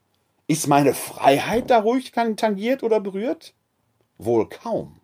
Ist 0.48 0.68
meine 0.68 0.96
Freiheit 0.96 1.70
da 1.70 1.82
ruhig 1.82 2.12
tangiert 2.12 2.82
oder 2.82 3.00
berührt? 3.00 3.54
Wohl 4.18 4.50
kaum. 4.50 5.00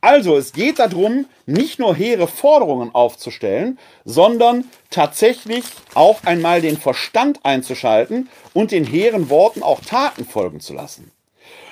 Also, 0.00 0.38
es 0.38 0.54
geht 0.54 0.78
darum, 0.78 1.26
nicht 1.44 1.78
nur 1.78 1.94
hehre 1.94 2.26
Forderungen 2.26 2.94
aufzustellen, 2.94 3.78
sondern 4.06 4.64
tatsächlich 4.88 5.64
auch 5.92 6.24
einmal 6.24 6.62
den 6.62 6.78
Verstand 6.78 7.44
einzuschalten 7.44 8.30
und 8.54 8.70
den 8.70 8.86
hehren 8.86 9.28
Worten 9.28 9.62
auch 9.62 9.82
Taten 9.82 10.24
folgen 10.24 10.60
zu 10.60 10.72
lassen. 10.72 11.12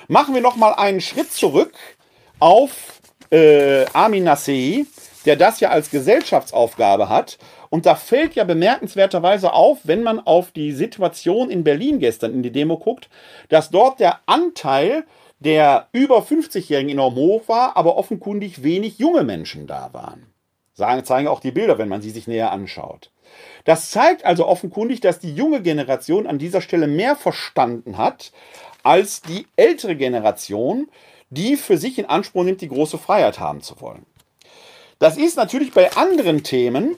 Machen 0.09 0.35
wir 0.35 0.43
noch 0.43 0.57
mal 0.57 0.75
einen 0.75 1.01
Schritt 1.01 1.33
zurück 1.33 1.73
auf 2.39 3.01
äh, 3.31 3.87
Amin 3.95 4.25
Nassei, 4.25 4.85
der 5.25 5.37
das 5.37 5.61
ja 5.61 5.71
als 5.71 5.91
Gesellschaftsaufgabe 5.91 7.09
hat 7.09 7.39
und 7.71 7.87
da 7.87 7.95
fällt 7.95 8.35
ja 8.35 8.45
bemerkenswerterweise 8.45 9.53
auf, 9.53 9.79
wenn 9.85 10.03
man 10.03 10.19
auf 10.19 10.51
die 10.51 10.73
Situation 10.73 11.51
in 11.51 11.65
Berlin 11.65 12.01
gestern 12.01 12.35
in 12.35 12.43
die 12.43 12.53
Demo 12.53 12.77
guckt, 12.77 13.09
dass 13.49 13.71
dort 13.71 14.01
der 14.01 14.21
Anteil 14.27 15.05
der 15.39 15.89
über 15.93 16.19
50-Jährigen 16.19 16.91
enorm 16.91 17.15
hoch 17.15 17.49
war, 17.49 17.77
aber 17.77 17.97
offenkundig 17.97 18.63
wenig 18.63 18.99
junge 18.99 19.25
Menschen 19.25 19.67
da 19.67 19.89
waren. 19.93 20.27
Sagen, 20.75 21.05
zeigen 21.05 21.29
auch 21.29 21.41
die 21.41 21.51
Bilder, 21.51 21.79
wenn 21.79 21.89
man 21.89 22.03
sie 22.03 22.11
sich 22.11 22.27
näher 22.27 22.53
anschaut. 22.53 23.11
Das 23.65 23.91
zeigt 23.91 24.25
also 24.25 24.47
offenkundig, 24.47 25.01
dass 25.01 25.19
die 25.19 25.35
junge 25.35 25.63
Generation 25.63 26.27
an 26.27 26.39
dieser 26.39 26.61
Stelle 26.61 26.87
mehr 26.87 27.17
verstanden 27.17 27.97
hat 27.97 28.33
als 28.83 29.23
die 29.23 29.47
ältere 29.57 29.97
Generation, 29.97 30.89
die 31.31 31.57
für 31.57 31.79
sich 31.79 31.99
in 31.99 32.07
Anspruch 32.07 32.45
nimmt, 32.45 32.61
die 32.61 32.69
große 32.69 32.99
Freiheit 32.99 33.39
haben 33.39 33.63
zu 33.63 33.81
wollen. 33.81 34.05
Das 34.99 35.17
ist 35.17 35.37
natürlich 35.37 35.73
bei 35.73 35.93
anderen 35.93 36.43
Themen 36.43 36.97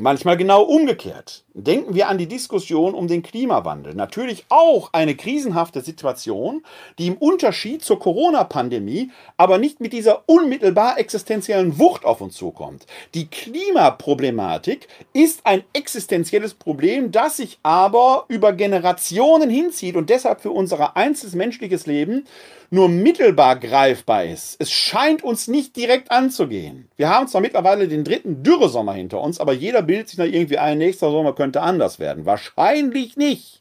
Manchmal 0.00 0.36
genau 0.36 0.62
umgekehrt. 0.62 1.42
Denken 1.54 1.96
wir 1.96 2.08
an 2.08 2.18
die 2.18 2.28
Diskussion 2.28 2.94
um 2.94 3.08
den 3.08 3.24
Klimawandel. 3.24 3.96
Natürlich 3.96 4.44
auch 4.48 4.90
eine 4.92 5.16
krisenhafte 5.16 5.80
Situation, 5.80 6.62
die 7.00 7.08
im 7.08 7.16
Unterschied 7.16 7.82
zur 7.82 7.98
Corona-Pandemie 7.98 9.10
aber 9.36 9.58
nicht 9.58 9.80
mit 9.80 9.92
dieser 9.92 10.22
unmittelbar 10.26 11.00
existenziellen 11.00 11.80
Wucht 11.80 12.04
auf 12.04 12.20
uns 12.20 12.36
zukommt. 12.36 12.86
Die 13.14 13.26
Klimaproblematik 13.26 14.86
ist 15.14 15.44
ein 15.44 15.64
existenzielles 15.72 16.54
Problem, 16.54 17.10
das 17.10 17.38
sich 17.38 17.58
aber 17.64 18.24
über 18.28 18.52
Generationen 18.52 19.50
hinzieht 19.50 19.96
und 19.96 20.10
deshalb 20.10 20.42
für 20.42 20.52
unser 20.52 20.96
einzelnes 20.96 21.34
menschliches 21.34 21.86
Leben 21.86 22.24
nur 22.70 22.88
mittelbar 22.88 23.56
greifbar 23.56 24.24
ist. 24.24 24.56
Es 24.58 24.70
scheint 24.70 25.22
uns 25.22 25.48
nicht 25.48 25.76
direkt 25.76 26.10
anzugehen. 26.10 26.88
Wir 26.96 27.08
haben 27.08 27.28
zwar 27.28 27.40
mittlerweile 27.40 27.88
den 27.88 28.04
dritten 28.04 28.42
Dürresommer 28.42 28.92
hinter 28.92 29.20
uns, 29.20 29.40
aber 29.40 29.52
jeder 29.52 29.82
bildet 29.82 30.08
sich 30.08 30.18
noch 30.18 30.26
irgendwie 30.26 30.58
ein, 30.58 30.78
nächster 30.78 31.10
Sommer 31.10 31.34
könnte 31.34 31.62
anders 31.62 31.98
werden. 31.98 32.26
Wahrscheinlich 32.26 33.16
nicht. 33.16 33.57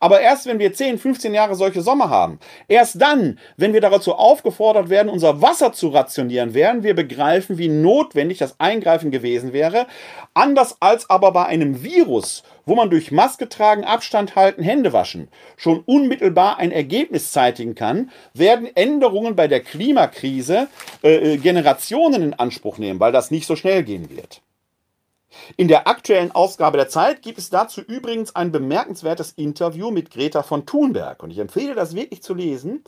Aber 0.00 0.20
erst 0.20 0.46
wenn 0.46 0.58
wir 0.58 0.72
10, 0.72 0.98
15 0.98 1.34
Jahre 1.34 1.54
solche 1.54 1.82
Sommer 1.82 2.10
haben, 2.10 2.38
erst 2.68 3.00
dann, 3.00 3.38
wenn 3.56 3.72
wir 3.72 3.80
dazu 3.80 4.14
aufgefordert 4.14 4.88
werden, 4.88 5.08
unser 5.08 5.42
Wasser 5.42 5.72
zu 5.72 5.88
rationieren, 5.88 6.54
werden 6.54 6.82
wir 6.82 6.94
begreifen, 6.94 7.58
wie 7.58 7.68
notwendig 7.68 8.38
das 8.38 8.58
Eingreifen 8.58 9.10
gewesen 9.10 9.52
wäre. 9.52 9.86
Anders 10.34 10.76
als 10.80 11.08
aber 11.10 11.32
bei 11.32 11.46
einem 11.46 11.82
Virus, 11.82 12.42
wo 12.66 12.74
man 12.74 12.90
durch 12.90 13.10
Maske 13.10 13.48
tragen, 13.48 13.84
Abstand 13.84 14.36
halten, 14.36 14.62
Hände 14.62 14.92
waschen 14.92 15.28
schon 15.56 15.82
unmittelbar 15.84 16.58
ein 16.58 16.72
Ergebnis 16.72 17.32
zeitigen 17.32 17.74
kann, 17.74 18.10
werden 18.34 18.68
Änderungen 18.74 19.36
bei 19.36 19.48
der 19.48 19.60
Klimakrise 19.60 20.68
äh, 21.02 21.34
äh 21.34 21.36
Generationen 21.38 22.22
in 22.22 22.34
Anspruch 22.34 22.78
nehmen, 22.78 23.00
weil 23.00 23.12
das 23.12 23.30
nicht 23.30 23.46
so 23.46 23.56
schnell 23.56 23.82
gehen 23.82 24.10
wird. 24.10 24.42
In 25.56 25.68
der 25.68 25.86
aktuellen 25.86 26.32
Ausgabe 26.32 26.78
der 26.78 26.88
Zeit 26.88 27.22
gibt 27.22 27.38
es 27.38 27.50
dazu 27.50 27.80
übrigens 27.80 28.34
ein 28.34 28.50
bemerkenswertes 28.50 29.32
Interview 29.32 29.90
mit 29.90 30.10
Greta 30.10 30.42
von 30.42 30.66
Thunberg. 30.66 31.22
Und 31.22 31.30
ich 31.30 31.38
empfehle 31.38 31.74
das 31.74 31.94
wirklich 31.94 32.22
zu 32.22 32.34
lesen, 32.34 32.84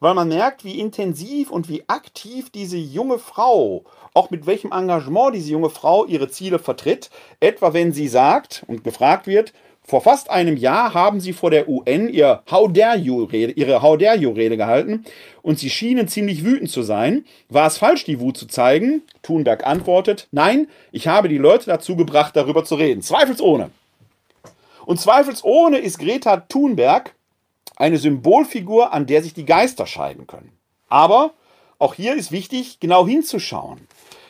weil 0.00 0.14
man 0.14 0.28
merkt, 0.28 0.64
wie 0.64 0.80
intensiv 0.80 1.50
und 1.50 1.68
wie 1.68 1.84
aktiv 1.88 2.50
diese 2.50 2.76
junge 2.76 3.18
Frau, 3.18 3.84
auch 4.14 4.30
mit 4.30 4.46
welchem 4.46 4.72
Engagement 4.72 5.34
diese 5.34 5.52
junge 5.52 5.70
Frau 5.70 6.04
ihre 6.06 6.28
Ziele 6.28 6.58
vertritt. 6.58 7.10
Etwa 7.40 7.72
wenn 7.72 7.92
sie 7.92 8.08
sagt 8.08 8.64
und 8.66 8.84
gefragt 8.84 9.26
wird, 9.26 9.52
vor 9.84 10.00
fast 10.00 10.30
einem 10.30 10.56
Jahr 10.56 10.94
haben 10.94 11.20
sie 11.20 11.32
vor 11.32 11.50
der 11.50 11.68
UN 11.68 12.08
ihr 12.08 12.42
How 12.50 12.72
dare 12.72 12.96
you 12.96 13.24
-Rede, 13.24 13.54
ihre 13.56 13.82
How 13.82 13.98
dare 13.98 14.16
you-Rede 14.16 14.56
gehalten 14.56 15.04
und 15.42 15.58
sie 15.58 15.70
schienen 15.70 16.06
ziemlich 16.06 16.44
wütend 16.44 16.70
zu 16.70 16.82
sein. 16.82 17.24
War 17.48 17.66
es 17.66 17.78
falsch, 17.78 18.04
die 18.04 18.20
Wut 18.20 18.36
zu 18.36 18.46
zeigen? 18.46 19.02
Thunberg 19.22 19.66
antwortet, 19.66 20.28
nein, 20.30 20.68
ich 20.92 21.08
habe 21.08 21.28
die 21.28 21.38
Leute 21.38 21.66
dazu 21.66 21.96
gebracht, 21.96 22.36
darüber 22.36 22.64
zu 22.64 22.76
reden. 22.76 23.02
Zweifelsohne. 23.02 23.70
Und 24.86 25.00
zweifelsohne 25.00 25.78
ist 25.78 25.98
Greta 25.98 26.38
Thunberg 26.38 27.14
eine 27.76 27.98
Symbolfigur, 27.98 28.92
an 28.92 29.06
der 29.06 29.22
sich 29.22 29.34
die 29.34 29.46
Geister 29.46 29.86
scheiden 29.86 30.26
können. 30.26 30.52
Aber 30.88 31.32
auch 31.78 31.94
hier 31.94 32.14
ist 32.14 32.30
wichtig, 32.30 32.78
genau 32.78 33.06
hinzuschauen. 33.06 33.80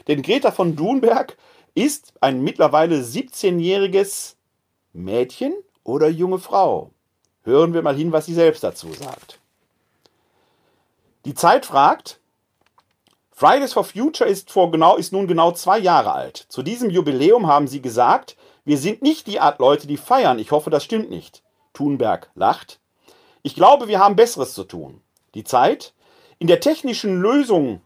Denn 0.09 0.23
Greta 0.23 0.51
von 0.51 0.77
Thunberg 0.77 1.37
ist 1.75 2.15
ein 2.21 2.43
mittlerweile 2.43 3.01
17-jähriges 3.01 4.37
Mädchen 4.93 5.55
oder 5.85 6.09
junge 6.09 6.39
Frau? 6.39 6.91
Hören 7.45 7.75
wir 7.75 7.83
mal 7.83 7.97
hin, 7.97 8.13
was 8.13 8.27
sie 8.27 8.35
selbst 8.35 8.63
dazu 8.63 8.93
sagt. 8.93 9.39
Die 11.25 11.35
Zeit 11.35 11.67
fragt, 11.67 12.21
Fridays 13.31 13.73
for 13.73 13.85
Future 13.85 14.29
ist, 14.29 14.51
vor 14.51 14.71
genau, 14.71 14.97
ist 14.97 15.13
nun 15.13 15.27
genau 15.27 15.53
zwei 15.53 15.79
Jahre 15.79 16.13
alt. 16.13 16.37
Zu 16.49 16.63
diesem 16.63 16.91
Jubiläum 16.91 17.47
haben 17.47 17.67
sie 17.67 17.83
gesagt, 17.83 18.37
wir 18.65 18.79
sind 18.79 19.03
nicht 19.03 19.27
die 19.27 19.41
Art 19.41 19.59
Leute, 19.59 19.87
die 19.87 19.97
feiern. 19.97 20.39
Ich 20.39 20.53
hoffe, 20.53 20.71
das 20.71 20.85
stimmt 20.85 21.11
nicht. 21.11 21.43
Thunberg 21.73 22.31
lacht. 22.35 22.79
Ich 23.43 23.55
glaube, 23.55 23.89
wir 23.89 23.99
haben 23.99 24.15
Besseres 24.15 24.55
zu 24.55 24.65
tun. 24.65 25.01
Die 25.35 25.43
Zeit? 25.43 25.95
In 26.39 26.47
der 26.47 26.61
technischen 26.61 27.21
Lösung 27.21 27.81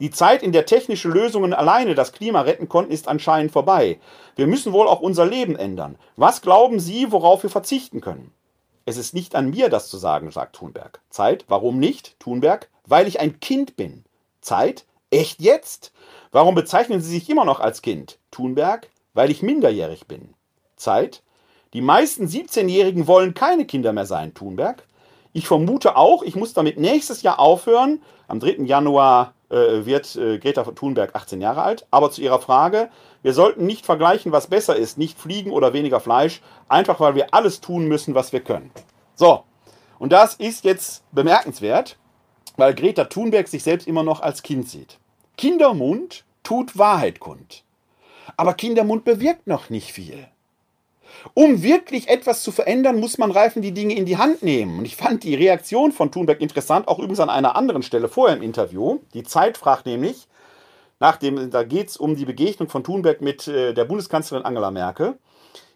die 0.00 0.10
Zeit, 0.10 0.42
in 0.42 0.52
der 0.52 0.66
technische 0.66 1.08
Lösungen 1.08 1.52
alleine 1.52 1.94
das 1.94 2.12
Klima 2.12 2.42
retten 2.42 2.68
konnten, 2.68 2.92
ist 2.92 3.08
anscheinend 3.08 3.50
vorbei. 3.50 3.98
Wir 4.36 4.46
müssen 4.46 4.72
wohl 4.72 4.86
auch 4.86 5.00
unser 5.00 5.26
Leben 5.26 5.56
ändern. 5.56 5.96
Was 6.16 6.40
glauben 6.40 6.78
Sie, 6.78 7.10
worauf 7.10 7.42
wir 7.42 7.50
verzichten 7.50 8.00
können? 8.00 8.32
Es 8.84 8.96
ist 8.96 9.12
nicht 9.12 9.34
an 9.34 9.50
mir, 9.50 9.68
das 9.68 9.88
zu 9.88 9.98
sagen, 9.98 10.30
sagt 10.30 10.56
Thunberg. 10.56 11.00
Zeit, 11.10 11.44
warum 11.48 11.78
nicht? 11.78 12.18
Thunberg, 12.20 12.68
weil 12.86 13.08
ich 13.08 13.20
ein 13.20 13.40
Kind 13.40 13.76
bin. 13.76 14.04
Zeit, 14.40 14.86
echt 15.10 15.40
jetzt? 15.40 15.92
Warum 16.30 16.54
bezeichnen 16.54 17.00
Sie 17.00 17.10
sich 17.10 17.28
immer 17.28 17.44
noch 17.44 17.60
als 17.60 17.82
Kind? 17.82 18.18
Thunberg, 18.30 18.88
weil 19.14 19.30
ich 19.30 19.42
minderjährig 19.42 20.06
bin. 20.06 20.34
Zeit, 20.76 21.22
die 21.74 21.80
meisten 21.82 22.26
17-Jährigen 22.26 23.06
wollen 23.06 23.34
keine 23.34 23.66
Kinder 23.66 23.92
mehr 23.92 24.06
sein. 24.06 24.32
Thunberg, 24.32 24.86
ich 25.32 25.46
vermute 25.46 25.96
auch, 25.96 26.22
ich 26.22 26.36
muss 26.36 26.54
damit 26.54 26.78
nächstes 26.78 27.22
Jahr 27.22 27.40
aufhören. 27.40 28.00
Am 28.26 28.40
3. 28.40 28.64
Januar 28.64 29.34
wird 29.56 30.14
äh, 30.16 30.38
Greta 30.38 30.62
Thunberg 30.64 31.14
18 31.14 31.40
Jahre 31.40 31.62
alt. 31.62 31.86
Aber 31.90 32.10
zu 32.10 32.20
ihrer 32.20 32.40
Frage, 32.40 32.90
wir 33.22 33.32
sollten 33.32 33.66
nicht 33.66 33.86
vergleichen, 33.86 34.32
was 34.32 34.48
besser 34.48 34.76
ist, 34.76 34.98
nicht 34.98 35.18
fliegen 35.18 35.50
oder 35.50 35.72
weniger 35.72 36.00
Fleisch, 36.00 36.40
einfach 36.68 37.00
weil 37.00 37.14
wir 37.14 37.32
alles 37.32 37.60
tun 37.60 37.88
müssen, 37.88 38.14
was 38.14 38.32
wir 38.32 38.40
können. 38.40 38.70
So, 39.14 39.44
und 39.98 40.12
das 40.12 40.34
ist 40.34 40.64
jetzt 40.64 41.02
bemerkenswert, 41.12 41.96
weil 42.56 42.74
Greta 42.74 43.04
Thunberg 43.04 43.48
sich 43.48 43.62
selbst 43.62 43.86
immer 43.86 44.02
noch 44.02 44.20
als 44.20 44.42
Kind 44.42 44.68
sieht. 44.68 44.98
Kindermund 45.36 46.24
tut 46.42 46.78
Wahrheit 46.78 47.20
kund. 47.20 47.64
Aber 48.36 48.54
Kindermund 48.54 49.04
bewirkt 49.04 49.46
noch 49.46 49.70
nicht 49.70 49.92
viel. 49.92 50.28
Um 51.34 51.62
wirklich 51.62 52.08
etwas 52.08 52.42
zu 52.42 52.52
verändern, 52.52 53.00
muss 53.00 53.18
man 53.18 53.30
Reifen 53.30 53.62
die 53.62 53.72
Dinge 53.72 53.94
in 53.94 54.06
die 54.06 54.16
Hand 54.16 54.42
nehmen. 54.42 54.78
Und 54.78 54.84
ich 54.84 54.96
fand 54.96 55.24
die 55.24 55.34
Reaktion 55.34 55.92
von 55.92 56.10
Thunberg 56.10 56.40
interessant, 56.40 56.88
auch 56.88 56.98
übrigens 56.98 57.20
an 57.20 57.30
einer 57.30 57.56
anderen 57.56 57.82
Stelle 57.82 58.08
vorher 58.08 58.36
im 58.36 58.42
Interview. 58.42 59.00
Die 59.14 59.24
Zeit 59.24 59.58
fragt 59.58 59.86
nämlich, 59.86 60.28
nach 61.00 61.16
dem, 61.16 61.50
da 61.50 61.62
geht 61.62 61.88
es 61.88 61.96
um 61.96 62.16
die 62.16 62.24
Begegnung 62.24 62.68
von 62.68 62.82
Thunberg 62.82 63.20
mit 63.20 63.46
äh, 63.46 63.72
der 63.72 63.84
Bundeskanzlerin 63.84 64.44
Angela 64.44 64.70
Merkel. 64.70 65.18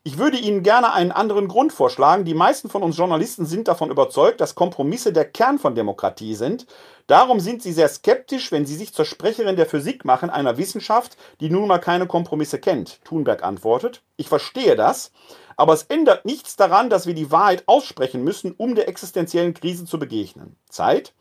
Ich 0.05 0.19
würde 0.19 0.37
Ihnen 0.37 0.65
gerne 0.65 0.93
einen 0.93 1.13
anderen 1.13 1.47
Grund 1.47 1.73
vorschlagen. 1.73 2.25
Die 2.25 2.35
meisten 2.35 2.69
von 2.69 2.83
uns 2.83 2.97
Journalisten 2.97 3.47
sind 3.47 3.69
davon 3.69 3.89
überzeugt, 3.89 4.41
dass 4.41 4.57
Kompromisse 4.57 5.13
der 5.13 5.25
Kern 5.25 5.61
von 5.61 5.77
Demokratie 5.77 6.35
sind. 6.35 6.67
Darum 7.07 7.39
sind 7.39 7.63
sie 7.63 7.73
sehr 7.73 7.89
skeptisch, 7.89 8.51
wenn 8.51 8.67
sie 8.67 8.75
sich 8.75 8.93
zur 8.93 9.05
Sprecherin 9.05 9.55
der 9.55 9.67
Physik 9.67 10.05
machen, 10.05 10.29
einer 10.29 10.59
Wissenschaft, 10.59 11.17
die 11.41 11.51
nun 11.51 11.69
mal 11.69 11.79
keine 11.79 12.09
Kompromisse 12.09 12.59
kennt. 12.59 12.99
Thunberg 13.05 13.45
antwortet, 13.45 14.03
ich 14.17 14.29
verstehe 14.29 14.75
das, 14.75 15.13
aber 15.57 15.73
es 15.73 15.85
ändert 15.85 16.25
nichts 16.25 16.57
daran, 16.57 16.91
dass 16.91 17.07
wir 17.07 17.15
die 17.15 17.31
Wahrheit 17.31 17.63
aussprechen 17.67 18.25
müssen, 18.25 18.57
um 18.57 18.75
der 18.75 18.89
existenziellen 18.89 19.55
Krise 19.55 19.85
zu 19.85 20.01
begegnen. 20.01 20.57
Zeit. 20.69 21.15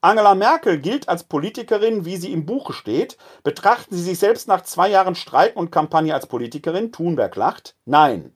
Angela 0.00 0.36
Merkel 0.36 0.78
gilt 0.78 1.08
als 1.08 1.24
Politikerin, 1.24 2.04
wie 2.04 2.16
sie 2.16 2.32
im 2.32 2.46
Buche 2.46 2.72
steht. 2.72 3.18
Betrachten 3.42 3.96
Sie 3.96 4.02
sich 4.02 4.18
selbst 4.18 4.46
nach 4.46 4.62
zwei 4.62 4.88
Jahren 4.88 5.16
Streik 5.16 5.56
und 5.56 5.72
Kampagne 5.72 6.14
als 6.14 6.26
Politikerin? 6.26 6.92
Thunberg 6.92 7.34
lacht. 7.34 7.74
Nein. 7.84 8.32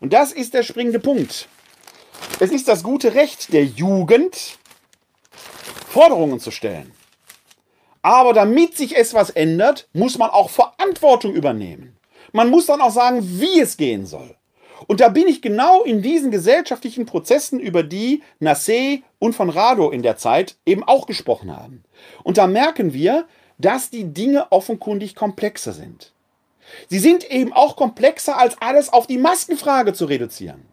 Und 0.00 0.12
das 0.12 0.32
ist 0.32 0.52
der 0.52 0.62
springende 0.62 1.00
Punkt. 1.00 1.48
Es 2.40 2.50
ist 2.50 2.68
das 2.68 2.82
gute 2.82 3.14
Recht 3.14 3.52
der 3.52 3.64
Jugend, 3.64 4.58
Forderungen 5.88 6.40
zu 6.40 6.50
stellen. 6.50 6.92
Aber 8.02 8.32
damit 8.32 8.76
sich 8.76 8.96
etwas 8.96 9.30
ändert, 9.30 9.88
muss 9.92 10.18
man 10.18 10.30
auch 10.30 10.50
Verantwortung 10.50 11.32
übernehmen. 11.32 11.96
Man 12.32 12.50
muss 12.50 12.66
dann 12.66 12.82
auch 12.82 12.92
sagen, 12.92 13.20
wie 13.22 13.60
es 13.60 13.76
gehen 13.76 14.06
soll. 14.06 14.37
Und 14.86 15.00
da 15.00 15.08
bin 15.08 15.26
ich 15.26 15.42
genau 15.42 15.82
in 15.82 16.02
diesen 16.02 16.30
gesellschaftlichen 16.30 17.06
Prozessen, 17.06 17.58
über 17.58 17.82
die 17.82 18.22
Nassé 18.40 19.02
und 19.18 19.34
von 19.34 19.50
Rado 19.50 19.90
in 19.90 20.02
der 20.02 20.16
Zeit 20.16 20.56
eben 20.64 20.84
auch 20.84 21.06
gesprochen 21.06 21.54
haben. 21.54 21.84
Und 22.22 22.38
da 22.38 22.46
merken 22.46 22.92
wir, 22.92 23.26
dass 23.58 23.90
die 23.90 24.04
Dinge 24.04 24.52
offenkundig 24.52 25.14
komplexer 25.14 25.72
sind. 25.72 26.12
Sie 26.88 26.98
sind 26.98 27.28
eben 27.30 27.52
auch 27.52 27.76
komplexer, 27.76 28.38
als 28.38 28.60
alles 28.60 28.92
auf 28.92 29.06
die 29.06 29.18
Maskenfrage 29.18 29.94
zu 29.94 30.04
reduzieren. 30.04 30.66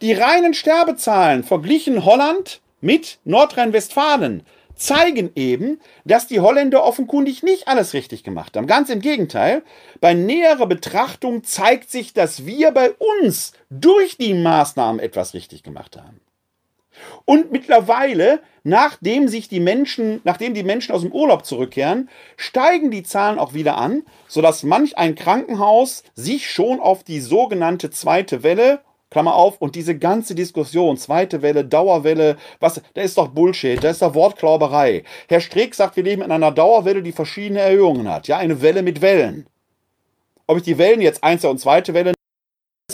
Die 0.00 0.12
reinen 0.12 0.54
Sterbezahlen 0.54 1.44
verglichen 1.44 2.04
Holland 2.04 2.60
mit 2.80 3.18
Nordrhein-Westfalen 3.24 4.42
zeigen 4.74 5.30
eben, 5.34 5.80
dass 6.04 6.26
die 6.26 6.40
Holländer 6.40 6.84
offenkundig 6.84 7.42
nicht 7.42 7.68
alles 7.68 7.94
richtig 7.94 8.24
gemacht 8.24 8.56
haben. 8.56 8.66
Ganz 8.66 8.90
im 8.90 9.00
Gegenteil, 9.00 9.62
bei 10.00 10.14
näherer 10.14 10.66
Betrachtung 10.66 11.44
zeigt 11.44 11.90
sich, 11.90 12.12
dass 12.12 12.46
wir 12.46 12.70
bei 12.70 12.92
uns 12.92 13.52
durch 13.70 14.16
die 14.16 14.34
Maßnahmen 14.34 15.00
etwas 15.00 15.34
richtig 15.34 15.62
gemacht 15.62 15.96
haben. 15.96 16.20
Und 17.24 17.50
mittlerweile, 17.52 18.40
nachdem 18.62 19.28
sich 19.28 19.48
die 19.48 19.60
Menschen, 19.60 20.20
nachdem 20.24 20.54
die 20.54 20.62
Menschen 20.62 20.92
aus 20.92 21.02
dem 21.02 21.12
Urlaub 21.12 21.44
zurückkehren, 21.44 22.08
steigen 22.36 22.90
die 22.90 23.02
Zahlen 23.02 23.38
auch 23.38 23.54
wieder 23.54 23.76
an, 23.78 24.04
sodass 24.28 24.62
manch 24.62 24.96
ein 24.96 25.14
Krankenhaus 25.14 26.04
sich 26.14 26.50
schon 26.50 26.80
auf 26.80 27.02
die 27.02 27.20
sogenannte 27.20 27.90
zweite 27.90 28.42
Welle 28.42 28.80
Klammer 29.14 29.36
auf, 29.36 29.58
und 29.58 29.76
diese 29.76 29.96
ganze 29.96 30.34
Diskussion, 30.34 30.96
zweite 30.96 31.40
Welle, 31.40 31.64
Dauerwelle, 31.64 32.36
was, 32.58 32.82
da 32.94 33.00
ist 33.00 33.16
doch 33.16 33.28
Bullshit, 33.28 33.82
da 33.82 33.90
ist 33.90 34.02
doch 34.02 34.12
Wortklauberei. 34.12 35.04
Herr 35.28 35.38
Streeck 35.38 35.76
sagt, 35.76 35.94
wir 35.94 36.02
leben 36.02 36.22
in 36.22 36.32
einer 36.32 36.50
Dauerwelle, 36.50 37.00
die 37.00 37.12
verschiedene 37.12 37.60
Erhöhungen 37.60 38.08
hat. 38.08 38.26
Ja, 38.26 38.38
eine 38.38 38.60
Welle 38.60 38.82
mit 38.82 39.02
Wellen. 39.02 39.46
Ob 40.48 40.56
ich 40.56 40.64
die 40.64 40.78
Wellen 40.78 41.00
jetzt 41.00 41.22
erste 41.22 41.48
und 41.48 41.60
zweite 41.60 41.94
Welle 41.94 42.12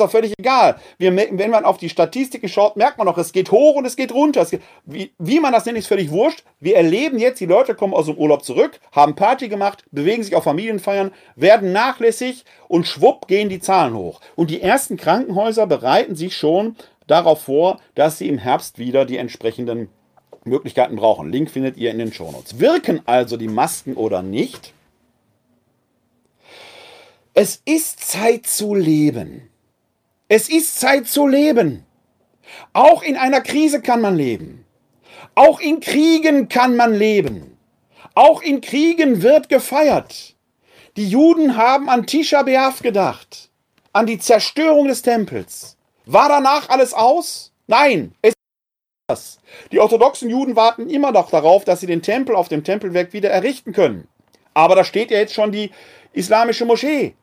ist 0.00 0.06
doch 0.06 0.10
völlig 0.10 0.32
egal. 0.38 0.76
Wir, 0.98 1.14
wenn 1.14 1.50
man 1.50 1.64
auf 1.64 1.78
die 1.78 1.88
Statistiken 1.88 2.48
schaut, 2.48 2.76
merkt 2.76 2.98
man 2.98 3.06
noch, 3.06 3.18
es 3.18 3.32
geht 3.32 3.50
hoch 3.50 3.76
und 3.76 3.84
es 3.84 3.96
geht 3.96 4.12
runter. 4.12 4.42
Es 4.42 4.50
geht, 4.50 4.62
wie, 4.84 5.12
wie, 5.18 5.40
man 5.40 5.52
das 5.52 5.66
nennt, 5.66 5.78
ist 5.78 5.86
völlig 5.86 6.10
wurscht. 6.10 6.42
Wir 6.58 6.76
erleben 6.76 7.18
jetzt, 7.18 7.40
die 7.40 7.46
Leute 7.46 7.74
kommen 7.74 7.94
aus 7.94 8.06
dem 8.06 8.16
Urlaub 8.16 8.44
zurück, 8.44 8.80
haben 8.92 9.14
Party 9.14 9.48
gemacht, 9.48 9.84
bewegen 9.90 10.22
sich 10.22 10.34
auf 10.34 10.44
Familienfeiern, 10.44 11.12
werden 11.36 11.72
nachlässig 11.72 12.44
und 12.68 12.86
schwupp 12.86 13.28
gehen 13.28 13.48
die 13.48 13.60
Zahlen 13.60 13.94
hoch. 13.94 14.20
Und 14.36 14.50
die 14.50 14.62
ersten 14.62 14.96
Krankenhäuser 14.96 15.66
bereiten 15.66 16.16
sich 16.16 16.36
schon 16.36 16.76
darauf 17.06 17.42
vor, 17.42 17.80
dass 17.94 18.18
sie 18.18 18.28
im 18.28 18.38
Herbst 18.38 18.78
wieder 18.78 19.04
die 19.04 19.16
entsprechenden 19.16 19.88
Möglichkeiten 20.44 20.96
brauchen. 20.96 21.30
Link 21.30 21.50
findet 21.50 21.76
ihr 21.76 21.90
in 21.90 21.98
den 21.98 22.12
Shownotes. 22.12 22.58
Wirken 22.58 23.02
also 23.04 23.36
die 23.36 23.48
Masken 23.48 23.94
oder 23.94 24.22
nicht? 24.22 24.72
Es 27.34 27.62
ist 27.64 28.00
Zeit 28.00 28.46
zu 28.46 28.74
leben. 28.74 29.49
Es 30.32 30.48
ist 30.48 30.78
Zeit 30.78 31.08
zu 31.08 31.26
leben. 31.26 31.84
Auch 32.72 33.02
in 33.02 33.16
einer 33.16 33.40
Krise 33.40 33.82
kann 33.82 34.00
man 34.00 34.14
leben. 34.14 34.64
Auch 35.34 35.58
in 35.58 35.80
Kriegen 35.80 36.48
kann 36.48 36.76
man 36.76 36.94
leben. 36.94 37.58
Auch 38.14 38.40
in 38.40 38.60
Kriegen 38.60 39.22
wird 39.22 39.48
gefeiert. 39.48 40.36
Die 40.96 41.08
Juden 41.08 41.56
haben 41.56 41.88
an 41.88 42.06
Tisha 42.06 42.42
B'Av 42.42 42.80
gedacht, 42.80 43.50
an 43.92 44.06
die 44.06 44.20
Zerstörung 44.20 44.86
des 44.86 45.02
Tempels. 45.02 45.76
War 46.06 46.28
danach 46.28 46.68
alles 46.68 46.94
aus? 46.94 47.52
Nein, 47.66 48.14
es 48.22 48.34
ist 49.10 49.40
Die 49.72 49.80
orthodoxen 49.80 50.30
Juden 50.30 50.54
warten 50.54 50.88
immer 50.88 51.10
noch 51.10 51.32
darauf, 51.32 51.64
dass 51.64 51.80
sie 51.80 51.88
den 51.88 52.02
Tempel 52.02 52.36
auf 52.36 52.46
dem 52.46 52.62
Tempelwerk 52.62 53.12
wieder 53.12 53.30
errichten 53.30 53.72
können. 53.72 54.06
Aber 54.54 54.76
da 54.76 54.84
steht 54.84 55.10
ja 55.10 55.18
jetzt 55.18 55.34
schon 55.34 55.50
die 55.50 55.72
islamische 56.12 56.66
Moschee. 56.66 57.16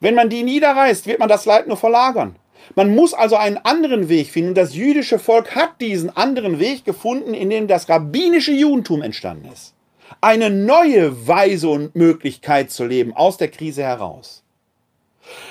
Wenn 0.00 0.16
man 0.16 0.28
die 0.28 0.42
niederreißt, 0.42 1.06
wird 1.06 1.20
man 1.20 1.28
das 1.28 1.44
Leid 1.44 1.68
nur 1.68 1.76
verlagern. 1.76 2.34
Man 2.74 2.94
muss 2.94 3.14
also 3.14 3.36
einen 3.36 3.58
anderen 3.58 4.08
Weg 4.08 4.30
finden. 4.30 4.54
Das 4.54 4.74
jüdische 4.74 5.18
Volk 5.18 5.54
hat 5.54 5.80
diesen 5.80 6.14
anderen 6.16 6.58
Weg 6.58 6.84
gefunden, 6.84 7.34
in 7.34 7.50
dem 7.50 7.66
das 7.66 7.88
rabbinische 7.88 8.52
Judentum 8.52 9.02
entstanden 9.02 9.48
ist. 9.52 9.74
Eine 10.20 10.50
neue 10.50 11.26
Weise 11.26 11.68
und 11.68 11.94
Möglichkeit 11.94 12.70
zu 12.70 12.84
leben 12.84 13.14
aus 13.14 13.36
der 13.36 13.48
Krise 13.48 13.82
heraus. 13.82 14.42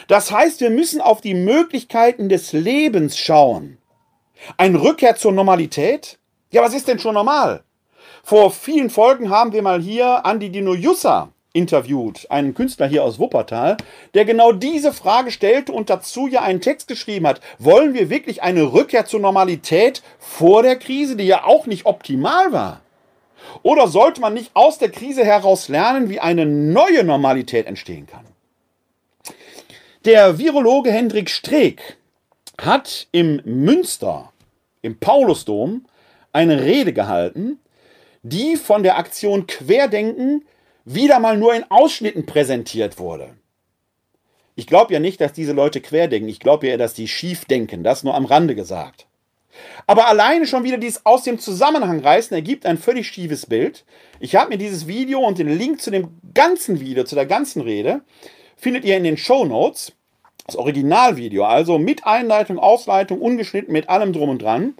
Das 0.07 0.31
heißt, 0.31 0.61
wir 0.61 0.69
müssen 0.69 1.01
auf 1.01 1.21
die 1.21 1.35
Möglichkeiten 1.35 2.29
des 2.29 2.53
Lebens 2.53 3.17
schauen. 3.17 3.77
Ein 4.57 4.75
Rückkehr 4.75 5.15
zur 5.15 5.31
Normalität? 5.31 6.17
Ja, 6.51 6.61
was 6.61 6.73
ist 6.73 6.87
denn 6.87 6.99
schon 6.99 7.13
normal? 7.13 7.63
Vor 8.23 8.51
vielen 8.51 8.89
Folgen 8.89 9.29
haben 9.29 9.53
wir 9.53 9.61
mal 9.61 9.81
hier 9.81 10.25
Andi 10.25 10.49
Dino 10.49 10.73
Jussa 10.73 11.31
interviewt, 11.57 12.27
einen 12.29 12.53
Künstler 12.53 12.87
hier 12.87 13.03
aus 13.03 13.19
Wuppertal, 13.19 13.77
der 14.13 14.25
genau 14.25 14.51
diese 14.51 14.93
Frage 14.93 15.31
stellte 15.31 15.73
und 15.73 15.89
dazu 15.89 16.27
ja 16.27 16.41
einen 16.41 16.61
Text 16.61 16.87
geschrieben 16.87 17.27
hat. 17.27 17.41
Wollen 17.57 17.93
wir 17.93 18.09
wirklich 18.09 18.43
eine 18.43 18.73
Rückkehr 18.73 19.05
zur 19.05 19.19
Normalität 19.19 20.03
vor 20.19 20.61
der 20.61 20.75
Krise, 20.75 21.15
die 21.15 21.25
ja 21.25 21.43
auch 21.43 21.65
nicht 21.65 21.85
optimal 21.85 22.51
war? 22.51 22.81
Oder 23.63 23.87
sollte 23.87 24.21
man 24.21 24.33
nicht 24.33 24.51
aus 24.53 24.77
der 24.77 24.89
Krise 24.89 25.25
heraus 25.25 25.67
lernen, 25.67 26.09
wie 26.09 26.19
eine 26.19 26.45
neue 26.45 27.03
Normalität 27.03 27.65
entstehen 27.65 28.05
kann? 28.05 28.25
Der 30.05 30.37
Virologe 30.37 30.91
Hendrik 30.91 31.29
Streeck 31.29 31.97
hat 32.61 33.07
im 33.11 33.41
Münster, 33.45 34.31
im 34.81 34.99
Paulusdom, 34.99 35.85
eine 36.33 36.61
Rede 36.61 36.93
gehalten, 36.93 37.59
die 38.21 38.57
von 38.57 38.83
der 38.83 38.97
Aktion 38.97 39.47
Querdenken 39.47 40.45
wieder 40.89 41.19
mal 41.19 41.37
nur 41.37 41.53
in 41.53 41.65
Ausschnitten 41.69 42.25
präsentiert 42.25 42.97
wurde. 42.97 43.35
Ich 44.55 44.67
glaube 44.67 44.93
ja 44.93 44.99
nicht, 44.99 45.19
dass 45.19 45.33
diese 45.33 45.51
Leute 45.51 45.81
querdenken. 45.81 46.29
Ich 46.29 46.39
glaube 46.39 46.67
ja, 46.67 46.77
dass 46.77 46.93
die 46.93 47.09
schief 47.09 47.43
denken. 47.43 47.83
Das 47.83 48.03
nur 48.03 48.15
am 48.15 48.25
Rande 48.25 48.55
gesagt. 48.55 49.05
Aber 49.85 50.07
alleine 50.07 50.47
schon 50.47 50.63
wieder 50.63 50.77
dieses 50.77 51.05
aus 51.05 51.23
dem 51.23 51.39
Zusammenhang 51.39 51.99
reißen 51.99 52.33
ergibt 52.33 52.65
ein 52.65 52.77
völlig 52.77 53.07
schiefes 53.07 53.45
Bild. 53.47 53.83
Ich 54.19 54.35
habe 54.35 54.49
mir 54.49 54.57
dieses 54.57 54.87
Video 54.87 55.19
und 55.19 55.39
den 55.39 55.49
Link 55.49 55.81
zu 55.81 55.91
dem 55.91 56.09
ganzen 56.33 56.79
Video, 56.79 57.03
zu 57.03 57.15
der 57.15 57.25
ganzen 57.25 57.61
Rede, 57.61 58.01
findet 58.55 58.85
ihr 58.85 58.95
in 58.95 59.03
den 59.03 59.17
Show 59.17 59.45
Notes. 59.45 59.91
Das 60.45 60.55
Originalvideo, 60.55 61.43
also 61.43 61.77
mit 61.77 62.07
Einleitung, 62.07 62.57
Ausleitung, 62.57 63.19
ungeschnitten, 63.19 63.73
mit 63.73 63.89
allem 63.89 64.13
drum 64.13 64.29
und 64.29 64.41
dran. 64.41 64.75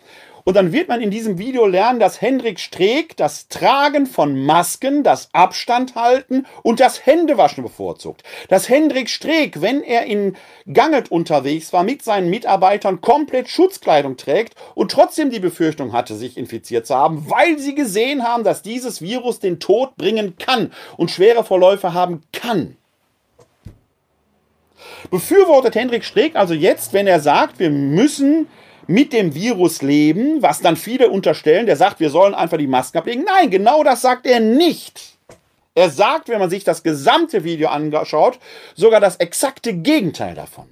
Und 0.47 0.53
dann 0.53 0.71
wird 0.71 0.87
man 0.87 1.01
in 1.01 1.11
diesem 1.11 1.39
Video 1.39 1.65
lernen, 1.65 1.99
dass 1.99 2.21
Hendrik 2.21 2.61
Streeck 2.61 3.17
das 3.17 3.49
Tragen 3.49 4.05
von 4.05 4.45
Masken, 4.45 5.03
das 5.03 5.27
Abstand 5.33 5.95
halten 5.95 6.45
und 6.63 6.79
das 6.79 7.05
Händewaschen 7.05 7.65
bevorzugt. 7.65 8.23
Dass 8.47 8.69
Hendrik 8.69 9.09
Streeck, 9.09 9.59
wenn 9.59 9.83
er 9.83 10.05
in 10.05 10.37
Ganget 10.71 11.11
unterwegs 11.11 11.73
war, 11.73 11.83
mit 11.83 12.01
seinen 12.01 12.29
Mitarbeitern 12.29 13.01
komplett 13.01 13.49
Schutzkleidung 13.49 14.15
trägt 14.15 14.55
und 14.73 14.89
trotzdem 14.89 15.31
die 15.31 15.41
Befürchtung 15.41 15.91
hatte, 15.91 16.15
sich 16.15 16.37
infiziert 16.37 16.87
zu 16.87 16.95
haben, 16.95 17.29
weil 17.29 17.59
sie 17.59 17.75
gesehen 17.75 18.23
haben, 18.23 18.45
dass 18.45 18.61
dieses 18.61 19.01
Virus 19.01 19.41
den 19.41 19.59
Tod 19.59 19.97
bringen 19.97 20.37
kann 20.37 20.71
und 20.95 21.11
schwere 21.11 21.43
Verläufe 21.43 21.93
haben 21.93 22.21
kann. 22.31 22.77
Befürwortet 25.11 25.75
Hendrik 25.75 26.05
Streeck 26.05 26.37
also 26.37 26.53
jetzt, 26.53 26.93
wenn 26.93 27.05
er 27.05 27.19
sagt, 27.19 27.59
wir 27.59 27.69
müssen 27.69 28.47
mit 28.87 29.13
dem 29.13 29.35
Virus 29.35 29.81
leben, 29.81 30.41
was 30.41 30.61
dann 30.61 30.77
viele 30.77 31.09
unterstellen, 31.09 31.65
der 31.65 31.75
sagt, 31.75 31.99
wir 31.99 32.09
sollen 32.09 32.33
einfach 32.33 32.57
die 32.57 32.67
Masken 32.67 32.97
ablegen. 32.97 33.25
Nein, 33.25 33.49
genau 33.49 33.83
das 33.83 34.01
sagt 34.01 34.25
er 34.25 34.39
nicht. 34.39 35.17
Er 35.75 35.89
sagt, 35.89 36.29
wenn 36.29 36.39
man 36.39 36.49
sich 36.49 36.63
das 36.63 36.81
gesamte 36.81 37.43
Video 37.43 37.69
anschaut, 37.69 38.39
sogar 38.75 38.99
das 38.99 39.17
exakte 39.17 39.73
Gegenteil 39.73 40.33
davon. 40.33 40.65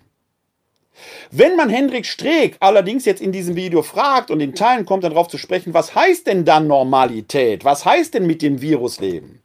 Wenn 1.30 1.56
man 1.56 1.70
Hendrik 1.70 2.06
Streeck 2.06 2.56
allerdings 2.60 3.06
jetzt 3.06 3.22
in 3.22 3.32
diesem 3.32 3.56
Video 3.56 3.84
fragt 3.84 4.32
und 4.32 4.40
in 4.40 4.56
Teilen 4.56 4.86
kommt 4.86 5.04
dann 5.04 5.12
darauf 5.12 5.28
zu 5.28 5.38
sprechen, 5.38 5.74
was 5.74 5.94
heißt 5.94 6.28
denn 6.28 6.46
dann 6.46 6.68
Normalität? 6.68 7.66
Was 7.66 7.86
heißt 7.86 8.14
denn 8.14 8.26
mit 8.26 8.42
dem 8.42 8.62
Virus 8.62 9.00
leben? 9.00 9.42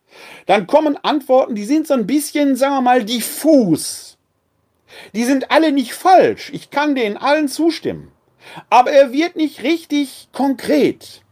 Dann 0.46 0.66
kommen 0.66 0.96
Antworten, 1.02 1.54
die 1.54 1.64
sind 1.64 1.86
so 1.86 1.94
ein 1.94 2.06
bisschen, 2.06 2.56
sagen 2.56 2.76
wir 2.76 2.80
mal, 2.82 3.04
diffus. 3.04 4.18
Die 5.14 5.24
sind 5.24 5.50
alle 5.50 5.72
nicht 5.72 5.92
falsch. 5.92 6.50
Ich 6.52 6.70
kann 6.70 6.94
denen 6.94 7.16
allen 7.16 7.48
zustimmen. 7.48 8.12
Aber 8.68 8.90
er 8.90 9.12
wird 9.12 9.36
nicht 9.36 9.62
richtig 9.62 10.28
konkret. 10.32 11.22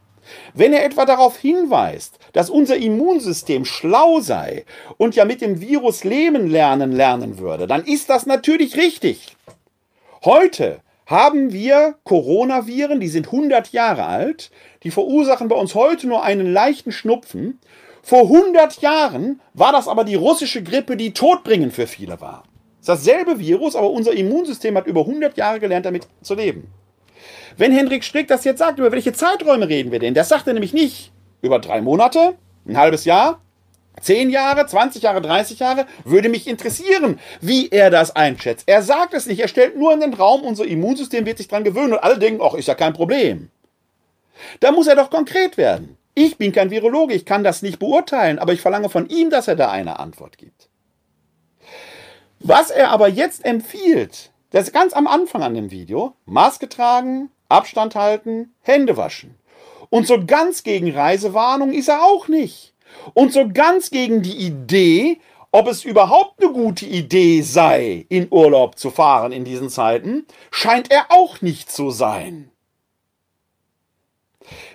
Wenn 0.54 0.72
er 0.72 0.84
etwa 0.84 1.04
darauf 1.04 1.38
hinweist, 1.38 2.18
dass 2.32 2.50
unser 2.50 2.76
Immunsystem 2.76 3.64
schlau 3.64 4.20
sei 4.20 4.64
und 4.96 5.16
ja 5.16 5.24
mit 5.24 5.40
dem 5.40 5.60
Virus 5.60 6.04
leben 6.04 6.48
lernen 6.48 6.92
lernen 6.92 7.38
würde, 7.38 7.66
dann 7.66 7.84
ist 7.84 8.10
das 8.10 8.26
natürlich 8.26 8.76
richtig. 8.76 9.36
Heute 10.24 10.80
haben 11.06 11.52
wir 11.52 11.94
Coronaviren, 12.04 13.00
die 13.00 13.08
sind 13.08 13.26
100 13.26 13.72
Jahre 13.72 14.04
alt, 14.04 14.50
die 14.82 14.90
verursachen 14.90 15.48
bei 15.48 15.56
uns 15.56 15.74
heute 15.74 16.06
nur 16.06 16.22
einen 16.22 16.52
leichten 16.52 16.92
Schnupfen. 16.92 17.58
Vor 18.02 18.22
100 18.22 18.80
Jahren 18.82 19.40
war 19.54 19.72
das 19.72 19.88
aber 19.88 20.04
die 20.04 20.14
russische 20.14 20.62
Grippe, 20.62 20.96
die 20.96 21.12
todbringend 21.14 21.72
für 21.72 21.86
viele 21.86 22.20
war. 22.20 22.44
Das 22.84 23.00
ist 23.00 23.08
dasselbe 23.08 23.38
Virus, 23.38 23.74
aber 23.74 23.90
unser 23.90 24.12
Immunsystem 24.12 24.76
hat 24.76 24.86
über 24.86 25.00
100 25.00 25.36
Jahre 25.36 25.60
gelernt, 25.60 25.86
damit 25.86 26.06
zu 26.22 26.34
leben. 26.34 26.68
Wenn 27.58 27.72
Hendrik 27.72 28.04
Strick 28.04 28.28
das 28.28 28.44
jetzt 28.44 28.60
sagt, 28.60 28.78
über 28.78 28.92
welche 28.92 29.12
Zeiträume 29.12 29.68
reden 29.68 29.90
wir 29.90 29.98
denn? 29.98 30.14
Das 30.14 30.28
sagt 30.28 30.46
er 30.46 30.52
nämlich 30.52 30.72
nicht. 30.72 31.10
Über 31.42 31.58
drei 31.58 31.80
Monate, 31.80 32.36
ein 32.64 32.78
halbes 32.78 33.04
Jahr, 33.04 33.40
zehn 34.00 34.30
Jahre, 34.30 34.64
20 34.64 35.02
Jahre, 35.02 35.20
30 35.20 35.58
Jahre, 35.58 35.86
würde 36.04 36.28
mich 36.28 36.46
interessieren, 36.46 37.18
wie 37.40 37.68
er 37.68 37.90
das 37.90 38.14
einschätzt. 38.14 38.68
Er 38.68 38.82
sagt 38.82 39.12
es 39.12 39.26
nicht, 39.26 39.40
er 39.40 39.48
stellt 39.48 39.76
nur 39.76 39.92
in 39.92 40.00
den 40.00 40.14
Raum, 40.14 40.42
unser 40.42 40.66
Immunsystem 40.66 41.26
wird 41.26 41.38
sich 41.38 41.48
dran 41.48 41.64
gewöhnen 41.64 41.94
und 41.94 41.98
alle 41.98 42.20
denken, 42.20 42.40
ach, 42.44 42.54
ist 42.54 42.68
ja 42.68 42.76
kein 42.76 42.92
Problem. 42.92 43.50
Da 44.60 44.70
muss 44.70 44.86
er 44.86 44.94
doch 44.94 45.10
konkret 45.10 45.56
werden. 45.56 45.98
Ich 46.14 46.38
bin 46.38 46.52
kein 46.52 46.70
Virologe, 46.70 47.14
ich 47.14 47.24
kann 47.26 47.42
das 47.42 47.62
nicht 47.62 47.80
beurteilen, 47.80 48.38
aber 48.38 48.52
ich 48.52 48.60
verlange 48.60 48.88
von 48.88 49.08
ihm, 49.08 49.30
dass 49.30 49.48
er 49.48 49.56
da 49.56 49.70
eine 49.70 49.98
Antwort 49.98 50.38
gibt. 50.38 50.68
Was 52.38 52.70
er 52.70 52.90
aber 52.90 53.08
jetzt 53.08 53.44
empfiehlt, 53.44 54.30
das 54.50 54.68
ist 54.68 54.72
ganz 54.72 54.92
am 54.92 55.08
Anfang 55.08 55.42
an 55.42 55.54
dem 55.54 55.72
Video, 55.72 56.14
Maske 56.24 56.68
tragen, 56.68 57.30
Abstand 57.48 57.94
halten, 57.94 58.54
Hände 58.60 58.96
waschen. 58.96 59.34
Und 59.90 60.06
so 60.06 60.24
ganz 60.24 60.62
gegen 60.62 60.90
Reisewarnung 60.90 61.72
ist 61.72 61.88
er 61.88 62.02
auch 62.04 62.28
nicht. 62.28 62.74
Und 63.14 63.32
so 63.32 63.48
ganz 63.48 63.90
gegen 63.90 64.22
die 64.22 64.36
Idee, 64.36 65.18
ob 65.50 65.66
es 65.66 65.84
überhaupt 65.84 66.42
eine 66.42 66.52
gute 66.52 66.84
Idee 66.84 67.40
sei, 67.42 68.06
in 68.08 68.28
Urlaub 68.30 68.78
zu 68.78 68.90
fahren 68.90 69.32
in 69.32 69.44
diesen 69.44 69.70
Zeiten, 69.70 70.26
scheint 70.50 70.90
er 70.90 71.06
auch 71.10 71.40
nicht 71.40 71.70
zu 71.72 71.90
sein. 71.90 72.50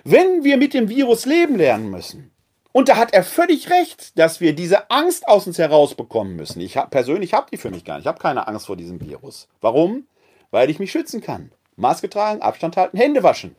Wenn 0.04 0.44
wir 0.44 0.56
mit 0.56 0.74
dem 0.74 0.88
Virus 0.88 1.26
leben 1.26 1.56
lernen 1.56 1.90
müssen, 1.90 2.30
und 2.76 2.88
da 2.88 2.96
hat 2.96 3.12
er 3.12 3.22
völlig 3.22 3.70
recht, 3.70 4.18
dass 4.18 4.40
wir 4.40 4.52
diese 4.52 4.90
Angst 4.90 5.28
aus 5.28 5.46
uns 5.46 5.58
herausbekommen 5.58 6.34
müssen. 6.34 6.60
Ich 6.60 6.76
hab, 6.76 6.90
persönlich 6.90 7.32
habe 7.32 7.46
die 7.48 7.56
für 7.56 7.70
mich 7.70 7.84
gar 7.84 7.94
nicht. 7.94 8.02
Ich 8.02 8.08
habe 8.08 8.18
keine 8.18 8.48
Angst 8.48 8.66
vor 8.66 8.76
diesem 8.76 9.00
Virus. 9.00 9.46
Warum? 9.60 10.08
Weil 10.50 10.70
ich 10.70 10.80
mich 10.80 10.90
schützen 10.90 11.20
kann. 11.20 11.52
Maske 11.76 12.08
tragen, 12.08 12.42
Abstand 12.42 12.76
halten, 12.76 12.96
Hände 12.96 13.22
waschen. 13.22 13.56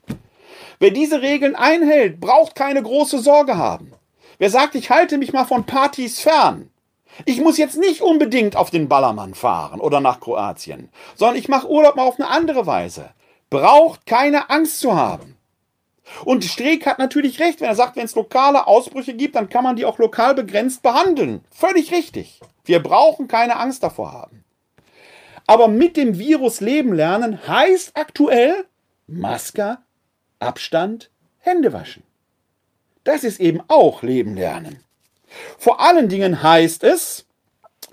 Wer 0.79 0.91
diese 0.91 1.21
Regeln 1.21 1.55
einhält, 1.55 2.19
braucht 2.19 2.55
keine 2.55 2.81
große 2.83 3.19
Sorge 3.19 3.57
haben. 3.57 3.93
Wer 4.37 4.49
sagt, 4.49 4.75
ich 4.75 4.89
halte 4.89 5.17
mich 5.17 5.33
mal 5.33 5.45
von 5.45 5.65
Partys 5.65 6.19
fern, 6.19 6.69
Ich 7.23 7.39
muss 7.39 7.57
jetzt 7.57 7.77
nicht 7.77 8.01
unbedingt 8.01 8.57
auf 8.57 8.69
den 8.71 8.89
Ballermann 8.89 9.33
fahren 9.33 9.79
oder 9.79 10.01
nach 10.01 10.19
Kroatien, 10.19 10.89
sondern 11.15 11.37
ich 11.37 11.47
mache 11.47 11.69
Urlaub 11.69 11.95
mal 11.95 12.03
auf 12.03 12.19
eine 12.19 12.29
andere 12.29 12.67
Weise. 12.67 13.11
Braucht 13.49 14.05
keine 14.05 14.49
Angst 14.49 14.79
zu 14.79 14.95
haben. 14.95 15.37
Und 16.23 16.43
Streeck 16.43 16.85
hat 16.85 16.99
natürlich 16.99 17.39
recht, 17.39 17.61
wenn 17.61 17.69
er 17.69 17.75
sagt, 17.75 17.95
wenn 17.95 18.05
es 18.05 18.15
lokale 18.15 18.67
Ausbrüche 18.67 19.13
gibt, 19.13 19.35
dann 19.35 19.49
kann 19.49 19.63
man 19.63 19.75
die 19.75 19.85
auch 19.85 19.97
lokal 19.97 20.35
begrenzt 20.35 20.83
behandeln. 20.83 21.43
Völlig 21.51 21.91
richtig. 21.91 22.41
Wir 22.63 22.81
brauchen 22.83 23.27
keine 23.27 23.57
Angst 23.57 23.81
davor 23.81 24.11
haben. 24.11 24.44
Aber 25.47 25.67
mit 25.67 25.97
dem 25.97 26.17
Virus 26.17 26.61
leben 26.61 26.93
lernen 26.93 27.47
heißt 27.47 27.91
aktuell 27.95 28.65
Maske, 29.07 29.77
Abstand, 30.39 31.11
Hände 31.39 31.73
waschen. 31.73 32.03
Das 33.03 33.23
ist 33.23 33.39
eben 33.39 33.61
auch 33.67 34.01
Leben 34.01 34.35
lernen. 34.35 34.79
Vor 35.57 35.79
allen 35.79 36.09
Dingen 36.09 36.41
heißt 36.41 36.83
es, 36.83 37.25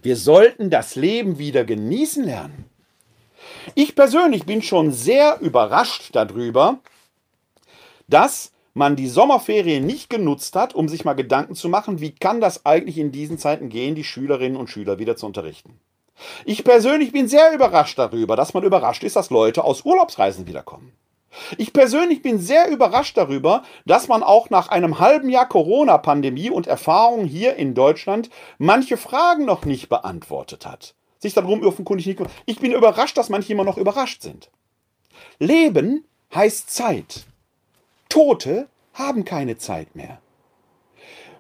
wir 0.01 0.17
sollten 0.17 0.71
das 0.71 0.97
Leben 0.97 1.39
wieder 1.39 1.65
genießen 1.65 2.25
lernen. 2.25 2.65
Ich 3.75 3.95
persönlich 3.95 4.47
bin 4.47 4.63
schon 4.63 4.93
sehr 4.93 5.39
überrascht 5.41 6.11
darüber, 6.13 6.79
dass 8.09 8.53
man 8.75 8.97
die 8.97 9.09
Sommerferien 9.09 9.85
nicht 9.85 10.09
genutzt 10.09 10.57
hat, 10.57 10.75
um 10.75 10.89
sich 10.89 11.05
mal 11.05 11.13
Gedanken 11.13 11.55
zu 11.55 11.69
machen, 11.69 12.01
wie 12.01 12.15
kann 12.15 12.41
das 12.41 12.65
eigentlich 12.65 12.99
in 12.99 13.13
diesen 13.13 13.39
Zeiten 13.39 13.69
gehen, 13.69 13.95
die 13.95 14.05
Schülerinnen 14.05 14.57
und 14.57 14.71
Schüler 14.71 14.99
wieder 14.99 15.17
zu 15.17 15.27
unterrichten. 15.27 15.79
Ich 16.45 16.65
persönlich 16.65 17.13
bin 17.13 17.29
sehr 17.29 17.53
überrascht 17.53 17.99
darüber, 17.99 18.37
dass 18.37 18.55
man 18.55 18.65
überrascht 18.65 19.03
ist, 19.03 19.17
dass 19.17 19.31
Leute 19.31 19.65
aus 19.65 19.85
Urlaubsreisen 19.85 20.47
wiederkommen. 20.47 20.93
Ich 21.57 21.73
persönlich 21.73 22.23
bin 22.23 22.39
sehr 22.39 22.69
überrascht 22.69 23.17
darüber, 23.17 23.63
dass 23.87 24.09
man 24.09 24.23
auch 24.23 24.51
nach 24.51 24.69
einem 24.69 24.99
halben 24.99 25.31
Jahr 25.31 25.49
Corona-Pandemie 25.49 26.51
und 26.51 26.67
Erfahrung 26.67 27.25
hier 27.25 27.57
in 27.57 27.75
Deutschland 27.75 28.29
manche 28.59 28.97
Fragen 28.97 29.47
noch 29.47 29.65
nicht 29.65 29.89
beantwortet 29.89 30.67
hat. 30.67 30.95
Sich 31.19 31.35
darum 31.35 31.63
offenkundig 31.65 32.07
nicht. 32.07 32.21
Ich 32.47 32.59
bin 32.59 32.73
überrascht, 32.73 33.17
dass 33.17 33.31
manche 33.31 33.53
immer 33.53 33.65
noch 33.65 33.79
überrascht 33.79 34.23
sind. 34.23 34.51
Leben 35.39 36.05
heißt 36.35 36.71
Zeit. 36.71 37.25
Tote 38.09 38.69
haben 38.93 39.25
keine 39.25 39.57
Zeit 39.57 39.95
mehr. 39.97 40.21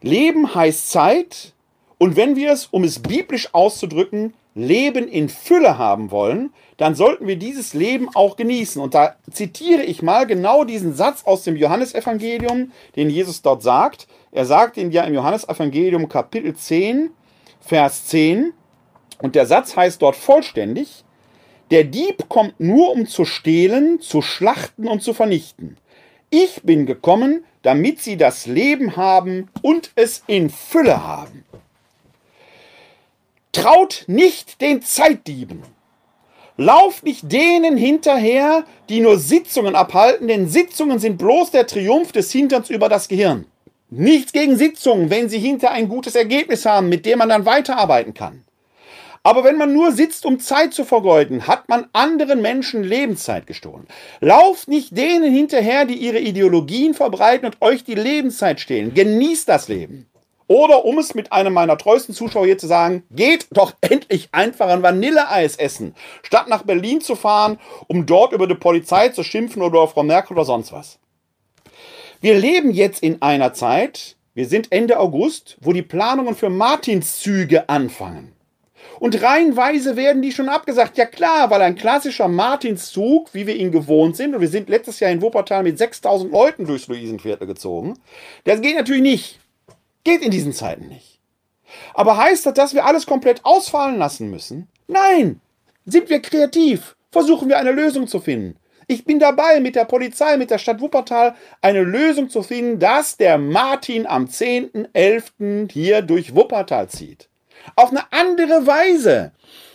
Leben 0.00 0.54
heißt 0.54 0.90
Zeit 0.90 1.52
und 1.98 2.16
wenn 2.16 2.34
wir 2.34 2.52
es, 2.52 2.66
um 2.66 2.82
es 2.82 3.00
biblisch 3.00 3.52
auszudrücken, 3.52 4.34
Leben 4.54 5.08
in 5.08 5.28
Fülle 5.28 5.78
haben 5.78 6.10
wollen, 6.10 6.52
dann 6.76 6.94
sollten 6.94 7.26
wir 7.26 7.36
dieses 7.36 7.74
Leben 7.74 8.08
auch 8.14 8.36
genießen. 8.36 8.82
Und 8.82 8.94
da 8.94 9.16
zitiere 9.30 9.82
ich 9.82 10.02
mal 10.02 10.26
genau 10.26 10.64
diesen 10.64 10.94
Satz 10.94 11.24
aus 11.24 11.44
dem 11.44 11.56
Johannesevangelium, 11.56 12.72
den 12.96 13.10
Jesus 13.10 13.42
dort 13.42 13.62
sagt. 13.62 14.06
Er 14.30 14.44
sagt 14.44 14.76
ihn 14.76 14.90
ja 14.90 15.04
im 15.04 15.14
Johannesevangelium 15.14 16.08
Kapitel 16.08 16.54
10, 16.54 17.10
Vers 17.60 18.06
10. 18.06 18.52
Und 19.20 19.34
der 19.34 19.46
Satz 19.46 19.76
heißt 19.76 20.02
dort 20.02 20.16
vollständig, 20.16 21.04
der 21.70 21.84
Dieb 21.84 22.28
kommt 22.28 22.60
nur, 22.60 22.90
um 22.90 23.06
zu 23.06 23.24
stehlen, 23.24 24.00
zu 24.00 24.20
schlachten 24.20 24.86
und 24.86 25.02
zu 25.02 25.14
vernichten. 25.14 25.78
Ich 26.28 26.62
bin 26.62 26.84
gekommen, 26.84 27.44
damit 27.62 28.00
sie 28.00 28.16
das 28.16 28.46
Leben 28.46 28.96
haben 28.96 29.48
und 29.62 29.92
es 29.94 30.22
in 30.26 30.50
Fülle 30.50 31.06
haben. 31.06 31.44
Traut 33.52 34.04
nicht 34.06 34.60
den 34.60 34.82
Zeitdieben. 34.82 35.62
Lauft 36.56 37.04
nicht 37.04 37.30
denen 37.30 37.76
hinterher, 37.76 38.64
die 38.88 39.00
nur 39.00 39.18
Sitzungen 39.18 39.74
abhalten, 39.74 40.28
denn 40.28 40.48
Sitzungen 40.48 40.98
sind 40.98 41.18
bloß 41.18 41.50
der 41.50 41.66
Triumph 41.66 42.12
des 42.12 42.32
Hinterns 42.32 42.70
über 42.70 42.88
das 42.88 43.08
Gehirn. 43.08 43.46
Nichts 43.90 44.32
gegen 44.32 44.56
Sitzungen, 44.56 45.10
wenn 45.10 45.28
sie 45.28 45.38
hinter 45.38 45.70
ein 45.70 45.88
gutes 45.88 46.14
Ergebnis 46.14 46.64
haben, 46.64 46.88
mit 46.88 47.04
dem 47.04 47.18
man 47.18 47.28
dann 47.28 47.44
weiterarbeiten 47.44 48.14
kann. 48.14 48.42
Aber 49.22 49.44
wenn 49.44 49.56
man 49.56 49.72
nur 49.72 49.92
sitzt, 49.92 50.26
um 50.26 50.40
Zeit 50.40 50.74
zu 50.74 50.84
vergeuden, 50.84 51.46
hat 51.46 51.68
man 51.68 51.88
anderen 51.92 52.40
Menschen 52.42 52.82
Lebenszeit 52.82 53.46
gestohlen. 53.46 53.86
Lauft 54.20 54.66
nicht 54.66 54.96
denen 54.96 55.32
hinterher, 55.32 55.84
die 55.84 55.94
ihre 55.94 56.18
Ideologien 56.18 56.94
verbreiten 56.94 57.46
und 57.46 57.60
euch 57.60 57.84
die 57.84 57.94
Lebenszeit 57.94 58.60
stehlen. 58.60 58.94
Genießt 58.94 59.48
das 59.48 59.68
Leben. 59.68 60.06
Oder 60.52 60.84
um 60.84 60.98
es 60.98 61.14
mit 61.14 61.32
einem 61.32 61.54
meiner 61.54 61.78
treuesten 61.78 62.14
Zuschauer 62.14 62.44
hier 62.44 62.58
zu 62.58 62.66
sagen, 62.66 63.04
geht 63.10 63.46
doch 63.52 63.72
endlich 63.80 64.28
einfach 64.32 64.68
ein 64.68 64.82
Vanilleeis 64.82 65.56
essen, 65.56 65.94
statt 66.22 66.46
nach 66.46 66.64
Berlin 66.64 67.00
zu 67.00 67.16
fahren, 67.16 67.58
um 67.86 68.04
dort 68.04 68.34
über 68.34 68.46
die 68.46 68.54
Polizei 68.54 69.08
zu 69.08 69.22
schimpfen 69.22 69.62
oder 69.62 69.88
Frau 69.88 70.02
Merkel 70.02 70.34
oder 70.34 70.44
sonst 70.44 70.70
was. 70.70 70.98
Wir 72.20 72.34
leben 72.34 72.70
jetzt 72.70 73.02
in 73.02 73.22
einer 73.22 73.54
Zeit, 73.54 74.16
wir 74.34 74.44
sind 74.44 74.70
Ende 74.72 75.00
August, 75.00 75.56
wo 75.62 75.72
die 75.72 75.80
Planungen 75.80 76.36
für 76.36 76.50
Martinszüge 76.50 77.70
anfangen. 77.70 78.32
Und 79.00 79.22
reihenweise 79.22 79.96
werden 79.96 80.20
die 80.20 80.32
schon 80.32 80.50
abgesagt. 80.50 80.98
Ja 80.98 81.06
klar, 81.06 81.48
weil 81.48 81.62
ein 81.62 81.76
klassischer 81.76 82.28
Martinszug, 82.28 83.32
wie 83.32 83.46
wir 83.46 83.56
ihn 83.56 83.72
gewohnt 83.72 84.18
sind, 84.18 84.34
und 84.34 84.42
wir 84.42 84.48
sind 84.48 84.68
letztes 84.68 85.00
Jahr 85.00 85.12
in 85.12 85.22
Wuppertal 85.22 85.62
mit 85.62 85.78
6000 85.78 86.30
Leuten 86.30 86.66
durchs 86.66 86.88
Luisenviertel 86.88 87.46
gezogen, 87.46 87.98
das 88.44 88.60
geht 88.60 88.76
natürlich 88.76 89.02
nicht. 89.02 89.41
Geht 90.04 90.22
in 90.22 90.30
diesen 90.30 90.52
Zeiten 90.52 90.88
nicht. 90.88 91.20
Aber 91.94 92.16
heißt 92.16 92.46
das, 92.46 92.54
dass 92.54 92.74
wir 92.74 92.84
alles 92.84 93.06
komplett 93.06 93.44
ausfallen 93.44 93.98
lassen 93.98 94.30
müssen? 94.30 94.68
Nein! 94.88 95.40
Sind 95.84 96.10
wir 96.10 96.20
kreativ? 96.20 96.96
Versuchen 97.10 97.48
wir 97.48 97.58
eine 97.58 97.72
Lösung 97.72 98.06
zu 98.06 98.20
finden. 98.20 98.56
Ich 98.88 99.04
bin 99.04 99.18
dabei, 99.18 99.60
mit 99.60 99.76
der 99.76 99.84
Polizei, 99.84 100.36
mit 100.36 100.50
der 100.50 100.58
Stadt 100.58 100.80
Wuppertal 100.80 101.34
eine 101.60 101.82
Lösung 101.82 102.28
zu 102.28 102.42
finden, 102.42 102.78
dass 102.78 103.16
der 103.16 103.38
Martin 103.38 104.06
am 104.06 104.26
10.11. 104.26 105.70
hier 105.70 106.02
durch 106.02 106.34
Wuppertal 106.34 106.88
zieht. 106.88 107.28
Auf 107.76 107.90
eine 107.90 108.04
andere 108.12 108.66
Weise, 108.66 109.32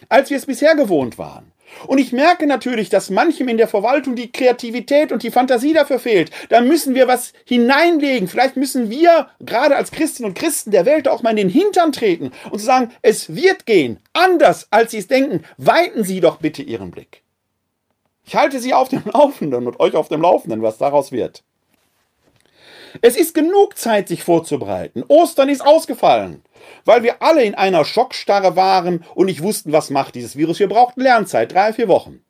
als 0.10 0.30
wir 0.30 0.38
es 0.38 0.46
bisher 0.46 0.76
gewohnt 0.76 1.18
waren. 1.18 1.52
Und 1.86 1.98
ich 1.98 2.12
merke 2.12 2.48
natürlich, 2.48 2.90
dass 2.90 3.10
manchem 3.10 3.48
in 3.48 3.58
der 3.58 3.68
Verwaltung 3.68 4.16
die 4.16 4.32
Kreativität 4.32 5.12
und 5.12 5.24
die 5.24 5.32
Fantasie 5.32 5.74
dafür 5.74 6.00
fehlt. 6.00 6.32
Da 6.50 6.62
müssen 6.62 6.96
wir 6.96 7.08
was 7.08 7.34
hineinlegen. 7.46 8.28
Vielleicht 8.28 8.58
müssen 8.58 8.90
wir, 8.90 9.28
gerade 9.40 9.76
als 9.76 9.92
Christinnen 9.92 10.32
und 10.32 10.38
Christen 10.38 10.72
der 10.72 10.86
Welt, 10.86 11.08
auch 11.08 11.24
mal 11.24 11.32
in 11.32 11.38
den 11.38 11.50
Hintern 11.50 11.92
treten 11.92 12.32
und 12.52 12.60
zu 12.60 12.66
sagen, 12.66 12.92
es 13.02 13.36
wird 13.36 13.66
gehen. 13.66 14.00
Anders, 14.14 14.68
als 14.72 14.92
Sie 14.92 14.98
es 14.98 15.08
denken. 15.08 15.44
Weiten 15.58 16.04
Sie 16.04 16.20
doch 16.20 16.38
bitte 16.38 16.64
Ihren 16.64 16.92
Blick. 16.92 17.24
Ich 18.26 18.36
halte 18.36 18.60
Sie 18.60 18.74
auf 18.74 18.90
dem 18.90 19.04
Laufenden 19.14 19.68
und 19.68 19.80
euch 19.80 19.96
auf 19.96 20.10
dem 20.10 20.22
Laufenden, 20.22 20.62
was 20.62 20.78
daraus 20.78 21.12
wird. 21.12 21.44
Es 23.02 23.16
ist 23.16 23.34
genug 23.34 23.78
Zeit, 23.78 24.08
sich 24.08 24.24
vorzubereiten. 24.24 25.04
Ostern 25.08 25.50
ist 25.50 25.66
ausgefallen 25.66 26.44
weil 26.86 27.04
wir 27.04 27.22
alle 27.22 27.44
in 27.44 27.56
einer 27.56 27.86
Schockstarre 27.86 28.56
waren 28.56 29.04
und 29.16 29.28
nicht 29.28 29.44
wussten, 29.44 29.72
was 29.72 29.90
macht 29.90 30.16
dieses 30.16 30.36
Virus. 30.36 30.60
Wir 30.60 30.70
brauchten 30.70 31.02
Lernzeit, 31.02 31.54
drei, 31.54 31.74
vier 31.74 31.88
Wochen. 31.88 32.22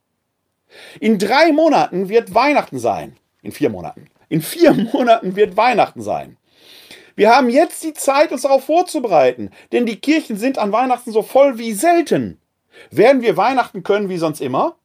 In 1.00 1.18
drei 1.18 1.52
Monaten 1.52 2.10
wird 2.10 2.34
Weihnachten 2.34 2.80
sein. 2.80 3.16
In 3.42 3.52
vier 3.52 3.70
Monaten. 3.70 4.08
In 4.30 4.42
vier 4.42 4.74
Monaten 4.94 5.36
wird 5.36 5.58
Weihnachten 5.58 6.02
sein. 6.02 6.38
Wir 7.16 7.36
haben 7.36 7.50
jetzt 7.50 7.84
die 7.84 7.94
Zeit, 7.94 8.32
uns 8.32 8.44
darauf 8.44 8.66
vorzubereiten, 8.66 9.50
denn 9.72 9.86
die 9.86 10.00
Kirchen 10.00 10.38
sind 10.38 10.60
an 10.60 10.72
Weihnachten 10.72 11.12
so 11.12 11.24
voll 11.24 11.58
wie 11.58 11.74
selten. 11.74 12.40
Werden 12.92 13.24
wir 13.24 13.38
Weihnachten 13.38 13.82
können 13.82 14.10
wie 14.10 14.18
sonst 14.18 14.40
immer? 14.40 14.76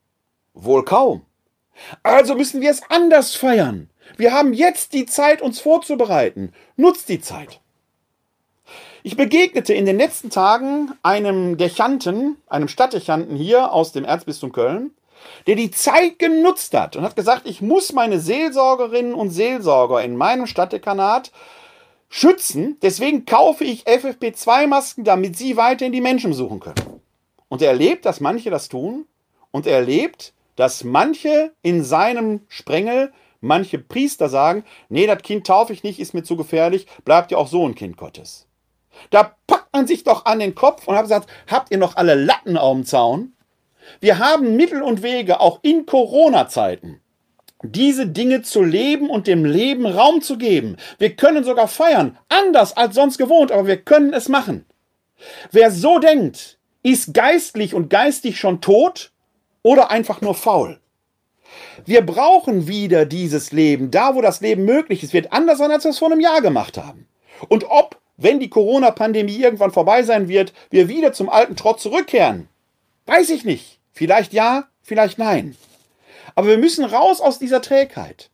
Wohl 0.54 0.84
kaum. 0.84 1.26
Also 2.02 2.34
müssen 2.34 2.62
wir 2.62 2.70
es 2.70 2.82
anders 2.88 3.34
feiern. 3.34 3.90
Wir 4.16 4.32
haben 4.32 4.52
jetzt 4.52 4.92
die 4.92 5.06
Zeit, 5.06 5.42
uns 5.42 5.60
vorzubereiten. 5.60 6.52
Nutzt 6.76 7.08
die 7.08 7.20
Zeit. 7.20 7.60
Ich 9.02 9.16
begegnete 9.16 9.74
in 9.74 9.84
den 9.84 9.98
letzten 9.98 10.30
Tagen 10.30 10.92
einem 11.02 11.56
Dechanten, 11.56 12.36
einem 12.46 12.68
Stadtdechanten 12.68 13.36
hier 13.36 13.72
aus 13.72 13.90
dem 13.92 14.04
Erzbistum 14.04 14.52
Köln, 14.52 14.92
der 15.46 15.56
die 15.56 15.70
Zeit 15.70 16.18
genutzt 16.18 16.74
hat 16.74 16.94
und 16.94 17.02
hat 17.02 17.16
gesagt, 17.16 17.46
ich 17.46 17.60
muss 17.60 17.92
meine 17.92 18.20
Seelsorgerinnen 18.20 19.14
und 19.14 19.30
Seelsorger 19.30 20.02
in 20.02 20.16
meinem 20.16 20.46
Stadtdekanat 20.46 21.32
schützen, 22.08 22.76
deswegen 22.82 23.24
kaufe 23.24 23.64
ich 23.64 23.86
FFP2-Masken, 23.86 25.02
damit 25.02 25.36
sie 25.36 25.56
weiterhin 25.56 25.92
die 25.92 26.00
Menschen 26.00 26.32
suchen 26.32 26.60
können. 26.60 27.00
Und 27.48 27.62
er 27.62 27.70
erlebt, 27.70 28.04
dass 28.04 28.20
manche 28.20 28.50
das 28.50 28.68
tun 28.68 29.06
und 29.50 29.66
er 29.66 29.78
erlebt, 29.78 30.32
dass 30.56 30.84
manche 30.84 31.52
in 31.62 31.82
seinem 31.82 32.42
Sprengel, 32.48 33.12
manche 33.42 33.78
Priester 33.78 34.30
sagen, 34.30 34.64
nee, 34.88 35.06
das 35.06 35.20
Kind 35.22 35.46
taufe 35.46 35.74
ich 35.74 35.82
nicht, 35.82 36.00
ist 36.00 36.14
mir 36.14 36.22
zu 36.22 36.36
gefährlich, 36.36 36.86
bleibt 37.04 37.30
ja 37.30 37.36
auch 37.36 37.48
so 37.48 37.68
ein 37.68 37.74
Kind 37.74 37.98
Gottes. 37.98 38.46
Da 39.10 39.34
packt 39.46 39.72
man 39.72 39.86
sich 39.86 40.04
doch 40.04 40.24
an 40.24 40.38
den 40.38 40.54
Kopf 40.54 40.88
und 40.88 40.94
hat 40.94 41.04
gesagt, 41.04 41.28
habt 41.50 41.70
ihr 41.70 41.78
noch 41.78 41.96
alle 41.96 42.14
Latten 42.14 42.56
auf 42.56 42.74
dem 42.74 42.84
Zaun? 42.84 43.32
Wir 44.00 44.18
haben 44.18 44.56
Mittel 44.56 44.82
und 44.82 45.02
Wege, 45.02 45.40
auch 45.40 45.58
in 45.62 45.86
Corona-Zeiten, 45.86 47.00
diese 47.62 48.06
Dinge 48.06 48.42
zu 48.42 48.62
leben 48.62 49.10
und 49.10 49.26
dem 49.26 49.44
Leben 49.44 49.86
Raum 49.86 50.22
zu 50.22 50.38
geben. 50.38 50.76
Wir 50.98 51.16
können 51.16 51.44
sogar 51.44 51.68
feiern, 51.68 52.18
anders 52.28 52.76
als 52.76 52.94
sonst 52.94 53.18
gewohnt, 53.18 53.50
aber 53.50 53.66
wir 53.66 53.78
können 53.78 54.12
es 54.12 54.28
machen. 54.28 54.66
Wer 55.50 55.70
so 55.70 55.98
denkt, 55.98 56.58
ist 56.82 57.14
geistlich 57.14 57.74
und 57.74 57.90
geistig 57.90 58.38
schon 58.38 58.60
tot 58.60 59.12
oder 59.62 59.90
einfach 59.90 60.20
nur 60.20 60.34
faul. 60.34 60.81
Wir 61.84 62.04
brauchen 62.04 62.68
wieder 62.68 63.06
dieses 63.06 63.52
Leben, 63.52 63.90
da 63.90 64.14
wo 64.14 64.20
das 64.20 64.40
Leben 64.40 64.64
möglich 64.64 65.02
ist, 65.02 65.12
wird 65.12 65.32
anders 65.32 65.58
sein, 65.58 65.70
als 65.70 65.84
wir 65.84 65.90
es 65.90 65.98
vor 65.98 66.10
einem 66.10 66.20
Jahr 66.20 66.40
gemacht 66.40 66.78
haben. 66.78 67.06
Und 67.48 67.64
ob 67.68 68.00
wenn 68.16 68.40
die 68.40 68.50
Corona-Pandemie 68.50 69.38
irgendwann 69.38 69.72
vorbei 69.72 70.02
sein 70.02 70.28
wird, 70.28 70.52
wir 70.70 70.88
wieder 70.88 71.12
zum 71.12 71.28
alten 71.28 71.56
Trott 71.56 71.80
zurückkehren? 71.80 72.48
Weiß 73.06 73.30
ich 73.30 73.44
nicht. 73.44 73.78
Vielleicht 73.92 74.32
ja, 74.32 74.68
vielleicht 74.82 75.18
nein. 75.18 75.56
Aber 76.34 76.48
wir 76.48 76.58
müssen 76.58 76.84
raus 76.84 77.20
aus 77.20 77.38
dieser 77.38 77.60
Trägheit. 77.60 78.30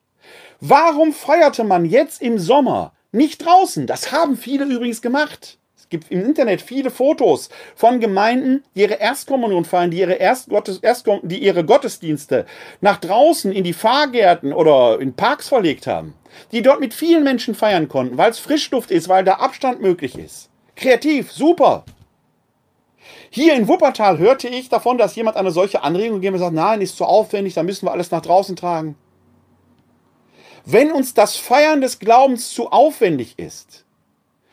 Warum 0.60 1.12
feierte 1.12 1.64
man 1.64 1.84
jetzt 1.84 2.20
im 2.20 2.38
Sommer 2.38 2.92
nicht 3.12 3.44
draußen? 3.44 3.86
Das 3.86 4.12
haben 4.12 4.36
viele 4.36 4.64
übrigens 4.64 5.02
gemacht. 5.02 5.58
Gibt 5.90 6.10
im 6.10 6.24
Internet 6.24 6.60
viele 6.60 6.90
Fotos 6.90 7.48
von 7.74 7.98
Gemeinden, 7.98 8.62
die 8.74 8.82
ihre 8.82 9.00
Erstkommunion 9.00 9.64
feiern, 9.64 9.90
die 9.90 10.00
ihre, 10.00 10.14
Erstgottes, 10.14 10.78
Erstkom 10.78 11.20
die 11.22 11.38
ihre 11.38 11.64
Gottesdienste 11.64 12.44
nach 12.82 12.98
draußen 12.98 13.52
in 13.52 13.64
die 13.64 13.72
Fahrgärten 13.72 14.52
oder 14.52 15.00
in 15.00 15.14
Parks 15.14 15.48
verlegt 15.48 15.86
haben. 15.86 16.14
Die 16.52 16.60
dort 16.60 16.80
mit 16.80 16.92
vielen 16.92 17.24
Menschen 17.24 17.54
feiern 17.54 17.88
konnten, 17.88 18.18
weil 18.18 18.30
es 18.30 18.38
Frischluft 18.38 18.90
ist, 18.90 19.08
weil 19.08 19.24
da 19.24 19.34
Abstand 19.34 19.80
möglich 19.80 20.18
ist. 20.18 20.50
Kreativ, 20.76 21.32
super. 21.32 21.84
Hier 23.30 23.54
in 23.54 23.66
Wuppertal 23.66 24.18
hörte 24.18 24.48
ich 24.48 24.68
davon, 24.68 24.98
dass 24.98 25.16
jemand 25.16 25.36
eine 25.36 25.50
solche 25.50 25.82
Anregung 25.82 26.16
gegeben 26.16 26.34
hat 26.34 26.40
und 26.40 26.54
sagt, 26.54 26.66
nein, 26.66 26.80
ist 26.82 26.96
zu 26.96 27.04
aufwendig, 27.04 27.54
da 27.54 27.62
müssen 27.62 27.86
wir 27.86 27.92
alles 27.92 28.10
nach 28.10 28.22
draußen 28.22 28.56
tragen. 28.56 28.96
Wenn 30.64 30.92
uns 30.92 31.14
das 31.14 31.36
Feiern 31.36 31.80
des 31.80 31.98
Glaubens 31.98 32.50
zu 32.50 32.70
aufwendig 32.70 33.38
ist, 33.38 33.86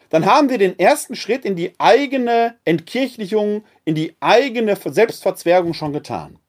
dann 0.10 0.26
haben 0.26 0.49
wir 0.49 0.58
den 0.58 0.78
ersten 0.78 1.16
Schritt 1.16 1.45
in 1.45 1.56
die 1.56 1.74
eigene 1.78 2.56
Entkirchlichung, 2.66 3.64
in 3.86 3.95
die 3.95 4.16
eigene 4.20 4.76
Selbstverzwergung 4.76 5.74
schon 5.74 5.93
getan. 5.93 6.39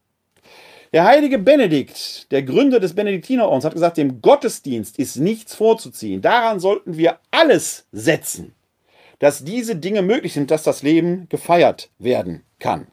Der 0.93 1.05
heilige 1.05 1.39
Benedikt, 1.39 2.31
der 2.31 2.43
Gründer 2.43 2.81
des 2.81 2.95
Benediktinerordens, 2.95 3.65
hat 3.65 3.75
gesagt, 3.75 3.97
dem 3.97 4.23
Gottesdienst 4.23 4.99
ist 4.99 5.17
nichts 5.17 5.55
vorzuziehen. 5.55 6.23
Daran 6.23 6.61
sollten 6.61 6.97
wir 6.97 7.19
alles 7.31 7.87
setzen, 7.93 8.55
dass 9.19 9.45
diese 9.45 9.77
Dinge 9.77 10.03
möglich 10.03 10.33
sind, 10.33 10.51
dass 10.51 10.63
das 10.63 10.83
Leben 10.83 11.29
gefeiert 11.29 11.91
werden 11.99 12.45
kann. 12.59 12.87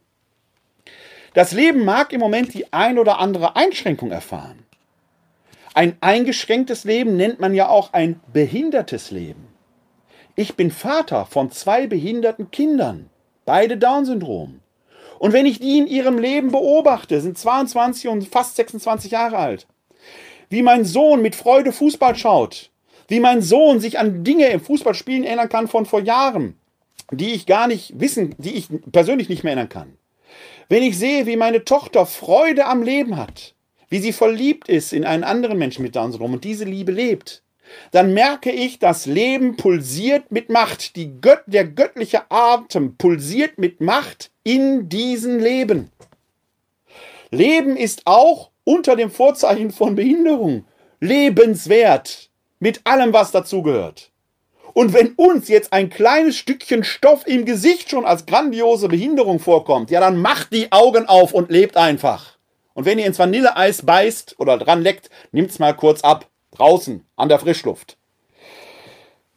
Das 1.34 1.52
Leben 1.52 1.86
mag 1.86 2.14
im 2.14 2.20
Moment 2.20 2.54
die 2.54 2.72
ein 2.74 3.00
oder 3.00 3.20
andere 3.20 3.56
Einschränkung 3.56 4.12
erfahren. 4.12 4.66
Ein 5.74 5.98
eingeschränktes 6.02 6.84
Leben 6.84 7.18
nennt 7.18 7.40
man 7.40 7.56
ja 7.56 7.70
auch 7.70 7.94
ein 7.94 8.20
behindertes 8.32 9.10
Leben. 9.10 9.53
Ich 10.36 10.56
bin 10.56 10.72
Vater 10.72 11.28
von 11.28 11.52
zwei 11.52 11.86
behinderten 11.86 12.50
Kindern, 12.50 13.12
beide 13.46 13.78
Down-Syndrom. 13.78 14.62
Und 15.20 15.32
wenn 15.32 15.46
ich 15.46 15.60
die 15.60 15.78
in 15.78 15.86
ihrem 15.86 16.18
Leben 16.18 16.52
beobachte, 16.52 17.22
sind 17.22 17.38
22 17.38 18.08
und 18.08 18.28
fast 18.28 18.56
26 18.56 19.12
Jahre 19.12 19.38
alt, 19.38 19.68
wie 20.50 20.64
mein 20.64 20.86
Sohn 20.86 21.22
mit 21.22 21.36
Freude 21.36 21.72
Fußball 21.72 22.16
schaut, 22.16 22.72
wie 23.10 23.20
mein 23.20 23.44
Sohn 23.44 23.80
sich 23.80 24.00
an 24.00 24.24
Dinge 24.24 24.48
im 24.48 24.60
Fußballspielen 24.60 25.24
erinnern 25.24 25.50
kann 25.50 25.68
von 25.68 25.86
vor 25.86 26.02
Jahren, 26.02 26.58
die 27.12 27.34
ich 27.34 27.46
gar 27.46 27.68
nicht 27.68 28.00
wissen, 28.00 28.34
die 28.40 28.56
ich 28.56 28.70
persönlich 28.92 29.30
nicht 29.30 29.44
mehr 29.44 29.54
erinnern 29.54 29.70
kann. 29.70 29.98
Wenn 30.68 30.82
ich 30.82 30.98
sehe, 30.98 31.28
wie 31.28 31.36
meine 31.36 31.64
Tochter 31.64 32.08
Freude 32.08 32.66
am 32.66 32.82
Leben 32.82 33.18
hat, 33.18 33.54
wie 33.90 34.00
sie 34.00 34.14
verliebt 34.14 34.68
ist 34.68 34.94
in 34.94 35.06
einen 35.06 35.24
anderen 35.24 35.60
Menschen 35.60 35.84
mit 35.84 35.96
Down-Syndrom 35.96 36.34
und 36.34 36.44
diese 36.44 36.66
Liebe 36.66 36.92
lebt, 36.92 37.43
dann 37.92 38.14
merke 38.14 38.52
ich, 38.52 38.80
das 38.80 39.06
Leben 39.06 39.56
pulsiert 39.56 40.32
mit 40.32 40.50
Macht. 40.50 40.94
Gött 41.22 41.44
der 41.48 41.66
göttliche 41.66 42.30
Atem 42.30 42.98
pulsiert 42.98 43.58
mit 43.58 43.82
Macht 43.82 44.32
in 44.44 44.90
diesen 44.90 45.40
Leben. 45.40 45.92
Leben 47.32 47.76
ist 47.78 48.04
auch 48.06 48.52
unter 48.64 48.96
dem 48.96 49.12
Vorzeichen 49.12 49.72
von 49.72 49.96
Behinderung 49.96 50.66
lebenswert, 51.00 52.30
mit 52.60 52.82
allem, 52.86 53.12
was 53.12 53.32
dazugehört. 53.32 54.12
Und 54.74 54.94
wenn 54.94 55.14
uns 55.14 55.50
jetzt 55.50 55.72
ein 55.72 55.90
kleines 55.90 56.38
Stückchen 56.38 56.84
Stoff 56.84 57.28
im 57.28 57.46
Gesicht 57.46 57.90
schon 57.90 58.06
als 58.06 58.26
grandiose 58.26 58.88
Behinderung 58.88 59.40
vorkommt, 59.40 59.92
ja, 59.92 60.00
dann 60.00 60.18
macht 60.18 60.52
die 60.52 60.72
Augen 60.72 61.08
auf 61.08 61.34
und 61.34 61.52
lebt 61.52 61.78
einfach. 61.78 62.38
Und 62.74 62.86
wenn 62.86 62.98
ihr 62.98 63.06
ins 63.06 63.20
Vanilleeis 63.20 63.86
beißt 63.86 64.36
oder 64.40 64.58
dran 64.58 64.82
leckt, 64.82 65.10
nimmt's 65.32 65.60
mal 65.60 65.74
kurz 65.74 66.02
ab. 66.02 66.28
Draußen, 66.56 67.06
an 67.16 67.30
der 67.30 67.40
Frischluft. 67.40 67.98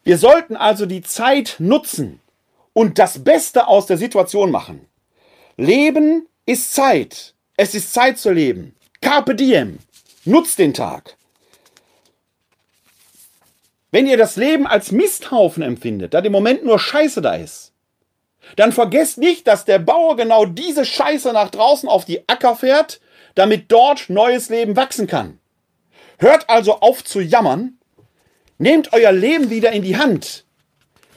Wir 0.04 0.18
sollten 0.18 0.56
also 0.56 0.86
die 0.86 1.02
Zeit 1.02 1.56
nutzen 1.58 2.20
und 2.72 2.98
das 2.98 3.24
Beste 3.24 3.66
aus 3.66 3.86
der 3.86 3.96
Situation 3.96 4.50
machen. 4.50 4.86
Leben 5.56 6.28
ist 6.44 6.74
Zeit. 6.74 7.34
Es 7.56 7.74
ist 7.74 7.92
Zeit 7.92 8.18
zu 8.18 8.30
leben. 8.30 8.76
Carpe 9.00 9.34
diem. 9.34 9.78
Nutzt 10.24 10.58
den 10.58 10.74
Tag. 10.74 11.16
Wenn 13.90 14.06
ihr 14.06 14.16
das 14.16 14.36
Leben 14.36 14.66
als 14.66 14.92
Misthaufen 14.92 15.62
empfindet, 15.62 16.12
da 16.12 16.18
im 16.18 16.32
Moment 16.32 16.64
nur 16.64 16.78
Scheiße 16.78 17.22
da 17.22 17.34
ist, 17.34 17.72
dann 18.56 18.72
vergesst 18.72 19.18
nicht, 19.18 19.46
dass 19.46 19.64
der 19.64 19.78
Bauer 19.78 20.16
genau 20.16 20.44
diese 20.44 20.84
Scheiße 20.84 21.32
nach 21.32 21.50
draußen 21.50 21.88
auf 21.88 22.04
die 22.04 22.28
Acker 22.28 22.56
fährt, 22.56 23.00
damit 23.34 23.72
dort 23.72 24.08
neues 24.08 24.50
Leben 24.50 24.76
wachsen 24.76 25.06
kann. 25.06 25.38
Hört 26.18 26.48
also 26.48 26.80
auf 26.80 27.04
zu 27.04 27.20
jammern, 27.20 27.76
nehmt 28.58 28.92
euer 28.92 29.12
Leben 29.12 29.50
wieder 29.50 29.72
in 29.72 29.82
die 29.82 29.98
Hand, 29.98 30.44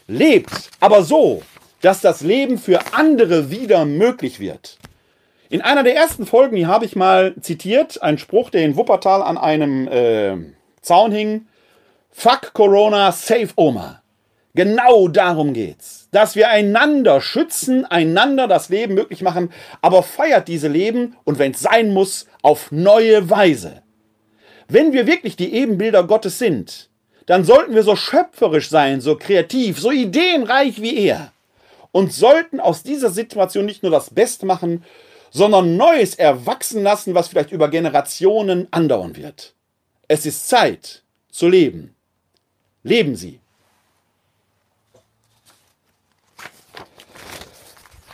lebt 0.08 0.70
aber 0.82 1.04
so, 1.04 1.42
dass 1.82 2.02
das 2.02 2.22
Leben 2.22 2.58
für 2.58 2.94
andere 2.94 3.50
wieder 3.50 3.86
möglich 3.86 4.40
wird. 4.42 4.78
In 5.50 5.62
einer 5.62 5.84
der 5.84 5.96
ersten 5.96 6.26
Folgen, 6.26 6.58
hier 6.58 6.68
habe 6.68 6.86
ich 6.86 6.96
mal 6.96 7.34
zitiert, 7.42 8.04
einen 8.04 8.18
Spruch, 8.18 8.50
der 8.50 8.64
in 8.66 8.76
Wuppertal 8.76 9.22
an 9.24 9.38
einem 9.38 9.88
äh, 9.88 10.36
Zaun 10.82 11.12
hing. 11.12 11.48
Fuck 12.12 12.54
Corona, 12.54 13.12
save 13.12 13.50
Oma. 13.56 14.04
Genau 14.54 15.08
darum 15.08 15.54
geht's. 15.54 16.10
Dass 16.12 16.36
wir 16.36 16.50
einander 16.50 17.22
schützen, 17.22 17.86
einander 17.86 18.48
das 18.48 18.70
Leben 18.70 18.96
möglich 18.96 19.22
machen, 19.22 19.52
aber 19.82 20.04
feiert 20.04 20.48
diese 20.48 20.68
Leben 20.68 21.16
und 21.24 21.40
wenn 21.40 21.54
es 21.54 21.62
sein 21.62 21.94
muss, 21.94 22.28
auf 22.42 22.72
neue 22.72 23.30
Weise. 23.30 23.82
Wenn 24.72 24.94
wir 24.94 25.08
wirklich 25.08 25.36
die 25.36 25.52
Ebenbilder 25.54 26.04
Gottes 26.04 26.38
sind, 26.38 26.90
dann 27.26 27.44
sollten 27.44 27.74
wir 27.74 27.82
so 27.82 27.96
schöpferisch 27.96 28.70
sein, 28.70 29.02
so 29.02 29.16
kreativ, 29.16 29.80
so 29.80 29.92
ideenreich 29.92 30.80
wie 30.80 30.96
er 30.96 31.34
und 31.92 32.14
sollten 32.14 32.60
aus 32.60 32.84
dieser 32.84 33.10
Situation 33.10 33.66
nicht 33.66 33.82
nur 33.82 33.92
das 33.92 34.12
Beste 34.12 34.46
machen, 34.46 34.86
sondern 35.32 35.76
Neues 35.76 36.14
erwachsen 36.16 36.84
lassen, 36.84 37.16
was 37.16 37.28
vielleicht 37.28 37.52
über 37.52 37.68
Generationen 37.70 38.68
andauern 38.70 39.16
wird. 39.16 39.56
Es 40.08 40.28
ist 40.28 40.48
Zeit 40.48 41.02
zu 41.32 41.48
leben. 41.48 41.96
Leben 42.84 43.16
Sie. 43.16 43.40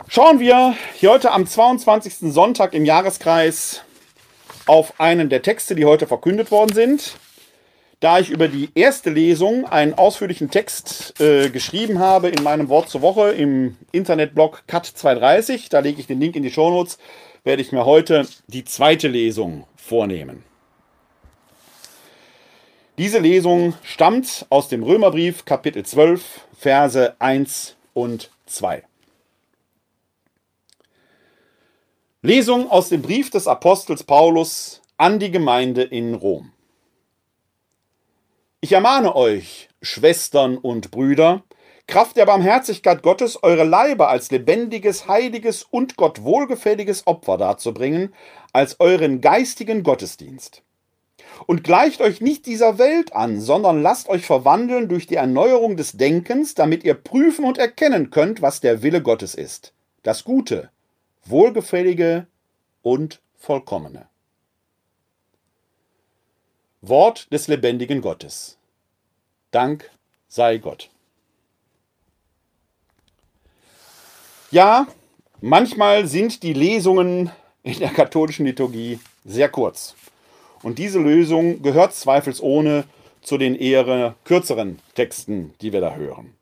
Schauen 0.08 0.40
wir 0.40 0.74
hier 0.94 1.10
heute 1.10 1.32
am 1.32 1.46
22. 1.46 2.32
Sonntag 2.32 2.72
im 2.72 2.86
Jahreskreis 2.86 3.82
auf 4.66 5.00
einen 5.00 5.28
der 5.28 5.42
Texte, 5.42 5.74
die 5.74 5.84
heute 5.84 6.06
verkündet 6.06 6.50
worden 6.50 6.74
sind. 6.74 7.16
Da 8.00 8.18
ich 8.18 8.28
über 8.28 8.48
die 8.48 8.68
erste 8.74 9.08
Lesung 9.08 9.64
einen 9.64 9.94
ausführlichen 9.94 10.50
Text 10.50 11.18
äh, 11.18 11.48
geschrieben 11.48 11.98
habe 11.98 12.28
in 12.28 12.42
meinem 12.42 12.68
Wort 12.68 12.90
zur 12.90 13.00
Woche 13.00 13.30
im 13.30 13.76
Internetblog 13.90 14.64
Cut230, 14.68 15.70
da 15.70 15.78
lege 15.78 16.00
ich 16.00 16.06
den 16.06 16.20
Link 16.20 16.36
in 16.36 16.42
die 16.42 16.50
Shownotes, 16.50 16.98
werde 17.42 17.62
ich 17.62 17.72
mir 17.72 17.86
heute 17.86 18.26
die 18.48 18.64
zweite 18.64 19.08
Lesung 19.08 19.64
vornehmen. 19.76 20.44
Diese 22.98 23.18
Lesung 23.18 23.74
stammt 23.82 24.46
aus 24.50 24.68
dem 24.68 24.82
Römerbrief 24.82 25.44
Kapitel 25.44 25.84
12, 25.84 26.40
Verse 26.58 27.14
1 27.18 27.76
und 27.94 28.30
2. 28.46 28.82
Lesung 32.26 32.68
aus 32.72 32.88
dem 32.88 33.02
Brief 33.02 33.30
des 33.30 33.46
Apostels 33.46 34.02
Paulus 34.02 34.82
an 34.96 35.20
die 35.20 35.30
Gemeinde 35.30 35.84
in 35.84 36.12
Rom. 36.12 36.50
Ich 38.60 38.72
ermahne 38.72 39.14
euch, 39.14 39.68
Schwestern 39.80 40.58
und 40.58 40.90
Brüder, 40.90 41.44
Kraft 41.86 42.16
der 42.16 42.26
Barmherzigkeit 42.26 43.04
Gottes 43.04 43.44
eure 43.44 43.62
Leibe 43.62 44.08
als 44.08 44.32
lebendiges, 44.32 45.06
heiliges 45.06 45.62
und 45.62 45.94
Gott 45.96 46.24
wohlgefälliges 46.24 47.06
Opfer 47.06 47.38
darzubringen, 47.38 48.12
als 48.52 48.80
euren 48.80 49.20
geistigen 49.20 49.84
Gottesdienst. 49.84 50.64
Und 51.46 51.62
gleicht 51.62 52.00
euch 52.00 52.20
nicht 52.20 52.46
dieser 52.46 52.78
Welt 52.78 53.14
an, 53.14 53.40
sondern 53.40 53.82
lasst 53.82 54.08
euch 54.08 54.26
verwandeln 54.26 54.88
durch 54.88 55.06
die 55.06 55.14
Erneuerung 55.14 55.76
des 55.76 55.92
Denkens, 55.92 56.56
damit 56.56 56.82
ihr 56.82 56.94
prüfen 56.94 57.44
und 57.44 57.56
erkennen 57.56 58.10
könnt, 58.10 58.42
was 58.42 58.60
der 58.60 58.82
Wille 58.82 59.00
Gottes 59.00 59.36
ist. 59.36 59.74
Das 60.02 60.24
Gute, 60.24 60.70
wohlgefällige 61.26 62.26
und 62.82 63.20
vollkommene. 63.36 64.06
Wort 66.82 67.32
des 67.32 67.48
lebendigen 67.48 68.00
Gottes. 68.00 68.58
Dank 69.50 69.90
sei 70.28 70.58
Gott. 70.58 70.90
Ja, 74.50 74.86
manchmal 75.40 76.06
sind 76.06 76.42
die 76.42 76.52
Lesungen 76.52 77.30
in 77.62 77.78
der 77.80 77.90
katholischen 77.90 78.46
Liturgie 78.46 79.00
sehr 79.24 79.48
kurz. 79.48 79.96
Und 80.62 80.78
diese 80.78 81.00
Lösung 81.00 81.62
gehört 81.62 81.94
zweifelsohne 81.94 82.84
zu 83.22 83.38
den 83.38 83.56
eher 83.56 84.14
kürzeren 84.24 84.78
Texten, 84.94 85.52
die 85.60 85.72
wir 85.72 85.80
da 85.80 85.96
hören. 85.96 86.35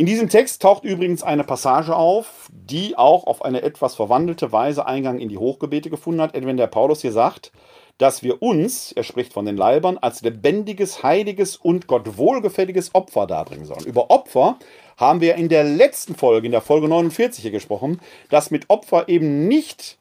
In 0.00 0.06
diesem 0.06 0.30
Text 0.30 0.62
taucht 0.62 0.84
übrigens 0.84 1.22
eine 1.22 1.44
Passage 1.44 1.94
auf, 1.94 2.48
die 2.50 2.96
auch 2.96 3.24
auf 3.26 3.44
eine 3.44 3.60
etwas 3.60 3.96
verwandelte 3.96 4.50
Weise 4.50 4.86
Eingang 4.86 5.18
in 5.18 5.28
die 5.28 5.36
Hochgebete 5.36 5.90
gefunden 5.90 6.22
hat, 6.22 6.32
wenn 6.32 6.56
der 6.56 6.68
Paulus 6.68 7.02
hier 7.02 7.12
sagt, 7.12 7.52
dass 7.98 8.22
wir 8.22 8.40
uns, 8.40 8.92
er 8.92 9.02
spricht 9.02 9.34
von 9.34 9.44
den 9.44 9.58
Leibern, 9.58 9.98
als 9.98 10.22
lebendiges, 10.22 11.02
heiliges 11.02 11.58
und 11.58 11.86
Gott 11.86 12.16
wohlgefälliges 12.16 12.94
Opfer 12.94 13.26
darbringen 13.26 13.66
sollen. 13.66 13.84
Über 13.84 14.10
Opfer 14.10 14.56
haben 14.96 15.20
wir 15.20 15.34
in 15.34 15.50
der 15.50 15.64
letzten 15.64 16.14
Folge, 16.14 16.46
in 16.46 16.52
der 16.52 16.62
Folge 16.62 16.88
49 16.88 17.42
hier 17.42 17.50
gesprochen, 17.50 18.00
dass 18.30 18.50
mit 18.50 18.70
Opfer 18.70 19.06
eben 19.10 19.48
nicht 19.48 19.98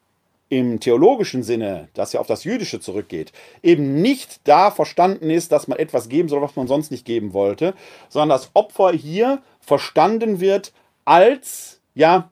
im 0.50 0.80
theologischen 0.80 1.44
Sinne, 1.44 1.90
das 1.94 2.14
ja 2.14 2.20
auf 2.20 2.28
das 2.28 2.44
Jüdische 2.44 2.80
zurückgeht, 2.80 3.32
eben 3.62 4.02
nicht 4.02 4.42
da 4.46 4.72
verstanden 4.72 5.30
ist, 5.30 5.52
dass 5.52 5.68
man 5.68 5.78
etwas 5.78 6.10
geben 6.10 6.28
soll, 6.28 6.42
was 6.42 6.56
man 6.56 6.68
sonst 6.68 6.92
nicht 6.92 7.06
geben 7.06 7.34
wollte, 7.34 7.74
sondern 8.10 8.30
das 8.30 8.50
Opfer 8.56 8.92
hier 8.92 9.42
verstanden 9.60 10.40
wird 10.40 10.74
als, 11.06 11.80
ja, 11.94 12.32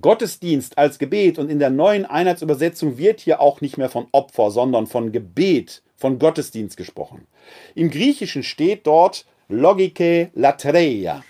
Gottesdienst, 0.00 0.78
als 0.78 0.98
Gebet. 0.98 1.38
Und 1.38 1.50
in 1.50 1.58
der 1.58 1.70
neuen 1.70 2.06
Einheitsübersetzung 2.06 2.96
wird 2.96 3.20
hier 3.20 3.40
auch 3.40 3.60
nicht 3.60 3.76
mehr 3.76 3.90
von 3.90 4.06
Opfer, 4.12 4.50
sondern 4.50 4.86
von 4.86 5.12
Gebet, 5.12 5.82
von 5.96 6.18
Gottesdienst 6.18 6.76
gesprochen. 6.78 7.26
Im 7.74 7.90
Griechischen 7.90 8.42
steht 8.42 8.86
dort 8.86 9.26
Logike 9.48 10.30
latreia. 10.34 11.22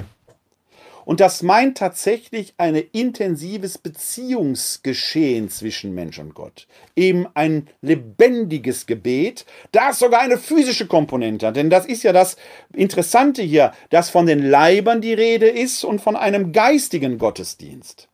Und 1.05 1.21
das 1.21 1.43
meint 1.43 1.79
tatsächlich 1.79 2.55
ein 2.59 2.77
intensives 2.77 3.79
Beziehungsgeschehen 3.79 5.49
zwischen 5.51 5.95
Mensch 5.95 6.19
und 6.19 6.35
Gott. 6.35 6.67
Eben 6.95 7.27
ein 7.35 7.69
lebendiges 7.81 8.87
Gebet, 8.87 9.45
das 9.73 9.99
sogar 9.99 10.21
eine 10.21 10.39
physische 10.39 10.87
Komponente 10.87 11.49
hat. 11.49 11.57
Denn 11.57 11.71
das 11.71 11.87
ist 11.87 12.03
ja 12.03 12.13
das 12.13 12.37
Interessante 12.73 13.43
hier, 13.43 13.73
dass 13.91 14.11
von 14.11 14.27
den 14.27 14.43
Leibern 14.43 15.01
die 15.01 15.15
Rede 15.15 15.49
ist 15.49 15.85
und 15.85 16.01
von 16.01 16.17
einem 16.17 16.53
geistigen 16.53 17.19
Gottesdienst. 17.19 18.09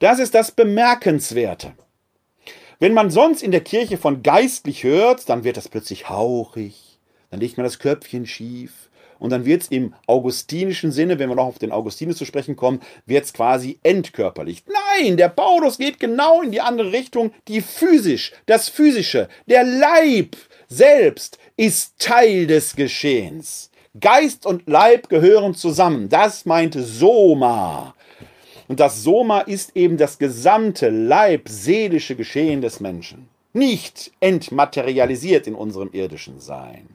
Das 0.00 0.18
ist 0.18 0.34
das 0.34 0.50
Bemerkenswerte. 0.50 1.74
Wenn 2.80 2.94
man 2.94 3.10
sonst 3.10 3.44
in 3.44 3.52
der 3.52 3.60
Kirche 3.60 3.96
von 3.96 4.24
geistlich 4.24 4.82
hört, 4.82 5.28
dann 5.28 5.44
wird 5.44 5.56
das 5.56 5.68
plötzlich 5.68 6.08
hauchig, 6.08 6.98
dann 7.30 7.38
legt 7.38 7.56
man 7.56 7.62
das 7.62 7.78
Köpfchen 7.78 8.26
schief, 8.26 8.90
und 9.22 9.30
dann 9.30 9.44
wird 9.44 9.62
es 9.62 9.68
im 9.68 9.94
augustinischen 10.08 10.90
Sinne, 10.90 11.20
wenn 11.20 11.28
wir 11.28 11.36
noch 11.36 11.46
auf 11.46 11.60
den 11.60 11.70
Augustinus 11.70 12.16
zu 12.16 12.24
sprechen 12.24 12.56
kommen, 12.56 12.80
wird 13.06 13.24
es 13.24 13.32
quasi 13.32 13.78
entkörperlich. 13.84 14.64
Nein, 14.66 15.16
der 15.16 15.28
Paulus 15.28 15.78
geht 15.78 16.00
genau 16.00 16.42
in 16.42 16.50
die 16.50 16.60
andere 16.60 16.90
Richtung, 16.90 17.30
die 17.46 17.60
physisch, 17.60 18.32
das 18.46 18.68
physische, 18.68 19.28
der 19.46 19.62
Leib 19.62 20.34
selbst 20.66 21.38
ist 21.56 22.00
Teil 22.00 22.48
des 22.48 22.74
Geschehens. 22.74 23.70
Geist 24.00 24.44
und 24.44 24.66
Leib 24.66 25.08
gehören 25.08 25.54
zusammen. 25.54 26.08
Das 26.08 26.44
meinte 26.44 26.82
Soma. 26.82 27.94
Und 28.66 28.80
das 28.80 29.04
Soma 29.04 29.40
ist 29.40 29.76
eben 29.76 29.98
das 29.98 30.18
gesamte 30.18 30.88
leibseelische 30.88 32.16
Geschehen 32.16 32.60
des 32.60 32.80
Menschen. 32.80 33.28
Nicht 33.52 34.10
entmaterialisiert 34.18 35.46
in 35.46 35.54
unserem 35.54 35.90
irdischen 35.92 36.40
Sein. 36.40 36.88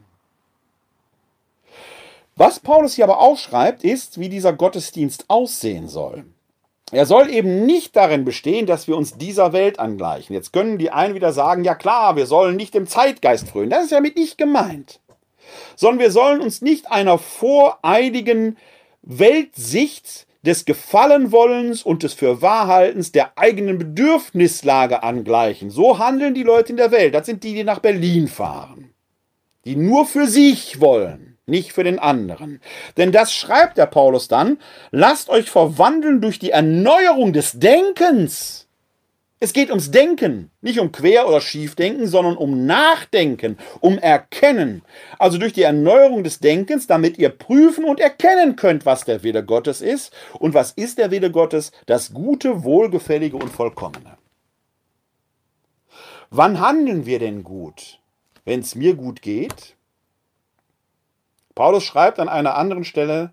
Was 2.38 2.60
Paulus 2.60 2.94
hier 2.94 3.06
aber 3.06 3.20
auch 3.20 3.38
schreibt, 3.40 3.84
ist, 3.84 4.20
wie 4.20 4.30
dieser 4.30 4.54
Gottesdienst 4.54 5.26
aussehen 5.28 5.88
soll. 5.88 6.24
Er 6.92 7.08
soll 7.08 7.32
eben 7.32 7.66
nicht 7.66 7.96
darin 7.96 8.26
bestehen, 8.26 8.68
dass 8.68 8.88
wir 8.88 8.96
uns 8.96 9.18
dieser 9.18 9.54
Welt 9.54 9.80
angleichen. 9.80 10.36
Jetzt 10.36 10.54
können 10.54 10.78
die 10.78 10.92
einen 10.92 11.16
wieder 11.16 11.34
sagen, 11.34 11.64
ja 11.64 11.74
klar, 11.74 12.16
wir 12.16 12.28
sollen 12.28 12.56
nicht 12.56 12.76
dem 12.76 12.86
Zeitgeist 12.86 13.50
frönen. 13.50 13.72
Das 13.72 13.86
ist 13.86 13.92
ja 13.92 14.02
mit 14.02 14.16
nicht 14.16 14.38
gemeint. 14.38 15.02
Sondern 15.76 16.00
wir 16.00 16.12
sollen 16.12 16.40
uns 16.40 16.62
nicht 16.62 16.92
einer 16.92 17.18
voreiligen 17.18 18.56
Weltsicht 19.02 20.28
des 20.44 20.66
Gefallenwollens 20.66 21.82
und 21.82 22.04
des 22.04 22.14
Fürwahrhaltens 22.14 23.12
der 23.12 23.36
eigenen 23.36 23.80
Bedürfnislage 23.80 25.02
angleichen. 25.02 25.72
So 25.72 25.98
handeln 25.98 26.36
die 26.36 26.44
Leute 26.44 26.70
in 26.70 26.78
der 26.78 26.92
Welt. 26.92 27.16
Das 27.16 27.26
sind 27.26 27.44
die, 27.44 27.56
die 27.56 27.64
nach 27.64 27.80
Berlin 27.80 28.28
fahren. 28.28 28.94
Die 29.66 29.76
nur 29.76 30.06
für 30.06 30.28
sich 30.28 30.80
wollen 30.80 31.27
nicht 31.48 31.74
für 31.74 31.84
den 31.84 31.98
anderen. 31.98 32.62
Denn 32.98 33.12
das 33.12 33.34
schreibt 33.34 33.78
der 33.78 33.86
Paulus 33.86 34.28
dann, 34.28 34.60
lasst 34.92 35.30
euch 35.30 35.50
verwandeln 35.50 36.22
durch 36.22 36.40
die 36.40 36.52
Erneuerung 36.52 37.34
des 37.34 37.54
Denkens. 37.54 38.68
Es 39.40 39.54
geht 39.54 39.70
ums 39.70 39.92
Denken, 39.92 40.50
nicht 40.62 40.80
um 40.80 40.92
Quer- 40.92 41.28
oder 41.28 41.42
Schiefdenken, 41.42 42.08
sondern 42.08 42.38
um 42.38 42.66
Nachdenken, 42.66 43.58
um 43.82 44.00
Erkennen. 44.00 44.82
Also 45.20 45.38
durch 45.38 45.54
die 45.54 45.62
Erneuerung 45.62 46.24
des 46.24 46.40
Denkens, 46.40 46.88
damit 46.88 47.20
ihr 47.20 47.30
prüfen 47.30 47.86
und 47.86 48.00
erkennen 48.00 48.56
könnt, 48.56 48.86
was 48.86 49.06
der 49.06 49.22
Wille 49.22 49.46
Gottes 49.46 49.82
ist. 49.82 50.12
Und 50.40 50.56
was 50.56 50.72
ist 50.72 50.98
der 50.98 51.12
Wille 51.12 51.32
Gottes? 51.32 51.72
Das 51.86 52.14
Gute, 52.14 52.64
Wohlgefällige 52.64 53.38
und 53.38 53.50
Vollkommene. 53.50 54.18
Wann 56.32 56.60
handeln 56.60 57.06
wir 57.06 57.20
denn 57.20 57.44
gut? 57.44 58.00
Wenn 58.44 58.62
es 58.62 58.76
mir 58.76 58.96
gut 58.96 59.22
geht, 59.22 59.77
Paulus 61.58 61.86
schreibt 61.86 62.20
an 62.20 62.30
einer 62.30 62.54
anderen 62.54 62.84
Stelle, 62.84 63.32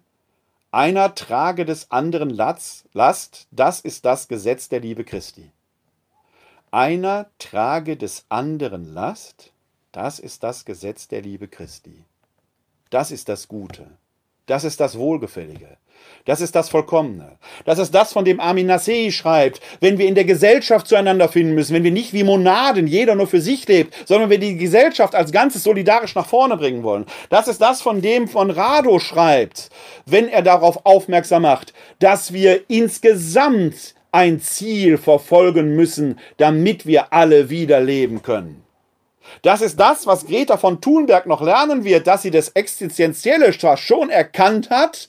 einer 0.70 1.14
trage 1.14 1.66
des 1.66 1.90
anderen 1.90 2.30
Last, 2.30 2.86
das 3.50 3.80
ist 3.80 4.06
das 4.06 4.28
Gesetz 4.28 4.70
der 4.70 4.80
Liebe 4.80 5.04
Christi. 5.04 5.52
Einer 6.70 7.26
trage 7.38 7.98
des 7.98 8.24
anderen 8.30 8.94
Last, 8.94 9.52
das 9.92 10.20
ist 10.20 10.42
das 10.42 10.64
Gesetz 10.64 11.06
der 11.06 11.20
Liebe 11.20 11.48
Christi. 11.48 12.06
Das 12.88 13.10
ist 13.10 13.28
das 13.28 13.46
Gute. 13.46 13.86
Das 14.46 14.64
ist 14.64 14.80
das 14.80 14.96
Wohlgefällige. 14.96 15.76
Das 16.24 16.40
ist 16.40 16.54
das 16.54 16.70
Vollkommene. 16.70 17.32
Das 17.66 17.78
ist 17.78 17.94
das, 17.94 18.14
von 18.14 18.24
dem 18.24 18.40
Armin 18.40 18.66
Nassei 18.66 19.10
schreibt. 19.10 19.60
Wenn 19.80 19.98
wir 19.98 20.06
in 20.06 20.14
der 20.14 20.24
Gesellschaft 20.24 20.86
zueinander 20.86 21.28
finden 21.28 21.54
müssen, 21.54 21.74
wenn 21.74 21.84
wir 21.84 21.90
nicht 21.90 22.14
wie 22.14 22.24
Monaden, 22.24 22.86
jeder 22.86 23.14
nur 23.14 23.26
für 23.26 23.42
sich 23.42 23.68
lebt, 23.68 23.94
sondern 24.08 24.30
wir 24.30 24.38
die 24.38 24.56
Gesellschaft 24.56 25.14
als 25.14 25.32
Ganzes 25.32 25.64
solidarisch 25.64 26.14
nach 26.14 26.26
vorne 26.26 26.56
bringen 26.56 26.82
wollen. 26.82 27.04
Das 27.28 27.46
ist 27.46 27.60
das, 27.60 27.82
von 27.82 28.00
dem 28.00 28.26
von 28.26 28.50
Rado 28.50 28.98
schreibt, 28.98 29.68
wenn 30.06 30.28
er 30.28 30.40
darauf 30.40 30.86
aufmerksam 30.86 31.42
macht, 31.42 31.74
dass 31.98 32.32
wir 32.32 32.62
insgesamt 32.68 33.94
ein 34.10 34.40
Ziel 34.40 34.96
verfolgen 34.96 35.76
müssen, 35.76 36.18
damit 36.38 36.86
wir 36.86 37.12
alle 37.12 37.50
wieder 37.50 37.80
leben 37.80 38.22
können. 38.22 38.64
Das 39.42 39.60
ist 39.60 39.78
das, 39.78 40.06
was 40.06 40.26
Greta 40.26 40.56
von 40.56 40.80
Thunberg 40.80 41.26
noch 41.26 41.42
lernen 41.42 41.84
wird, 41.84 42.06
dass 42.06 42.22
sie 42.22 42.30
das 42.30 42.50
Existenzielle 42.50 43.52
schon 43.52 44.10
erkannt 44.10 44.70
hat, 44.70 45.08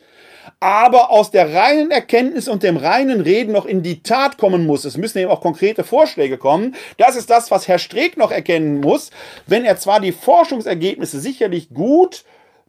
aber 0.59 1.09
aus 1.09 1.31
der 1.31 1.53
reinen 1.53 1.91
Erkenntnis 1.91 2.47
und 2.47 2.63
dem 2.63 2.77
reinen 2.77 3.21
Reden 3.21 3.53
noch 3.53 3.65
in 3.65 3.83
die 3.83 4.03
Tat 4.03 4.37
kommen 4.37 4.65
muss. 4.65 4.85
Es 4.85 4.97
müssen 4.97 5.19
eben 5.19 5.31
auch 5.31 5.41
konkrete 5.41 5.83
Vorschläge 5.83 6.37
kommen. 6.37 6.75
Das 6.97 7.15
ist 7.15 7.29
das, 7.29 7.51
was 7.51 7.67
Herr 7.67 7.79
Streeck 7.79 8.17
noch 8.17 8.31
erkennen 8.31 8.79
muss, 8.79 9.11
wenn 9.47 9.65
er 9.65 9.77
zwar 9.77 9.99
die 9.99 10.11
Forschungsergebnisse 10.11 11.19
sicherlich 11.19 11.69
gut 11.73 12.25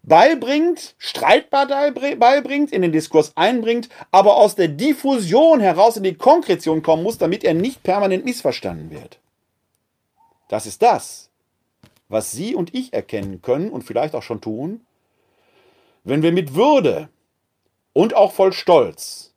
beibringt, 0.06 0.94
streitbar 0.98 1.66
beibringt, 1.66 2.72
in 2.72 2.82
den 2.82 2.92
Diskurs 2.92 3.32
einbringt, 3.36 3.88
aber 4.12 4.36
aus 4.36 4.54
der 4.54 4.68
Diffusion 4.68 5.60
heraus 5.60 5.96
in 5.96 6.04
die 6.04 6.14
Konkretion 6.14 6.82
kommen 6.82 7.02
muss, 7.02 7.18
damit 7.18 7.44
er 7.44 7.54
nicht 7.54 7.82
permanent 7.82 8.24
missverstanden 8.24 8.90
wird. 8.90 9.18
Das 10.48 10.64
ist 10.64 10.80
das, 10.82 11.28
was 12.08 12.30
Sie 12.30 12.54
und 12.54 12.72
ich 12.72 12.92
erkennen 12.92 13.42
können 13.42 13.70
und 13.70 13.82
vielleicht 13.82 14.14
auch 14.14 14.22
schon 14.22 14.40
tun, 14.40 14.80
wenn 16.04 16.22
wir 16.22 16.30
mit 16.30 16.54
Würde 16.54 17.08
und 17.96 18.14
auch 18.14 18.32
voll 18.32 18.52
Stolz 18.52 19.32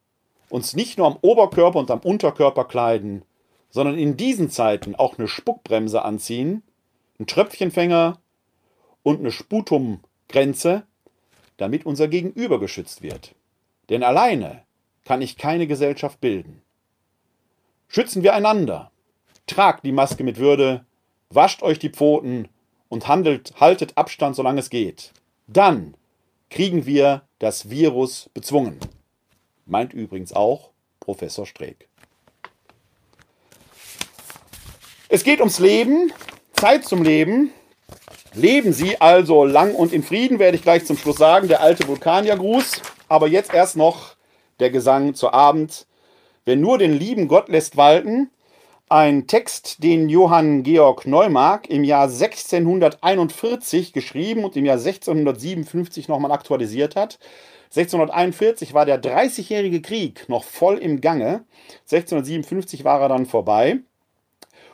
uns 0.50 0.76
nicht 0.76 0.98
nur 0.98 1.08
am 1.08 1.18
Oberkörper 1.22 1.80
und 1.80 1.90
am 1.92 2.00
Unterkörper 2.00 2.66
kleiden, 2.66 3.24
sondern 3.70 3.98
in 3.98 4.18
diesen 4.18 4.50
Zeiten 4.50 4.96
auch 4.96 5.18
eine 5.18 5.30
Spuckbremse 5.30 6.04
anziehen, 6.04 6.62
einen 7.18 7.28
Tröpfchenfänger 7.28 8.20
und 9.02 9.20
eine 9.20 9.32
Sputumgrenze, 9.32 10.84
damit 11.56 11.86
unser 11.86 12.10
Gegenüber 12.10 12.60
geschützt 12.60 13.02
wird. 13.02 13.34
Denn 13.88 14.04
alleine 14.04 14.64
kann 15.06 15.22
ich 15.22 15.38
keine 15.38 15.66
Gesellschaft 15.66 16.20
bilden. 16.20 16.62
Schützen 17.88 18.24
wir 18.24 18.34
einander. 18.34 18.92
Tragt 19.48 19.86
die 19.86 19.94
Maske 19.94 20.26
mit 20.26 20.38
Würde, 20.38 20.84
wascht 21.30 21.64
euch 21.64 21.80
die 21.80 21.92
Pfoten 21.92 22.50
und 22.90 23.08
handelt, 23.08 23.54
haltet 23.62 23.98
Abstand, 23.98 24.36
solange 24.36 24.60
es 24.60 24.70
geht. 24.70 25.14
Dann 25.48 25.94
kriegen 26.50 26.86
wir 26.86 27.24
das 27.40 27.70
Virus 27.70 28.30
bezwungen. 28.34 28.80
Meint 29.66 29.94
übrigens 29.94 30.34
auch 30.34 30.72
Professor 31.00 31.46
Streeck. 31.46 31.88
Es 35.08 35.24
geht 35.24 35.40
ums 35.40 35.60
Leben, 35.60 36.12
Zeit 36.54 36.86
zum 36.86 37.04
Leben. 37.04 37.52
Leben 38.34 38.74
Sie 38.74 39.02
also 39.02 39.44
lang 39.44 39.74
und 39.74 39.92
in 39.92 40.04
Frieden, 40.04 40.38
werde 40.38 40.58
ich 40.58 40.62
gleich 40.62 40.86
zum 40.86 40.98
Schluss 40.98 41.18
sagen, 41.18 41.48
der 41.48 41.62
alte 41.62 41.88
Vulkaniergruß. 41.88 42.82
Aber 43.08 43.28
jetzt 43.28 43.54
erst 43.54 43.76
noch 43.76 44.16
der 44.60 44.70
Gesang 44.70 45.16
zu 45.16 45.32
Abend. 45.32 45.88
Wer 46.46 46.58
nur 46.58 46.78
den 46.78 46.94
lieben 46.94 47.28
Gott 47.28 47.50
lässt 47.50 47.76
walten, 47.78 48.30
ein 48.90 49.28
Text, 49.28 49.84
den 49.84 50.10
Johann 50.10 50.64
Georg 50.64 51.06
Neumark 51.06 51.70
im 51.70 51.84
Jahr 51.84 52.06
1641 52.06 53.94
geschrieben 53.94 54.44
und 54.44 54.58
im 54.58 54.66
Jahr 54.66 54.78
1657 54.78 56.08
nochmal 56.08 56.32
aktualisiert 56.32 56.96
hat. 56.96 57.20
1641 57.66 58.74
war 58.74 58.88
der 58.88 58.98
Dreißigjährige 58.98 59.84
Krieg 59.84 60.28
noch 60.28 60.44
voll 60.44 60.80
im 60.80 61.02
Gange. 61.02 61.44
1657 61.82 62.84
war 62.84 63.00
er 63.00 63.10
dann 63.10 63.28
vorbei. 63.28 63.78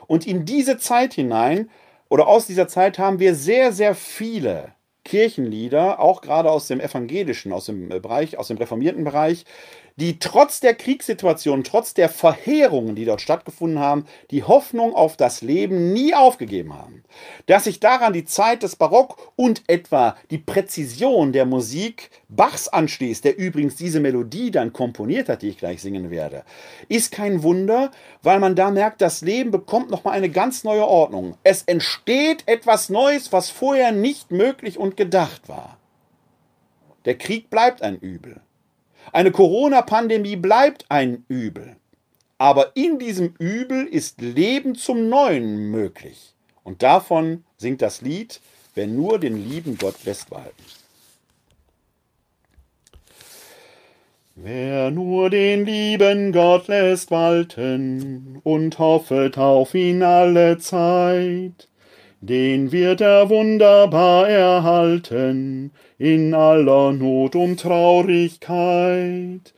Und 0.06 0.26
in 0.26 0.46
diese 0.46 0.78
Zeit 0.78 1.12
hinein 1.12 1.68
oder 2.08 2.26
aus 2.26 2.46
dieser 2.46 2.68
Zeit 2.68 2.98
haben 2.98 3.18
wir 3.18 3.34
sehr, 3.34 3.70
sehr 3.72 3.94
viele 3.94 4.75
Kirchenlieder, 5.06 6.00
auch 6.00 6.20
gerade 6.20 6.50
aus 6.50 6.66
dem 6.66 6.80
evangelischen, 6.80 7.52
aus 7.52 7.66
dem 7.66 7.88
Bereich, 7.88 8.38
aus 8.38 8.48
dem 8.48 8.58
reformierten 8.58 9.04
Bereich, 9.04 9.44
die 9.98 10.18
trotz 10.18 10.60
der 10.60 10.74
Kriegssituation, 10.74 11.64
trotz 11.64 11.94
der 11.94 12.10
Verheerungen, 12.10 12.94
die 12.94 13.06
dort 13.06 13.22
stattgefunden 13.22 13.78
haben, 13.78 14.04
die 14.30 14.44
Hoffnung 14.44 14.94
auf 14.94 15.16
das 15.16 15.40
Leben 15.40 15.94
nie 15.94 16.14
aufgegeben 16.14 16.74
haben. 16.74 17.02
Dass 17.46 17.64
sich 17.64 17.80
daran 17.80 18.12
die 18.12 18.26
Zeit 18.26 18.62
des 18.62 18.76
Barock 18.76 19.32
und 19.36 19.62
etwa 19.68 20.16
die 20.30 20.38
Präzision 20.38 21.32
der 21.32 21.46
Musik 21.46 22.10
Bachs 22.28 22.68
anschließt, 22.68 23.24
der 23.24 23.38
übrigens 23.38 23.76
diese 23.76 24.00
Melodie 24.00 24.50
dann 24.50 24.74
komponiert 24.74 25.30
hat, 25.30 25.40
die 25.40 25.48
ich 25.48 25.58
gleich 25.58 25.80
singen 25.80 26.10
werde, 26.10 26.44
ist 26.88 27.10
kein 27.10 27.42
Wunder, 27.42 27.90
weil 28.22 28.38
man 28.38 28.54
da 28.54 28.70
merkt, 28.70 29.00
das 29.00 29.22
Leben 29.22 29.50
bekommt 29.50 29.90
nochmal 29.90 30.14
eine 30.14 30.28
ganz 30.28 30.62
neue 30.62 30.86
Ordnung. 30.86 31.36
Es 31.42 31.62
entsteht 31.62 32.42
etwas 32.46 32.90
Neues, 32.90 33.32
was 33.32 33.48
vorher 33.48 33.92
nicht 33.92 34.30
möglich 34.30 34.78
und 34.78 34.95
gedacht 34.96 35.48
war. 35.48 35.78
Der 37.04 37.16
Krieg 37.16 37.50
bleibt 37.50 37.82
ein 37.82 37.98
Übel. 37.98 38.40
Eine 39.12 39.30
Corona-Pandemie 39.30 40.36
bleibt 40.36 40.86
ein 40.88 41.24
Übel. 41.28 41.76
Aber 42.38 42.72
in 42.74 42.98
diesem 42.98 43.34
Übel 43.38 43.86
ist 43.86 44.20
Leben 44.20 44.74
zum 44.74 45.08
Neuen 45.08 45.70
möglich. 45.70 46.34
Und 46.64 46.82
davon 46.82 47.44
singt 47.56 47.80
das 47.80 48.02
Lied, 48.02 48.40
wer 48.74 48.86
nur 48.86 49.18
den 49.18 49.36
lieben 49.48 49.78
Gott 49.78 50.04
lässt 50.04 50.30
walten. 50.30 50.64
Wer 54.34 54.90
nur 54.90 55.30
den 55.30 55.64
lieben 55.64 56.30
Gott 56.30 56.68
lässt 56.68 57.10
walten 57.10 58.40
und 58.44 58.78
hoffet 58.78 59.38
auf 59.38 59.74
ihn 59.74 60.02
alle 60.02 60.58
Zeit, 60.58 61.68
den 62.20 62.72
wird 62.72 63.00
er 63.00 63.28
wunderbar 63.28 64.28
erhalten 64.28 65.72
in 65.98 66.34
aller 66.34 66.92
Not 66.92 67.36
und 67.36 67.60
Traurigkeit. 67.60 69.54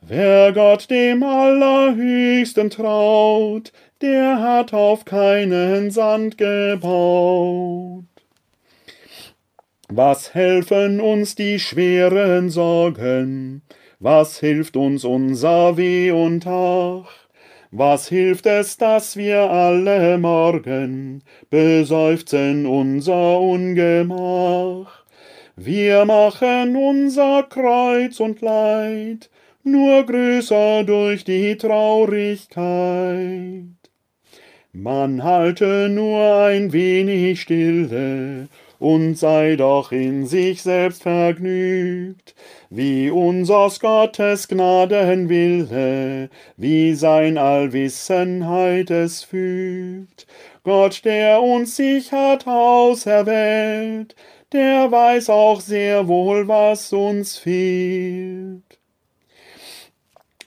Wer 0.00 0.52
Gott 0.52 0.90
dem 0.90 1.22
Allerhöchsten 1.22 2.70
traut, 2.70 3.72
der 4.00 4.40
hat 4.40 4.72
auf 4.72 5.04
keinen 5.04 5.90
Sand 5.90 6.38
gebaut. 6.38 8.04
Was 9.88 10.34
helfen 10.34 11.00
uns 11.00 11.34
die 11.34 11.58
schweren 11.58 12.48
Sorgen? 12.48 13.62
Was 13.98 14.38
hilft 14.40 14.76
uns 14.76 15.04
unser 15.04 15.76
Weh 15.76 16.10
und 16.12 16.46
Ach? 16.46 17.12
Was 17.72 18.08
hilft 18.08 18.46
es, 18.46 18.78
dass 18.78 19.16
wir 19.16 19.48
alle 19.48 20.18
morgen 20.18 21.22
beseufzen 21.50 22.66
unser 22.66 23.40
Ungemach? 23.40 25.04
Wir 25.54 26.04
machen 26.04 26.74
unser 26.74 27.44
Kreuz 27.44 28.18
und 28.18 28.40
Leid 28.40 29.30
nur 29.62 30.04
größer 30.04 30.82
durch 30.82 31.22
die 31.22 31.56
Traurigkeit. 31.56 33.66
Man 34.72 35.22
halte 35.22 35.88
nur 35.88 36.42
ein 36.42 36.72
wenig 36.72 37.42
stille 37.42 38.48
und 38.80 39.14
sei 39.14 39.54
doch 39.56 39.92
in 39.92 40.26
sich 40.26 40.62
selbst 40.62 41.02
vergnügt, 41.02 42.34
wie 42.70 43.10
unsers 43.10 43.78
Gottes 43.78 44.48
Gnadenwille, 44.48 46.30
wie 46.56 46.94
sein 46.94 47.36
Allwissenheit 47.38 48.90
es 48.90 49.22
fügt. 49.22 50.26
Gott, 50.64 51.04
der 51.04 51.42
uns 51.42 51.76
sich 51.76 52.10
hat 52.10 52.46
auserwählt, 52.46 54.16
der 54.52 54.90
weiß 54.90 55.28
auch 55.28 55.60
sehr 55.60 56.08
wohl, 56.08 56.48
was 56.48 56.92
uns 56.94 57.36
fehlt. 57.36 58.62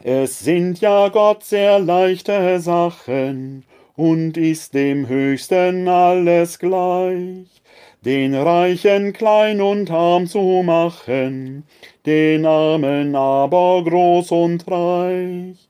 Es 0.04 0.40
sind 0.40 0.82
ja 0.82 1.08
Gott 1.10 1.44
sehr 1.44 1.78
leichte 1.80 2.60
Sachen, 2.60 3.64
und 3.96 4.38
ist 4.38 4.74
dem 4.74 5.08
Höchsten 5.08 5.88
alles 5.88 6.60
gleich 6.60 7.64
den 8.06 8.36
Reichen 8.36 9.14
klein 9.14 9.62
und 9.62 9.90
arm 9.90 10.28
zu 10.28 10.62
machen, 10.64 11.64
den 12.06 12.46
Armen 12.46 13.16
aber 13.16 13.84
groß 13.84 14.32
und 14.32 14.70
reich. 14.70 15.70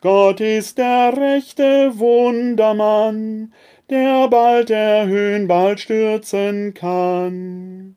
Gott 0.00 0.40
ist 0.40 0.78
der 0.78 1.14
rechte 1.16 1.98
Wundermann, 1.98 3.52
der 3.90 4.28
bald 4.28 4.70
erhöhen, 4.70 5.46
bald 5.46 5.80
stürzen 5.80 6.74
kann. 6.74 7.96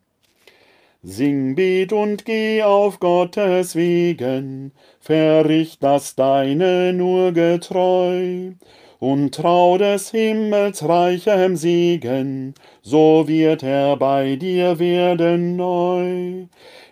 Sing, 1.04 1.56
bet 1.56 1.94
und 1.94 2.26
geh 2.26 2.64
auf 2.64 3.00
Gottes 3.00 3.76
Wegen, 3.76 4.74
verricht 5.00 5.82
das 5.82 6.16
Deine 6.16 6.92
nur 6.92 7.32
getreu, 7.32 8.52
und 9.00 9.36
trau 9.36 9.78
des 9.78 10.12
Himmels 10.12 10.88
reichem 10.88 11.56
Segen, 11.56 12.56
so 12.82 13.28
wird 13.28 13.64
er 13.64 13.98
bei 13.98 14.36
dir 14.36 14.80
werden 14.80 15.56
neu. 15.56 16.46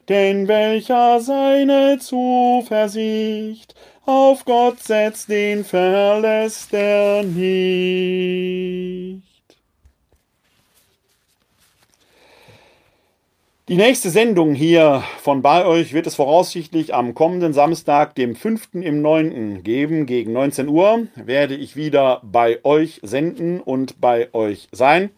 Denn 0.08 0.48
welcher 0.48 1.20
seine 1.20 1.98
Zuversicht 2.00 3.74
auf 4.06 4.46
Gott 4.46 4.82
setzt, 4.84 5.30
den 5.30 5.64
verlässt 5.64 6.74
er 6.74 7.24
nicht. 7.24 8.16
Die 13.68 13.78
nächste 13.78 14.12
Sendung 14.12 14.54
hier 14.54 15.04
von 15.24 15.42
bei 15.42 15.66
euch 15.66 15.92
wird 15.92 16.06
es 16.06 16.14
voraussichtlich 16.14 16.94
am 16.94 17.16
kommenden 17.16 17.52
Samstag, 17.52 18.14
dem 18.14 18.36
5. 18.36 18.76
im 18.76 19.02
9. 19.02 19.64
geben. 19.64 20.06
Gegen 20.06 20.34
19 20.34 20.68
Uhr 20.68 21.08
werde 21.16 21.56
ich 21.56 21.76
wieder 21.76 22.22
bei 22.22 22.60
euch 22.64 23.00
senden 23.02 23.60
und 23.60 24.00
bei 24.00 24.32
euch 24.36 24.68
sein. 24.72 25.10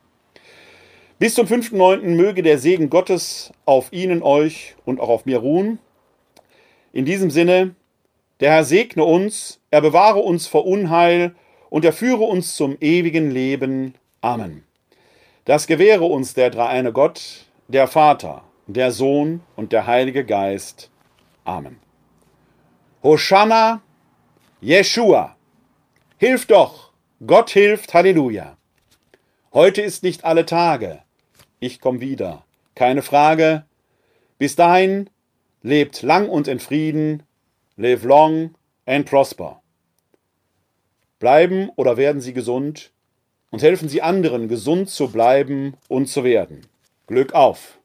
Bis 1.18 1.34
zum 1.34 1.48
5.9. 1.48 2.14
möge 2.14 2.44
der 2.44 2.60
Segen 2.60 2.90
Gottes 2.90 3.52
auf 3.64 3.92
Ihnen, 3.92 4.22
euch 4.22 4.76
und 4.84 5.00
auch 5.00 5.08
auf 5.08 5.26
mir 5.26 5.38
ruhen. 5.38 5.80
In 6.92 7.04
diesem 7.04 7.32
Sinne, 7.32 7.74
der 8.38 8.52
Herr 8.52 8.62
segne 8.62 9.02
uns, 9.02 9.58
er 9.72 9.80
bewahre 9.80 10.20
uns 10.20 10.46
vor 10.46 10.64
Unheil 10.64 11.34
und 11.70 11.84
er 11.84 11.92
führe 11.92 12.22
uns 12.22 12.54
zum 12.54 12.76
ewigen 12.80 13.32
Leben. 13.32 13.96
Amen. 14.20 14.62
Das 15.44 15.66
gewähre 15.66 16.04
uns 16.04 16.34
der 16.34 16.50
dreieine 16.50 16.92
Gott, 16.92 17.46
der 17.66 17.88
Vater, 17.88 18.44
der 18.68 18.92
Sohn 18.92 19.40
und 19.56 19.72
der 19.72 19.88
Heilige 19.88 20.24
Geist. 20.24 20.88
Amen. 21.46 21.78
Hosanna, 23.04 23.80
Jeshua. 24.60 25.36
Hilf 26.18 26.46
doch, 26.46 26.90
Gott 27.24 27.50
hilft, 27.50 27.94
Halleluja. 27.94 28.56
Heute 29.54 29.80
ist 29.80 30.02
nicht 30.02 30.24
alle 30.24 30.44
Tage. 30.44 31.02
Ich 31.60 31.80
komm 31.80 32.00
wieder. 32.00 32.44
Keine 32.74 33.02
Frage. 33.02 33.64
Bis 34.38 34.56
dahin, 34.56 35.08
lebt 35.62 36.02
lang 36.02 36.28
und 36.28 36.48
in 36.48 36.58
Frieden. 36.58 37.22
Live 37.76 38.02
long 38.02 38.54
and 38.84 39.08
prosper. 39.08 39.62
Bleiben 41.20 41.70
oder 41.76 41.96
werden 41.96 42.20
Sie 42.20 42.32
gesund 42.32 42.90
und 43.50 43.62
helfen 43.62 43.88
Sie 43.88 44.02
anderen, 44.02 44.48
gesund 44.48 44.90
zu 44.90 45.08
bleiben 45.12 45.76
und 45.88 46.06
zu 46.06 46.24
werden. 46.24 46.66
Glück 47.06 47.34
auf! 47.34 47.75